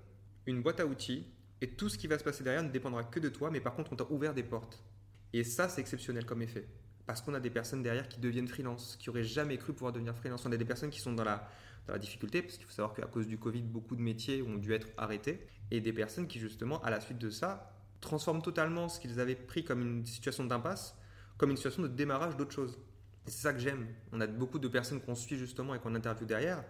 une 0.46 0.62
boîte 0.62 0.80
à 0.80 0.86
outils 0.86 1.28
et 1.62 1.72
tout 1.72 1.90
ce 1.90 1.98
qui 1.98 2.08
va 2.08 2.18
se 2.18 2.24
passer 2.24 2.44
derrière 2.44 2.64
ne 2.64 2.70
dépendra 2.70 3.04
que 3.04 3.20
de 3.20 3.30
toi, 3.30 3.52
mais 3.52 3.62
par 3.62 3.76
contre 3.76 3.94
on 3.94 3.96
t'a 3.96 4.10
ouvert 4.10 4.34
des 4.34 4.44
portes. 4.44 4.84
Et 5.34 5.44
ça 5.44 5.70
c'est 5.70 5.82
exceptionnel 5.82 6.26
comme 6.26 6.42
effet 6.42 6.68
parce 7.06 7.22
qu'on 7.22 7.34
a 7.34 7.40
des 7.40 7.50
personnes 7.50 7.82
derrière 7.82 8.10
qui 8.10 8.20
deviennent 8.20 8.50
freelance, 8.50 8.98
qui 9.00 9.10
auraient 9.10 9.24
jamais 9.24 9.58
cru 9.58 9.72
pouvoir 9.74 9.94
devenir 9.94 10.16
freelance. 10.16 10.46
On 10.46 10.52
a 10.52 10.58
des 10.58 10.66
personnes 10.66 10.90
qui 10.90 11.00
sont 11.00 11.14
dans 11.14 11.24
la 11.24 11.48
la 11.94 12.00
difficulté, 12.00 12.42
parce 12.42 12.58
qu'il 12.58 12.66
faut 12.66 12.74
savoir 12.74 12.94
qu'à 12.94 13.06
cause 13.08 13.28
du 13.28 13.38
Covid, 13.38 13.62
beaucoup 13.62 13.96
de 13.96 14.02
métiers 14.02 14.42
ont 14.42 14.56
dû 14.56 14.74
être 14.74 14.88
arrêtés, 14.98 15.48
et 15.72 15.82
des 15.82 15.94
personnes 15.94 16.28
qui 16.28 16.40
justement, 16.40 16.82
à 16.84 16.90
la 16.90 17.00
suite 17.00 17.18
de 17.18 17.30
ça, 17.30 17.74
transforment 18.02 18.42
totalement 18.42 18.90
ce 18.90 19.00
qu'ils 19.00 19.20
avaient 19.20 19.36
pris 19.36 19.64
comme 19.64 19.82
une 19.82 20.06
situation 20.06 20.46
d'impasse, 20.46 20.96
comme 21.38 21.50
une 21.50 21.58
situation 21.58 21.84
de 21.84 21.88
démarrage 21.88 22.36
d'autre 22.36 22.52
chose. 22.52 22.80
Et 23.26 23.32
c'est 23.32 23.42
ça 23.42 23.54
que 23.54 23.60
j'aime. 23.60 23.88
On 24.12 24.22
a 24.22 24.28
beaucoup 24.28 24.60
de 24.60 24.68
personnes 24.68 25.02
qu'on 25.02 25.16
suit 25.16 25.38
justement 25.38 25.76
et 25.76 25.80
qu'on 25.80 25.96
interviewe 25.96 26.26
derrière, 26.26 26.64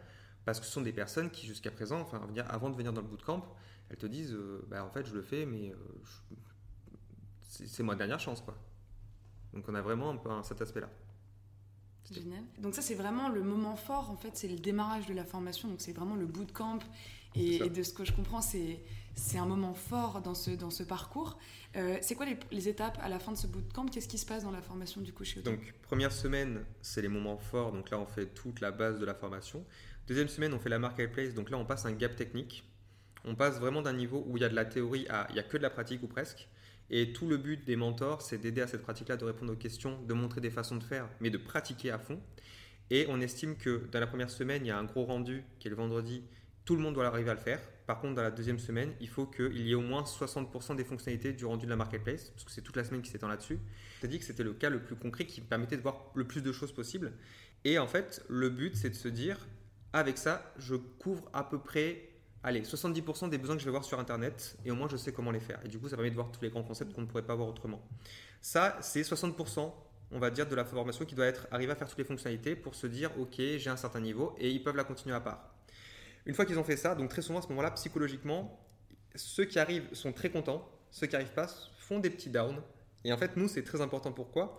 parce 0.46 0.60
que 0.60 0.66
ce 0.66 0.72
sont 0.72 0.82
des 0.82 0.94
personnes 0.94 1.30
qui 1.30 1.46
jusqu'à 1.46 1.72
présent, 1.72 2.00
enfin 2.00 2.22
avant 2.50 2.70
de 2.70 2.76
venir 2.76 2.94
dans 2.94 3.02
le 3.02 3.08
bootcamp, 3.08 3.44
elles 3.90 3.98
te 3.98 4.06
disent, 4.06 4.34
euh, 4.34 4.66
bah, 4.68 4.84
en 4.84 4.90
fait 4.90 5.06
je 5.06 5.14
le 5.14 5.22
fais, 5.22 5.46
mais 5.46 5.72
euh, 5.72 5.76
c'est 7.42 7.84
ma 7.84 7.96
dernière 7.96 8.20
chance 8.20 8.42
quoi. 8.42 8.58
Donc 9.54 9.68
on 9.68 9.76
a 9.76 9.82
vraiment 9.82 10.12
un 10.12 10.18
peu 10.18 10.30
cet 10.44 10.62
aspect-là. 10.62 10.90
Génial. 12.12 12.44
Donc 12.60 12.76
ça 12.76 12.82
c'est 12.82 12.96
vraiment 12.96 13.30
le 13.30 13.44
moment 13.44 13.76
fort 13.76 14.10
en 14.10 14.16
fait, 14.16 14.32
c'est 14.34 14.48
le 14.48 14.58
démarrage 14.58 15.08
de 15.08 15.14
la 15.14 15.26
formation, 15.26 15.68
donc 15.68 15.82
c'est 15.82 15.94
vraiment 15.94 16.16
le 16.16 16.26
bootcamp 16.26 16.80
et, 17.36 17.56
et 17.58 17.70
de 17.70 17.84
ce 17.84 17.94
que 17.94 18.06
je 18.06 18.14
comprends 18.14 18.42
c'est 18.42 18.80
c'est 19.18 19.40
un 19.40 19.46
moment 19.46 19.74
fort 19.74 20.22
dans 20.22 20.36
ce, 20.36 20.52
dans 20.52 20.70
ce 20.70 20.84
parcours. 20.84 21.38
Euh, 21.76 21.98
c'est 22.02 22.16
quoi 22.16 22.28
les, 22.52 22.70
étapes 22.70 23.00
à 23.02 23.10
la 23.10 23.20
fin 23.20 23.32
de 23.32 23.38
ce 23.38 23.48
bootcamp? 23.48 23.88
Qu'est-ce 23.88 24.08
qui 24.08 24.20
se 24.20 24.26
passe 24.26 24.44
dans 24.44 24.52
la 24.52 24.62
formation 24.62 25.02
du 25.02 25.12
coup 25.12 25.26
chez 25.26 25.42
Donc 25.42 25.74
première 25.82 26.12
semaine 26.12 26.64
c'est 26.82 27.02
les 27.02 27.08
moments 27.08 27.38
forts, 27.38 27.72
donc 27.72 27.90
là 27.90 28.00
on 28.00 28.06
fait 28.06 28.28
toute 28.28 28.62
la 28.62 28.72
base 28.72 29.00
de 29.00 29.06
la 29.06 29.16
formation. 29.16 29.66
Deuxième 30.08 30.28
semaine 30.28 30.54
on 30.54 30.60
fait 30.60 30.70
la 30.70 30.80
marketplace, 30.80 31.34
donc 31.34 31.50
là 31.50 31.58
on 31.58 31.66
passe 31.66 31.86
un 31.86 31.92
gap 31.92 32.16
technique. 32.16 32.64
On 33.26 33.36
passe 33.36 33.60
vraiment 33.60 33.82
d'un 33.82 33.94
niveau 33.94 34.24
où 34.28 34.38
il 34.38 34.42
y 34.42 34.46
a 34.46 34.50
de 34.50 34.56
la 34.56 34.66
théorie 34.66 35.06
à 35.10 35.28
il 35.32 35.36
y 35.36 35.40
a 35.40 35.44
que 35.44 35.58
de 35.58 35.64
la 35.64 35.70
pratique 35.70 36.04
ou 36.04 36.08
presque. 36.08 36.48
Et 36.90 37.12
tout 37.12 37.28
le 37.28 37.38
but 37.38 37.66
des 37.66 37.76
mentors, 37.76 38.22
c'est 38.22 38.38
d'aider 38.38 38.62
à 38.62 38.68
cette 38.68 38.82
pratique-là, 38.82 39.18
de 39.18 39.26
répondre 39.26 39.52
aux 39.52 39.58
questions, 39.58 40.02
de 40.04 40.14
montrer 40.14 40.42
des 40.42 40.50
façons 40.50 40.78
de 40.78 40.84
faire, 40.84 41.10
mais 41.20 41.30
de 41.30 41.38
pratiquer 41.38 41.92
à 41.92 42.00
fond. 42.00 42.22
Et 42.90 43.06
on 43.10 43.20
estime 43.20 43.58
que 43.58 43.88
dans 43.92 44.00
la 44.00 44.08
première 44.08 44.30
semaine, 44.30 44.66
il 44.66 44.70
y 44.70 44.72
a 44.72 44.78
un 44.78 44.86
gros 44.86 45.04
rendu 45.04 45.44
qui 45.60 45.68
est 45.68 45.70
le 45.70 45.76
vendredi. 45.76 46.24
Tout 46.64 46.76
le 46.76 46.82
monde 46.82 46.94
doit 46.94 47.06
arriver 47.06 47.30
à 47.30 47.34
le 47.34 47.40
faire. 47.40 47.60
Par 47.86 48.00
contre, 48.00 48.16
dans 48.16 48.22
la 48.22 48.32
deuxième 48.32 48.60
semaine, 48.60 48.94
il 49.00 49.08
faut 49.08 49.26
qu'il 49.26 49.62
y 49.62 49.72
ait 49.72 49.76
au 49.76 49.82
moins 49.82 50.04
60% 50.04 50.76
des 50.76 50.84
fonctionnalités 50.84 51.34
du 51.34 51.46
rendu 51.46 51.66
de 51.66 51.70
la 51.70 51.78
marketplace, 51.78 52.30
parce 52.32 52.44
que 52.44 52.52
c'est 52.52 52.62
toute 52.62 52.76
la 52.76 52.84
semaine 52.84 53.02
qui 53.02 53.10
s'étend 53.10 53.28
là-dessus. 53.28 53.60
as 54.04 54.08
dit 54.08 54.20
que 54.20 54.26
c'était 54.26 54.44
le 54.44 54.54
cas 54.54 54.70
le 54.70 54.82
plus 54.82 54.96
concret 54.96 55.26
qui 55.26 55.42
permettait 55.42 55.78
de 55.78 55.82
voir 55.82 56.12
le 56.16 56.26
plus 56.26 56.42
de 56.42 56.52
choses 56.52 56.74
possible. 56.74 57.14
Et 57.64 57.80
en 57.80 57.88
fait, 57.88 58.26
le 58.30 58.50
but, 58.50 58.76
c'est 58.76 58.90
de 58.90 58.96
se 58.96 59.08
dire, 59.08 59.48
avec 59.94 60.18
ça, 60.18 60.54
je 60.58 60.76
couvre 60.76 61.30
à 61.34 61.44
peu 61.50 61.60
près 61.60 62.07
allez, 62.48 62.62
70% 62.62 63.30
des 63.30 63.38
besoins 63.38 63.56
que 63.56 63.62
je 63.62 63.66
vais 63.66 63.72
voir 63.72 63.84
sur 63.84 64.00
Internet, 64.00 64.58
et 64.66 64.72
au 64.72 64.76
moins 64.76 64.88
je 64.90 64.98
sais 64.98 65.12
comment 65.12 65.32
les 65.32 65.40
faire. 65.40 65.60
Et 65.66 65.68
du 65.68 65.80
coup, 65.80 65.90
ça 65.90 65.96
permet 65.96 66.10
de 66.10 66.16
voir 66.16 66.32
tous 66.32 66.42
les 66.42 66.50
grands 66.50 66.64
concepts 66.64 66.94
qu'on 66.94 67.02
ne 67.02 67.06
pourrait 67.06 67.26
pas 67.26 67.36
voir 67.36 67.50
autrement. 67.50 67.82
Ça, 68.42 68.78
c'est 68.82 69.02
60%, 69.02 69.74
on 70.12 70.20
va 70.20 70.30
dire, 70.30 70.48
de 70.48 70.56
la 70.56 70.64
formation 70.64 71.06
qui 71.06 71.16
doit 71.16 71.26
être 71.26 71.48
arriver 71.52 71.74
à 71.74 71.76
faire 71.76 71.90
toutes 71.90 71.98
les 71.98 72.06
fonctionnalités 72.06 72.56
pour 72.56 72.76
se 72.76 72.88
dire, 72.88 73.12
ok, 73.20 73.36
j'ai 73.38 73.70
un 73.70 73.76
certain 73.76 74.00
niveau, 74.00 74.34
et 74.40 74.50
ils 74.50 74.64
peuvent 74.64 74.78
la 74.78 74.86
continuer 74.86 75.14
à 75.14 75.20
part. 75.20 75.54
Une 76.26 76.34
fois 76.34 76.46
qu'ils 76.46 76.58
ont 76.58 76.64
fait 76.64 76.78
ça, 76.78 76.96
donc 76.96 77.10
très 77.10 77.22
souvent 77.22 77.40
à 77.40 77.42
ce 77.42 77.50
moment-là, 77.50 77.72
psychologiquement, 77.72 78.66
ceux 79.16 79.46
qui 79.46 79.60
arrivent 79.60 79.94
sont 79.94 80.14
très 80.14 80.30
contents, 80.30 80.70
ceux 80.90 81.08
qui 81.08 81.14
n'arrivent 81.14 81.34
pas 81.34 81.48
font 81.80 82.00
des 82.00 82.10
petits 82.10 82.30
downs. 82.30 82.62
Et 83.04 83.12
en 83.14 83.18
fait, 83.18 83.36
nous, 83.36 83.48
c'est 83.48 83.64
très 83.64 83.82
important. 83.82 84.12
Pourquoi? 84.12 84.58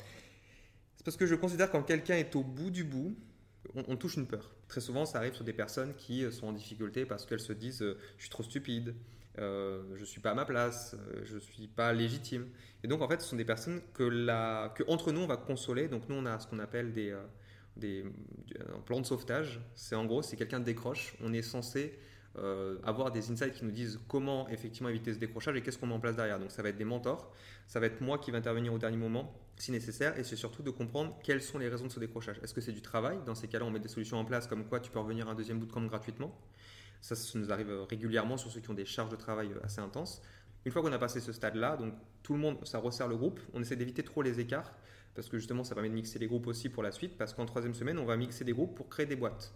C'est 0.96 1.04
parce 1.04 1.16
que 1.16 1.26
je 1.26 1.34
considère 1.34 1.70
quand 1.70 1.82
quelqu'un 1.82 2.16
est 2.16 2.34
au 2.36 2.42
bout 2.42 2.70
du 2.70 2.84
bout, 2.84 3.16
on, 3.74 3.96
touche 3.96 4.16
une 4.16 4.26
peur. 4.26 4.50
Très 4.68 4.82
souvent, 4.82 5.06
ça 5.06 5.18
arrive 5.18 5.34
sur 5.34 5.44
des 5.44 5.54
personnes 5.54 5.94
qui 5.94 6.24
euh, 6.24 6.30
sont 6.30 6.46
en 6.46 6.52
difficulté 6.52 7.06
parce 7.06 7.24
qu'elles 7.24 7.40
se 7.40 7.54
disent 7.54 7.82
euh, 7.82 7.98
je 8.18 8.24
suis 8.24 8.30
trop 8.30 8.42
stupide, 8.42 8.94
euh, 9.38 9.82
je 9.96 10.04
suis 10.04 10.20
pas 10.20 10.32
à 10.32 10.34
ma 10.34 10.44
place, 10.44 10.94
je 11.24 11.36
ne 11.36 11.40
suis 11.40 11.68
pas 11.68 11.92
légitime. 11.94 12.46
Et 12.84 12.88
donc, 12.88 13.00
en 13.00 13.08
fait, 13.08 13.20
ce 13.22 13.28
sont 13.28 13.36
des 13.36 13.46
personnes 13.46 13.80
que, 13.94 14.02
la, 14.02 14.72
que 14.76 14.82
entre 14.86 15.10
nous, 15.10 15.20
on 15.20 15.26
va 15.26 15.38
consoler. 15.38 15.88
Donc, 15.88 16.08
nous, 16.08 16.16
on 16.16 16.26
a 16.26 16.38
ce 16.38 16.46
qu'on 16.46 16.58
appelle 16.58 16.92
des, 16.92 17.16
des, 17.76 18.04
un 18.74 18.80
plan 18.80 19.00
de 19.00 19.06
sauvetage. 19.06 19.60
C'est 19.74 19.94
en 19.94 20.04
gros, 20.04 20.22
si 20.22 20.36
quelqu'un 20.36 20.60
décroche, 20.60 21.14
on 21.22 21.32
est 21.32 21.42
censé 21.42 21.98
avoir 22.84 23.10
des 23.10 23.32
insights 23.32 23.54
qui 23.54 23.64
nous 23.64 23.72
disent 23.72 23.98
comment 24.06 24.48
effectivement 24.48 24.88
éviter 24.88 25.12
ce 25.12 25.18
décrochage 25.18 25.56
et 25.56 25.62
qu'est-ce 25.62 25.76
qu'on 25.76 25.88
met 25.88 25.94
en 25.94 25.98
place 25.98 26.14
derrière. 26.14 26.38
Donc 26.38 26.52
ça 26.52 26.62
va 26.62 26.68
être 26.68 26.76
des 26.76 26.84
mentors, 26.84 27.32
ça 27.66 27.80
va 27.80 27.86
être 27.86 28.00
moi 28.00 28.18
qui 28.18 28.30
vais 28.30 28.38
intervenir 28.38 28.72
au 28.72 28.78
dernier 28.78 28.96
moment 28.96 29.34
si 29.58 29.72
nécessaire, 29.72 30.18
et 30.18 30.24
c'est 30.24 30.36
surtout 30.36 30.62
de 30.62 30.70
comprendre 30.70 31.18
quelles 31.22 31.42
sont 31.42 31.58
les 31.58 31.68
raisons 31.68 31.86
de 31.86 31.92
ce 31.92 32.00
décrochage. 32.00 32.38
Est-ce 32.42 32.54
que 32.54 32.60
c'est 32.60 32.72
du 32.72 32.82
travail? 32.82 33.18
Dans 33.26 33.34
ces 33.34 33.48
cas-là, 33.48 33.64
on 33.64 33.70
met 33.70 33.80
des 33.80 33.88
solutions 33.88 34.18
en 34.18 34.24
place 34.24 34.46
comme 34.46 34.64
quoi 34.64 34.80
tu 34.80 34.90
peux 34.90 34.98
revenir 34.98 35.28
à 35.28 35.32
un 35.32 35.34
deuxième 35.34 35.58
bootcamp 35.58 35.84
gratuitement. 35.86 36.36
Ça, 37.00 37.14
ça 37.14 37.38
nous 37.38 37.52
arrive 37.52 37.70
régulièrement 37.88 38.36
sur 38.36 38.50
ceux 38.50 38.60
qui 38.60 38.70
ont 38.70 38.74
des 38.74 38.84
charges 38.84 39.10
de 39.10 39.16
travail 39.16 39.50
assez 39.62 39.80
intenses. 39.80 40.22
Une 40.64 40.72
fois 40.72 40.82
qu'on 40.82 40.92
a 40.92 40.98
passé 40.98 41.20
ce 41.20 41.32
stade-là, 41.32 41.76
donc 41.76 41.94
tout 42.22 42.34
le 42.34 42.38
monde, 42.38 42.64
ça 42.66 42.78
resserre 42.78 43.08
le 43.08 43.16
groupe. 43.16 43.40
On 43.54 43.60
essaie 43.60 43.76
d'éviter 43.76 44.02
trop 44.02 44.22
les 44.22 44.40
écarts 44.40 44.72
parce 45.14 45.28
que 45.28 45.38
justement, 45.38 45.64
ça 45.64 45.74
permet 45.74 45.88
de 45.88 45.94
mixer 45.94 46.18
les 46.18 46.26
groupes 46.26 46.46
aussi 46.46 46.68
pour 46.68 46.82
la 46.82 46.92
suite. 46.92 47.16
Parce 47.16 47.34
qu'en 47.34 47.46
troisième 47.46 47.74
semaine, 47.74 47.98
on 47.98 48.04
va 48.04 48.16
mixer 48.16 48.44
des 48.44 48.52
groupes 48.52 48.76
pour 48.76 48.88
créer 48.88 49.06
des 49.06 49.16
boîtes. 49.16 49.54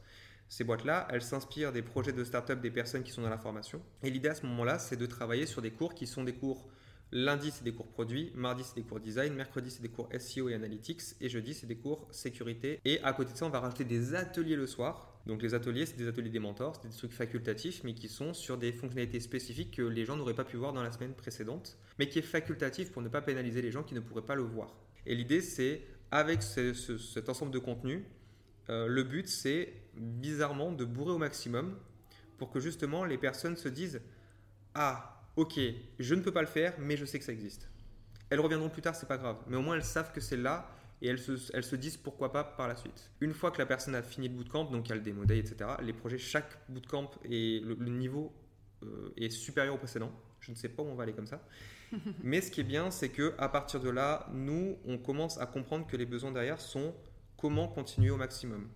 Ces 0.48 0.64
boîtes-là, 0.64 1.06
elles 1.10 1.22
s'inspirent 1.22 1.72
des 1.72 1.82
projets 1.82 2.12
de 2.12 2.24
start-up 2.24 2.60
des 2.60 2.70
personnes 2.70 3.02
qui 3.02 3.12
sont 3.12 3.22
dans 3.22 3.30
la 3.30 3.38
formation. 3.38 3.80
Et 4.02 4.10
l'idée 4.10 4.28
à 4.28 4.34
ce 4.34 4.44
moment-là, 4.46 4.78
c'est 4.78 4.96
de 4.96 5.06
travailler 5.06 5.46
sur 5.46 5.62
des 5.62 5.70
cours 5.70 5.94
qui 5.94 6.06
sont 6.06 6.24
des 6.24 6.34
cours 6.34 6.68
Lundi, 7.14 7.50
c'est 7.50 7.62
des 7.62 7.74
cours 7.74 7.88
produits. 7.88 8.32
Mardi, 8.34 8.64
c'est 8.64 8.74
des 8.74 8.82
cours 8.82 8.98
design. 8.98 9.34
Mercredi, 9.34 9.70
c'est 9.70 9.82
des 9.82 9.90
cours 9.90 10.08
SEO 10.18 10.48
et 10.48 10.54
analytics. 10.54 11.02
Et 11.20 11.28
jeudi, 11.28 11.52
c'est 11.52 11.66
des 11.66 11.76
cours 11.76 12.08
sécurité. 12.10 12.80
Et 12.86 13.02
à 13.02 13.12
côté 13.12 13.32
de 13.32 13.36
ça, 13.36 13.44
on 13.44 13.50
va 13.50 13.60
rajouter 13.60 13.84
des 13.84 14.14
ateliers 14.14 14.56
le 14.56 14.66
soir. 14.66 15.20
Donc 15.26 15.42
les 15.42 15.52
ateliers, 15.52 15.84
c'est 15.84 15.96
des 15.96 16.08
ateliers 16.08 16.30
des 16.30 16.38
mentors, 16.38 16.80
c'est 16.80 16.88
des 16.88 16.96
trucs 16.96 17.12
facultatifs, 17.12 17.84
mais 17.84 17.94
qui 17.94 18.08
sont 18.08 18.32
sur 18.34 18.56
des 18.56 18.72
fonctionnalités 18.72 19.20
spécifiques 19.20 19.76
que 19.76 19.82
les 19.82 20.04
gens 20.04 20.16
n'auraient 20.16 20.34
pas 20.34 20.44
pu 20.44 20.56
voir 20.56 20.72
dans 20.72 20.82
la 20.82 20.90
semaine 20.90 21.12
précédente, 21.12 21.78
mais 21.98 22.08
qui 22.08 22.18
est 22.18 22.22
facultatif 22.22 22.90
pour 22.90 23.02
ne 23.02 23.08
pas 23.08 23.20
pénaliser 23.20 23.62
les 23.62 23.70
gens 23.70 23.84
qui 23.84 23.94
ne 23.94 24.00
pourraient 24.00 24.22
pas 24.26 24.34
le 24.34 24.42
voir. 24.42 24.74
Et 25.06 25.14
l'idée, 25.14 25.40
c'est, 25.40 25.82
avec 26.10 26.42
cet 26.42 27.28
ensemble 27.28 27.52
de 27.52 27.58
contenus, 27.58 28.02
euh, 28.70 28.86
le 28.86 29.02
but, 29.02 29.28
c'est 29.28 29.72
bizarrement 29.94 30.72
de 30.72 30.84
bourrer 30.84 31.12
au 31.12 31.18
maximum 31.18 31.76
pour 32.38 32.50
que 32.50 32.58
justement 32.58 33.04
les 33.04 33.18
personnes 33.18 33.56
se 33.56 33.68
disent 33.68 34.00
Ah, 34.74 35.11
ok, 35.36 35.60
je 35.98 36.14
ne 36.14 36.20
peux 36.20 36.32
pas 36.32 36.40
le 36.40 36.46
faire, 36.46 36.74
mais 36.78 36.96
je 36.96 37.04
sais 37.04 37.18
que 37.18 37.24
ça 37.24 37.32
existe. 37.32 37.68
Elles 38.30 38.40
reviendront 38.40 38.68
plus 38.68 38.82
tard, 38.82 38.94
c'est 38.94 39.08
pas 39.08 39.18
grave. 39.18 39.36
Mais 39.46 39.56
au 39.56 39.62
moins 39.62 39.76
elles 39.76 39.84
savent 39.84 40.12
que 40.12 40.20
c'est 40.20 40.36
là 40.36 40.70
et 41.02 41.08
elles 41.08 41.18
se, 41.18 41.76
disent 41.76 41.96
pourquoi 41.96 42.32
pas 42.32 42.44
par 42.44 42.68
la 42.68 42.76
suite. 42.76 43.10
Une 43.20 43.34
fois 43.34 43.50
que 43.50 43.58
la 43.58 43.66
personne 43.66 43.94
a 43.94 44.02
fini 44.02 44.28
le 44.28 44.34
bootcamp, 44.34 44.70
donc 44.70 44.86
il 44.86 44.90
y 44.90 44.92
a 44.92 44.96
le 44.96 45.02
démo 45.02 45.24
day, 45.24 45.38
etc., 45.38 45.70
les 45.82 45.92
projets, 45.92 46.18
chaque 46.18 46.58
bootcamp 46.68 47.10
et 47.24 47.60
le, 47.60 47.74
niveau 47.74 48.32
euh, 48.84 49.12
est 49.16 49.30
supérieur 49.30 49.74
au 49.74 49.78
précédent. 49.78 50.12
Je 50.40 50.52
ne 50.52 50.56
sais 50.56 50.68
pas 50.68 50.82
où 50.82 50.86
on 50.86 50.94
va 50.94 51.02
aller 51.02 51.12
comme 51.12 51.26
ça. 51.26 51.44
Mais 52.22 52.40
ce 52.40 52.50
qui 52.50 52.60
est 52.60 52.64
bien, 52.64 52.90
c'est 52.90 53.08
que 53.08 53.34
à 53.38 53.48
partir 53.48 53.80
de 53.80 53.90
là, 53.90 54.28
nous, 54.32 54.78
on 54.86 54.96
commence 54.96 55.38
à 55.38 55.46
comprendre 55.46 55.86
que 55.86 55.96
les 55.96 56.06
besoins 56.06 56.32
derrière 56.32 56.60
sont 56.60 56.94
comment 57.36 57.66
continuer 57.66 58.10
au 58.10 58.16
maximum. 58.16 58.68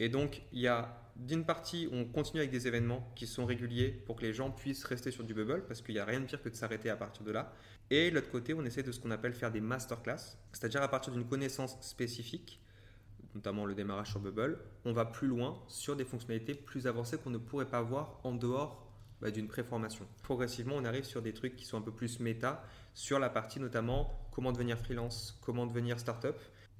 Et 0.00 0.08
donc, 0.08 0.42
il 0.52 0.60
y 0.60 0.66
a 0.66 1.07
d'une 1.18 1.44
partie, 1.44 1.88
on 1.92 2.04
continue 2.04 2.38
avec 2.40 2.52
des 2.52 2.68
événements 2.68 3.10
qui 3.16 3.26
sont 3.26 3.44
réguliers 3.44 3.90
pour 3.90 4.16
que 4.16 4.22
les 4.22 4.32
gens 4.32 4.50
puissent 4.50 4.84
rester 4.84 5.10
sur 5.10 5.24
du 5.24 5.34
bubble, 5.34 5.64
parce 5.66 5.82
qu'il 5.82 5.94
n'y 5.94 6.00
a 6.00 6.04
rien 6.04 6.20
de 6.20 6.26
pire 6.26 6.40
que 6.40 6.48
de 6.48 6.54
s'arrêter 6.54 6.90
à 6.90 6.96
partir 6.96 7.24
de 7.24 7.32
là. 7.32 7.52
Et 7.90 8.10
de 8.10 8.14
l'autre 8.14 8.30
côté, 8.30 8.54
on 8.54 8.64
essaie 8.64 8.84
de 8.84 8.92
ce 8.92 9.00
qu'on 9.00 9.10
appelle 9.10 9.32
faire 9.32 9.50
des 9.50 9.60
masterclass, 9.60 10.36
c'est-à-dire 10.52 10.80
à 10.80 10.88
partir 10.88 11.12
d'une 11.12 11.26
connaissance 11.26 11.76
spécifique, 11.80 12.60
notamment 13.34 13.66
le 13.66 13.74
démarrage 13.74 14.10
sur 14.10 14.20
Bubble, 14.20 14.60
on 14.84 14.92
va 14.92 15.04
plus 15.04 15.26
loin 15.26 15.60
sur 15.66 15.96
des 15.96 16.04
fonctionnalités 16.04 16.54
plus 16.54 16.86
avancées 16.86 17.18
qu'on 17.18 17.30
ne 17.30 17.38
pourrait 17.38 17.68
pas 17.68 17.82
voir 17.82 18.20
en 18.22 18.32
dehors 18.34 18.86
bah, 19.20 19.32
d'une 19.32 19.48
préformation. 19.48 20.06
Progressivement, 20.22 20.76
on 20.76 20.84
arrive 20.84 21.04
sur 21.04 21.20
des 21.20 21.32
trucs 21.32 21.56
qui 21.56 21.64
sont 21.64 21.76
un 21.76 21.82
peu 21.82 21.92
plus 21.92 22.20
méta, 22.20 22.64
sur 22.94 23.18
la 23.18 23.28
partie 23.28 23.58
notamment 23.58 24.28
comment 24.30 24.52
devenir 24.52 24.78
freelance, 24.78 25.36
comment 25.42 25.66
devenir 25.66 25.98
startup. 25.98 26.36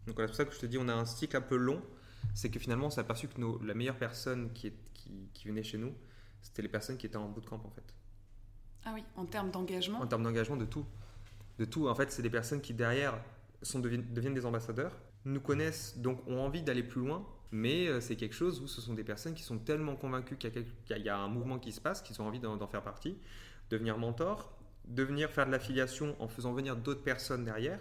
Donc 0.07 0.17
c'est 0.19 0.27
pour 0.27 0.35
ça 0.37 0.45
que 0.45 0.55
je 0.55 0.61
te 0.61 0.67
dis, 0.67 0.79
on 0.79 0.89
a 0.89 0.95
un 0.95 1.05
cycle 1.05 1.37
un 1.37 1.41
peu 1.41 1.57
long 1.57 1.83
c'est 2.35 2.51
que 2.51 2.59
finalement 2.59 2.87
on 2.87 2.91
s'est 2.91 3.01
aperçu 3.01 3.29
que 3.29 3.41
la 3.65 3.75
meilleure 3.75 3.97
personne 3.97 4.53
qui, 4.53 4.73
qui, 5.35 5.49
venait 5.49 5.63
chez 5.63 5.79
nous, 5.79 5.95
c'était 6.43 6.63
les 6.63 6.69
personnes 6.69 6.97
qui 6.97 7.07
étaient 7.07 7.17
en 7.17 7.29
bootcamp 7.29 7.61
en 7.65 7.71
fait. 7.71 7.95
Ah 8.85 8.93
oui, 8.95 9.03
en 9.17 9.27
termes 9.27 9.51
d'engagement 9.51 10.01
En 10.01 10.07
termes 10.07 10.23
d'engagement, 10.23 10.57
de 10.57 10.65
tout. 10.65 10.85
De 11.59 11.65
tout. 11.65 11.89
En 11.89 11.95
fait, 11.95 12.11
c'est 12.13 12.23
des 12.23 12.31
personnes 12.31 12.61
qui 12.61 12.75
derrière 12.75 13.19
sont, 13.63 13.81
deviennent, 13.81 14.35
des 14.35 14.47
ambassadeurs, 14.47 14.97
nous 15.25 15.41
connaissent, 15.41 15.99
donc 15.99 16.27
ont 16.29 16.41
envie 16.41 16.63
d'aller 16.63 16.83
plus 16.83 17.01
loin, 17.01 17.27
mais 17.51 17.89
euh, 17.89 18.01
c'est 18.01 18.17
quelque 18.17 18.35
chose 18.35 18.61
où 18.61 18.69
ce 18.69 18.81
sont 18.81 18.95
des 18.95 19.05
personnes 19.05 19.35
qui 19.35 19.43
sont 19.43 19.59
tellement 19.59 19.97
convaincues 19.97 20.37
qu'il 20.37 20.65
y, 20.89 21.09
a 21.09 21.19
un 21.19 21.29
mouvement 21.29 21.59
qui 21.59 21.73
se 21.73 21.81
passe, 21.81 22.03
qu'ils 22.03 22.21
ont 22.23 22.27
envie 22.27 22.41
d'en 22.41 22.67
faire 22.69 22.83
partie, 22.83 23.19
devenir 23.71 23.99
mentor, 23.99 24.53
devenir 24.87 25.31
faire 25.31 25.47
de 25.47 25.51
l'affiliation 25.51 26.17
en 26.21 26.29
faisant 26.29 26.53
venir 26.53 26.77
d'autres 26.77 27.03
personnes 27.03 27.45
derrière, 27.45 27.81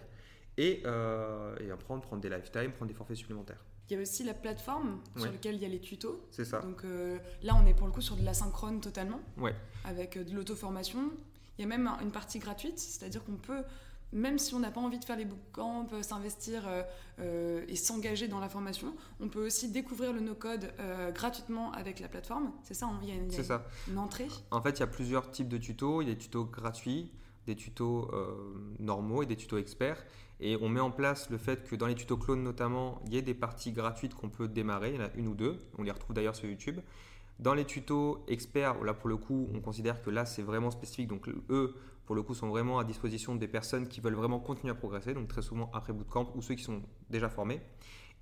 et, 0.57 0.81
euh, 0.85 1.55
et 1.59 1.69
apprendre, 1.71 2.01
prendre 2.01 2.21
des 2.21 2.29
lifetime, 2.29 2.71
prendre 2.71 2.89
des 2.89 2.97
forfaits 2.97 3.17
supplémentaires. 3.17 3.63
Il 3.89 3.93
y 3.93 3.97
a 3.97 4.01
aussi 4.01 4.23
la 4.23 4.33
plateforme 4.33 4.99
sur 5.15 5.31
laquelle 5.31 5.55
il 5.55 5.61
y 5.61 5.65
a 5.65 5.69
les 5.69 5.79
tutos. 5.79 6.21
C'est 6.31 6.43
ça. 6.43 6.59
Donc 6.59 6.83
euh, 6.83 7.17
là, 7.41 7.55
on 7.61 7.65
est 7.65 7.73
pour 7.73 7.87
le 7.87 7.93
coup 7.93 8.01
sur 8.01 8.17
de 8.17 8.25
la 8.25 8.33
synchrone 8.33 8.81
totalement. 8.81 9.21
Ouais. 9.37 9.55
Avec 9.85 10.17
euh, 10.17 10.23
de 10.25 10.35
l'auto-formation. 10.35 11.11
Il 11.57 11.61
y 11.61 11.63
a 11.63 11.67
même 11.67 11.89
une 12.01 12.11
partie 12.11 12.39
gratuite, 12.39 12.77
c'est-à-dire 12.77 13.23
qu'on 13.23 13.37
peut, 13.37 13.63
même 14.11 14.37
si 14.37 14.53
on 14.53 14.59
n'a 14.59 14.71
pas 14.71 14.81
envie 14.81 14.99
de 14.99 15.05
faire 15.05 15.15
les 15.15 15.25
bootcamps, 15.25 15.87
euh, 15.93 16.03
s'investir 16.03 16.69
et 17.19 17.75
s'engager 17.75 18.27
dans 18.27 18.39
la 18.39 18.47
formation, 18.47 18.93
on 19.19 19.27
peut 19.27 19.43
aussi 19.43 19.71
découvrir 19.71 20.13
le 20.13 20.19
no-code 20.19 20.71
gratuitement 21.15 21.71
avec 21.71 21.99
la 21.99 22.09
plateforme. 22.09 22.51
C'est 22.63 22.75
ça, 22.75 22.85
hein, 22.85 22.99
il 23.01 23.09
y 23.09 23.11
a, 23.11 23.15
une, 23.15 23.31
ça. 23.31 23.65
une 23.87 23.97
entrée. 23.97 24.27
En 24.51 24.61
fait, 24.61 24.71
il 24.71 24.79
y 24.81 24.83
a 24.83 24.87
plusieurs 24.87 25.31
types 25.31 25.47
de 25.47 25.57
tutos. 25.57 26.03
Il 26.03 26.09
y 26.09 26.11
a 26.11 26.13
des 26.13 26.19
tutos 26.19 26.45
gratuits, 26.45 27.09
des 27.47 27.55
tutos 27.55 28.11
normaux 28.79 29.23
et 29.23 29.25
des 29.25 29.37
tutos 29.37 29.57
experts. 29.57 30.05
Et 30.39 30.57
on 30.61 30.69
met 30.69 30.79
en 30.79 30.91
place 30.91 31.29
le 31.29 31.37
fait 31.37 31.67
que 31.67 31.75
dans 31.75 31.87
les 31.87 31.95
tutos 31.95 32.17
clones 32.17 32.43
notamment, 32.43 33.01
il 33.05 33.13
y 33.13 33.17
ait 33.17 33.23
des 33.23 33.33
parties 33.33 33.71
gratuites 33.71 34.13
qu'on 34.13 34.29
peut 34.29 34.47
démarrer, 34.47 34.89
il 34.89 34.95
y 34.95 34.99
en 34.99 35.05
a 35.05 35.09
une 35.15 35.27
ou 35.27 35.33
deux, 35.33 35.57
on 35.77 35.83
les 35.83 35.91
retrouve 35.91 36.15
d'ailleurs 36.15 36.35
sur 36.35 36.47
YouTube. 36.47 36.79
Dans 37.39 37.53
les 37.53 37.65
tutos 37.65 38.23
experts, 38.27 38.83
là 38.83 38.93
pour 38.93 39.09
le 39.09 39.17
coup, 39.17 39.49
on 39.53 39.59
considère 39.61 40.01
que 40.01 40.09
là 40.09 40.25
c'est 40.25 40.43
vraiment 40.43 40.71
spécifique, 40.71 41.07
donc 41.07 41.27
eux 41.49 41.75
pour 42.05 42.15
le 42.15 42.23
coup 42.23 42.33
sont 42.33 42.49
vraiment 42.49 42.79
à 42.79 42.83
disposition 42.83 43.35
des 43.35 43.47
personnes 43.47 43.87
qui 43.87 43.99
veulent 43.99 44.15
vraiment 44.15 44.39
continuer 44.39 44.71
à 44.71 44.75
progresser, 44.75 45.13
donc 45.13 45.27
très 45.27 45.41
souvent 45.41 45.69
après 45.73 45.91
bootcamp 45.91 46.31
ou 46.35 46.41
ceux 46.41 46.55
qui 46.55 46.63
sont 46.63 46.81
déjà 47.09 47.29
formés. 47.29 47.61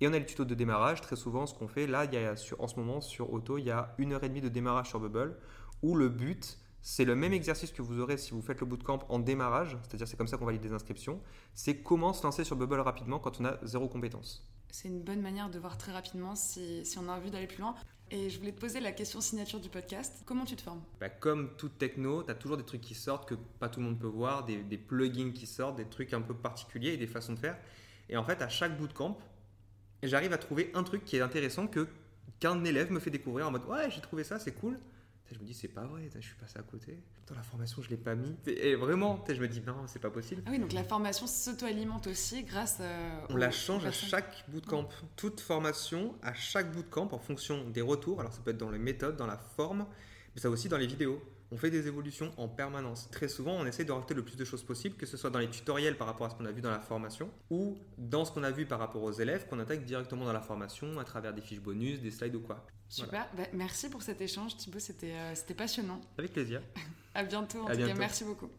Et 0.00 0.08
on 0.08 0.12
a 0.12 0.18
les 0.18 0.26
tutos 0.26 0.44
de 0.44 0.54
démarrage, 0.54 1.00
très 1.00 1.16
souvent 1.16 1.46
ce 1.46 1.54
qu'on 1.54 1.68
fait, 1.68 1.86
là 1.86 2.04
il 2.04 2.12
y 2.12 2.18
a 2.18 2.34
en 2.58 2.66
ce 2.66 2.76
moment 2.76 3.00
sur 3.00 3.32
Auto, 3.32 3.58
il 3.58 3.64
y 3.64 3.70
a 3.70 3.94
une 3.98 4.12
heure 4.12 4.24
et 4.24 4.28
demie 4.28 4.40
de 4.40 4.48
démarrage 4.48 4.88
sur 4.88 5.00
Bubble, 5.00 5.36
où 5.82 5.94
le 5.94 6.08
but 6.08 6.58
c'est 6.88 7.04
le 7.04 7.16
même 7.16 7.32
exercice 7.32 7.72
que 7.72 7.82
vous 7.82 7.98
aurez 7.98 8.16
si 8.16 8.30
vous 8.30 8.40
faites 8.40 8.60
le 8.60 8.66
bootcamp 8.66 9.00
en 9.08 9.18
démarrage, 9.18 9.76
c'est-à-dire 9.82 10.06
c'est 10.06 10.16
comme 10.16 10.28
ça 10.28 10.36
qu'on 10.36 10.44
valide 10.46 10.62
les 10.62 10.72
inscriptions. 10.72 11.20
C'est 11.52 11.78
comment 11.78 12.12
se 12.12 12.22
lancer 12.22 12.44
sur 12.44 12.54
Bubble 12.54 12.78
rapidement 12.78 13.18
quand 13.18 13.40
on 13.40 13.44
a 13.44 13.58
zéro 13.64 13.88
compétence. 13.88 14.48
C'est 14.70 14.86
une 14.86 15.02
bonne 15.02 15.20
manière 15.20 15.50
de 15.50 15.58
voir 15.58 15.78
très 15.78 15.90
rapidement 15.90 16.36
si, 16.36 16.84
on 16.96 17.08
a 17.08 17.12
envie 17.12 17.32
d'aller 17.32 17.48
plus 17.48 17.60
loin. 17.60 17.74
Et 18.12 18.30
je 18.30 18.38
voulais 18.38 18.52
te 18.52 18.60
poser 18.60 18.78
la 18.78 18.92
question 18.92 19.20
signature 19.20 19.58
du 19.58 19.68
podcast. 19.68 20.22
Comment 20.26 20.44
tu 20.44 20.54
te 20.54 20.62
formes? 20.62 20.80
Bah, 21.00 21.08
Comme 21.08 21.56
toute 21.56 21.76
techno, 21.76 22.22
tu 22.22 22.30
as 22.30 22.36
toujours 22.36 22.56
des 22.56 22.62
trucs 22.62 22.82
qui 22.82 22.94
sortent 22.94 23.28
que 23.28 23.34
pas 23.34 23.68
tout 23.68 23.80
le 23.80 23.86
monde 23.86 23.98
peut 23.98 24.06
voir, 24.06 24.44
des, 24.44 24.58
des, 24.62 24.78
plugins 24.78 25.32
qui 25.32 25.48
sortent, 25.48 25.78
des 25.78 25.88
trucs 25.88 26.14
un 26.14 26.20
peu 26.20 26.34
particuliers 26.34 26.92
et 26.92 26.96
des 26.96 27.08
façons 27.08 27.32
de 27.32 27.40
faire. 27.40 27.58
Et 28.08 28.16
en 28.16 28.22
fait, 28.22 28.42
à 28.42 28.48
chaque 28.48 28.78
bootcamp, 28.78 29.18
j'arrive 30.04 30.32
à 30.32 30.38
trouver 30.38 30.70
un 30.74 30.84
truc 30.84 31.04
qui 31.04 31.16
est 31.16 31.20
intéressant 31.20 31.66
que 31.66 31.88
qu'un 32.38 32.62
élève 32.62 32.92
me 32.92 33.00
fait 33.00 33.10
découvrir 33.10 33.48
en 33.48 33.50
mode 33.50 33.64
ouais 33.64 33.90
j'ai 33.90 34.00
trouvé 34.02 34.22
ça 34.22 34.38
c'est 34.38 34.52
cool 34.52 34.78
je 35.34 35.40
me 35.40 35.44
dis, 35.44 35.54
c'est 35.54 35.68
pas 35.68 35.84
vrai, 35.84 36.08
je 36.14 36.20
suis 36.20 36.36
passé 36.36 36.58
à 36.58 36.62
côté. 36.62 36.98
Dans 37.26 37.34
la 37.34 37.42
formation, 37.42 37.82
je 37.82 37.90
l'ai 37.90 37.96
pas 37.96 38.14
mis. 38.14 38.36
Et 38.46 38.76
vraiment, 38.76 39.24
je 39.28 39.40
me 39.40 39.48
dis, 39.48 39.60
non, 39.60 39.74
c'est 39.86 39.98
pas 39.98 40.10
possible. 40.10 40.42
Ah 40.46 40.50
oui, 40.52 40.58
donc 40.58 40.72
la 40.72 40.84
formation 40.84 41.26
s'auto-alimente 41.26 42.06
aussi 42.06 42.44
grâce 42.44 42.78
euh, 42.80 43.26
On 43.30 43.36
la 43.36 43.50
change 43.50 43.84
à 43.84 43.92
chaque 43.92 44.44
bootcamp. 44.48 44.88
Toute 45.16 45.40
formation, 45.40 46.14
à 46.22 46.32
chaque 46.32 46.72
bootcamp, 46.72 47.08
en 47.12 47.18
fonction 47.18 47.68
des 47.68 47.82
retours. 47.82 48.20
Alors, 48.20 48.32
ça 48.32 48.40
peut 48.44 48.52
être 48.52 48.58
dans 48.58 48.70
les 48.70 48.78
méthodes, 48.78 49.16
dans 49.16 49.26
la 49.26 49.38
forme, 49.38 49.86
mais 50.34 50.40
ça 50.40 50.48
aussi 50.48 50.68
dans 50.68 50.78
les 50.78 50.86
vidéos. 50.86 51.20
On 51.52 51.56
fait 51.56 51.70
des 51.70 51.86
évolutions 51.86 52.32
en 52.36 52.48
permanence. 52.48 53.08
Très 53.10 53.28
souvent, 53.28 53.52
on 53.52 53.66
essaie 53.66 53.84
de 53.84 53.92
rajouter 53.92 54.14
le 54.14 54.24
plus 54.24 54.36
de 54.36 54.44
choses 54.44 54.62
possible, 54.62 54.96
que 54.96 55.06
ce 55.06 55.16
soit 55.16 55.30
dans 55.30 55.38
les 55.38 55.50
tutoriels 55.50 55.96
par 55.96 56.06
rapport 56.06 56.26
à 56.26 56.30
ce 56.30 56.34
qu'on 56.34 56.46
a 56.46 56.52
vu 56.52 56.60
dans 56.60 56.70
la 56.70 56.80
formation, 56.80 57.30
ou 57.50 57.78
dans 57.98 58.24
ce 58.24 58.32
qu'on 58.32 58.42
a 58.42 58.50
vu 58.50 58.66
par 58.66 58.78
rapport 58.78 59.02
aux 59.02 59.12
élèves, 59.12 59.46
qu'on 59.46 59.58
attaque 59.58 59.84
directement 59.84 60.24
dans 60.24 60.32
la 60.32 60.40
formation 60.40 60.98
à 60.98 61.04
travers 61.04 61.32
des 61.32 61.42
fiches 61.42 61.60
bonus, 61.60 62.00
des 62.00 62.10
slides 62.10 62.34
ou 62.34 62.40
quoi. 62.40 62.64
Super, 62.88 63.28
bah, 63.36 63.44
merci 63.52 63.88
pour 63.88 64.02
cet 64.02 64.20
échange 64.20 64.56
Thibaut, 64.56 64.78
c'était 64.78 65.14
euh, 65.14 65.54
passionnant. 65.56 66.00
Avec 66.18 66.32
plaisir. 66.32 66.62
à 67.14 67.24
bientôt, 67.24 67.62
en 67.62 67.70
tout 67.70 67.76
cas, 67.76 67.94
merci 67.94 68.24
beaucoup. 68.24 68.50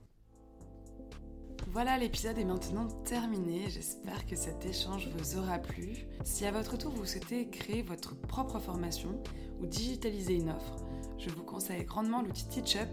Voilà, 1.78 1.96
l'épisode 1.96 2.40
est 2.40 2.44
maintenant 2.44 2.88
terminé. 3.06 3.70
J'espère 3.70 4.26
que 4.26 4.36
cet 4.36 4.66
échange 4.66 5.10
vous 5.16 5.38
aura 5.38 5.60
plu. 5.60 6.08
Si 6.24 6.44
à 6.44 6.52
votre 6.52 6.76
tour 6.76 6.92
vous 6.92 7.06
souhaitez 7.06 7.50
créer 7.50 7.84
votre 7.84 8.16
propre 8.16 8.58
formation 8.58 9.22
ou 9.62 9.68
digitaliser 9.68 10.38
une 10.38 10.50
offre, 10.50 10.78
je 11.20 11.30
vous 11.30 11.44
conseille 11.44 11.84
grandement 11.84 12.24
l'outil 12.24 12.48
TeachUp 12.48 12.90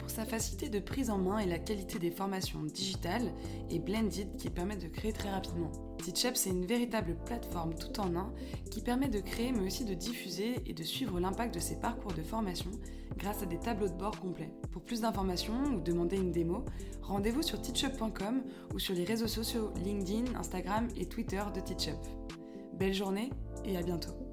pour 0.00 0.10
sa 0.10 0.24
facilité 0.24 0.68
de 0.68 0.80
prise 0.80 1.10
en 1.10 1.18
main 1.18 1.38
et 1.38 1.46
la 1.46 1.60
qualité 1.60 2.00
des 2.00 2.10
formations 2.10 2.64
digitales 2.64 3.30
et 3.70 3.78
blended 3.78 4.34
qui 4.36 4.50
permettent 4.50 4.82
de 4.82 4.88
créer 4.88 5.12
très 5.12 5.30
rapidement. 5.30 5.70
TeachUp, 6.04 6.36
c'est 6.36 6.50
une 6.50 6.66
véritable 6.66 7.16
plateforme 7.24 7.74
tout 7.74 7.98
en 7.98 8.14
un 8.14 8.32
qui 8.70 8.82
permet 8.82 9.08
de 9.08 9.20
créer 9.20 9.52
mais 9.52 9.66
aussi 9.66 9.84
de 9.84 9.94
diffuser 9.94 10.56
et 10.66 10.74
de 10.74 10.82
suivre 10.82 11.18
l'impact 11.18 11.54
de 11.54 11.60
ses 11.60 11.76
parcours 11.76 12.12
de 12.12 12.22
formation 12.22 12.70
grâce 13.16 13.42
à 13.42 13.46
des 13.46 13.58
tableaux 13.58 13.88
de 13.88 13.94
bord 13.94 14.18
complets. 14.20 14.50
Pour 14.70 14.82
plus 14.82 15.00
d'informations 15.00 15.64
ou 15.74 15.80
demander 15.80 16.16
une 16.16 16.30
démo, 16.30 16.64
rendez-vous 17.02 17.42
sur 17.42 17.60
teachup.com 17.60 18.42
ou 18.74 18.78
sur 18.78 18.94
les 18.94 19.04
réseaux 19.04 19.28
sociaux 19.28 19.72
LinkedIn, 19.82 20.38
Instagram 20.38 20.88
et 20.96 21.06
Twitter 21.06 21.42
de 21.54 21.60
TeachUp. 21.60 21.96
Belle 22.74 22.94
journée 22.94 23.30
et 23.64 23.76
à 23.76 23.82
bientôt 23.82 24.23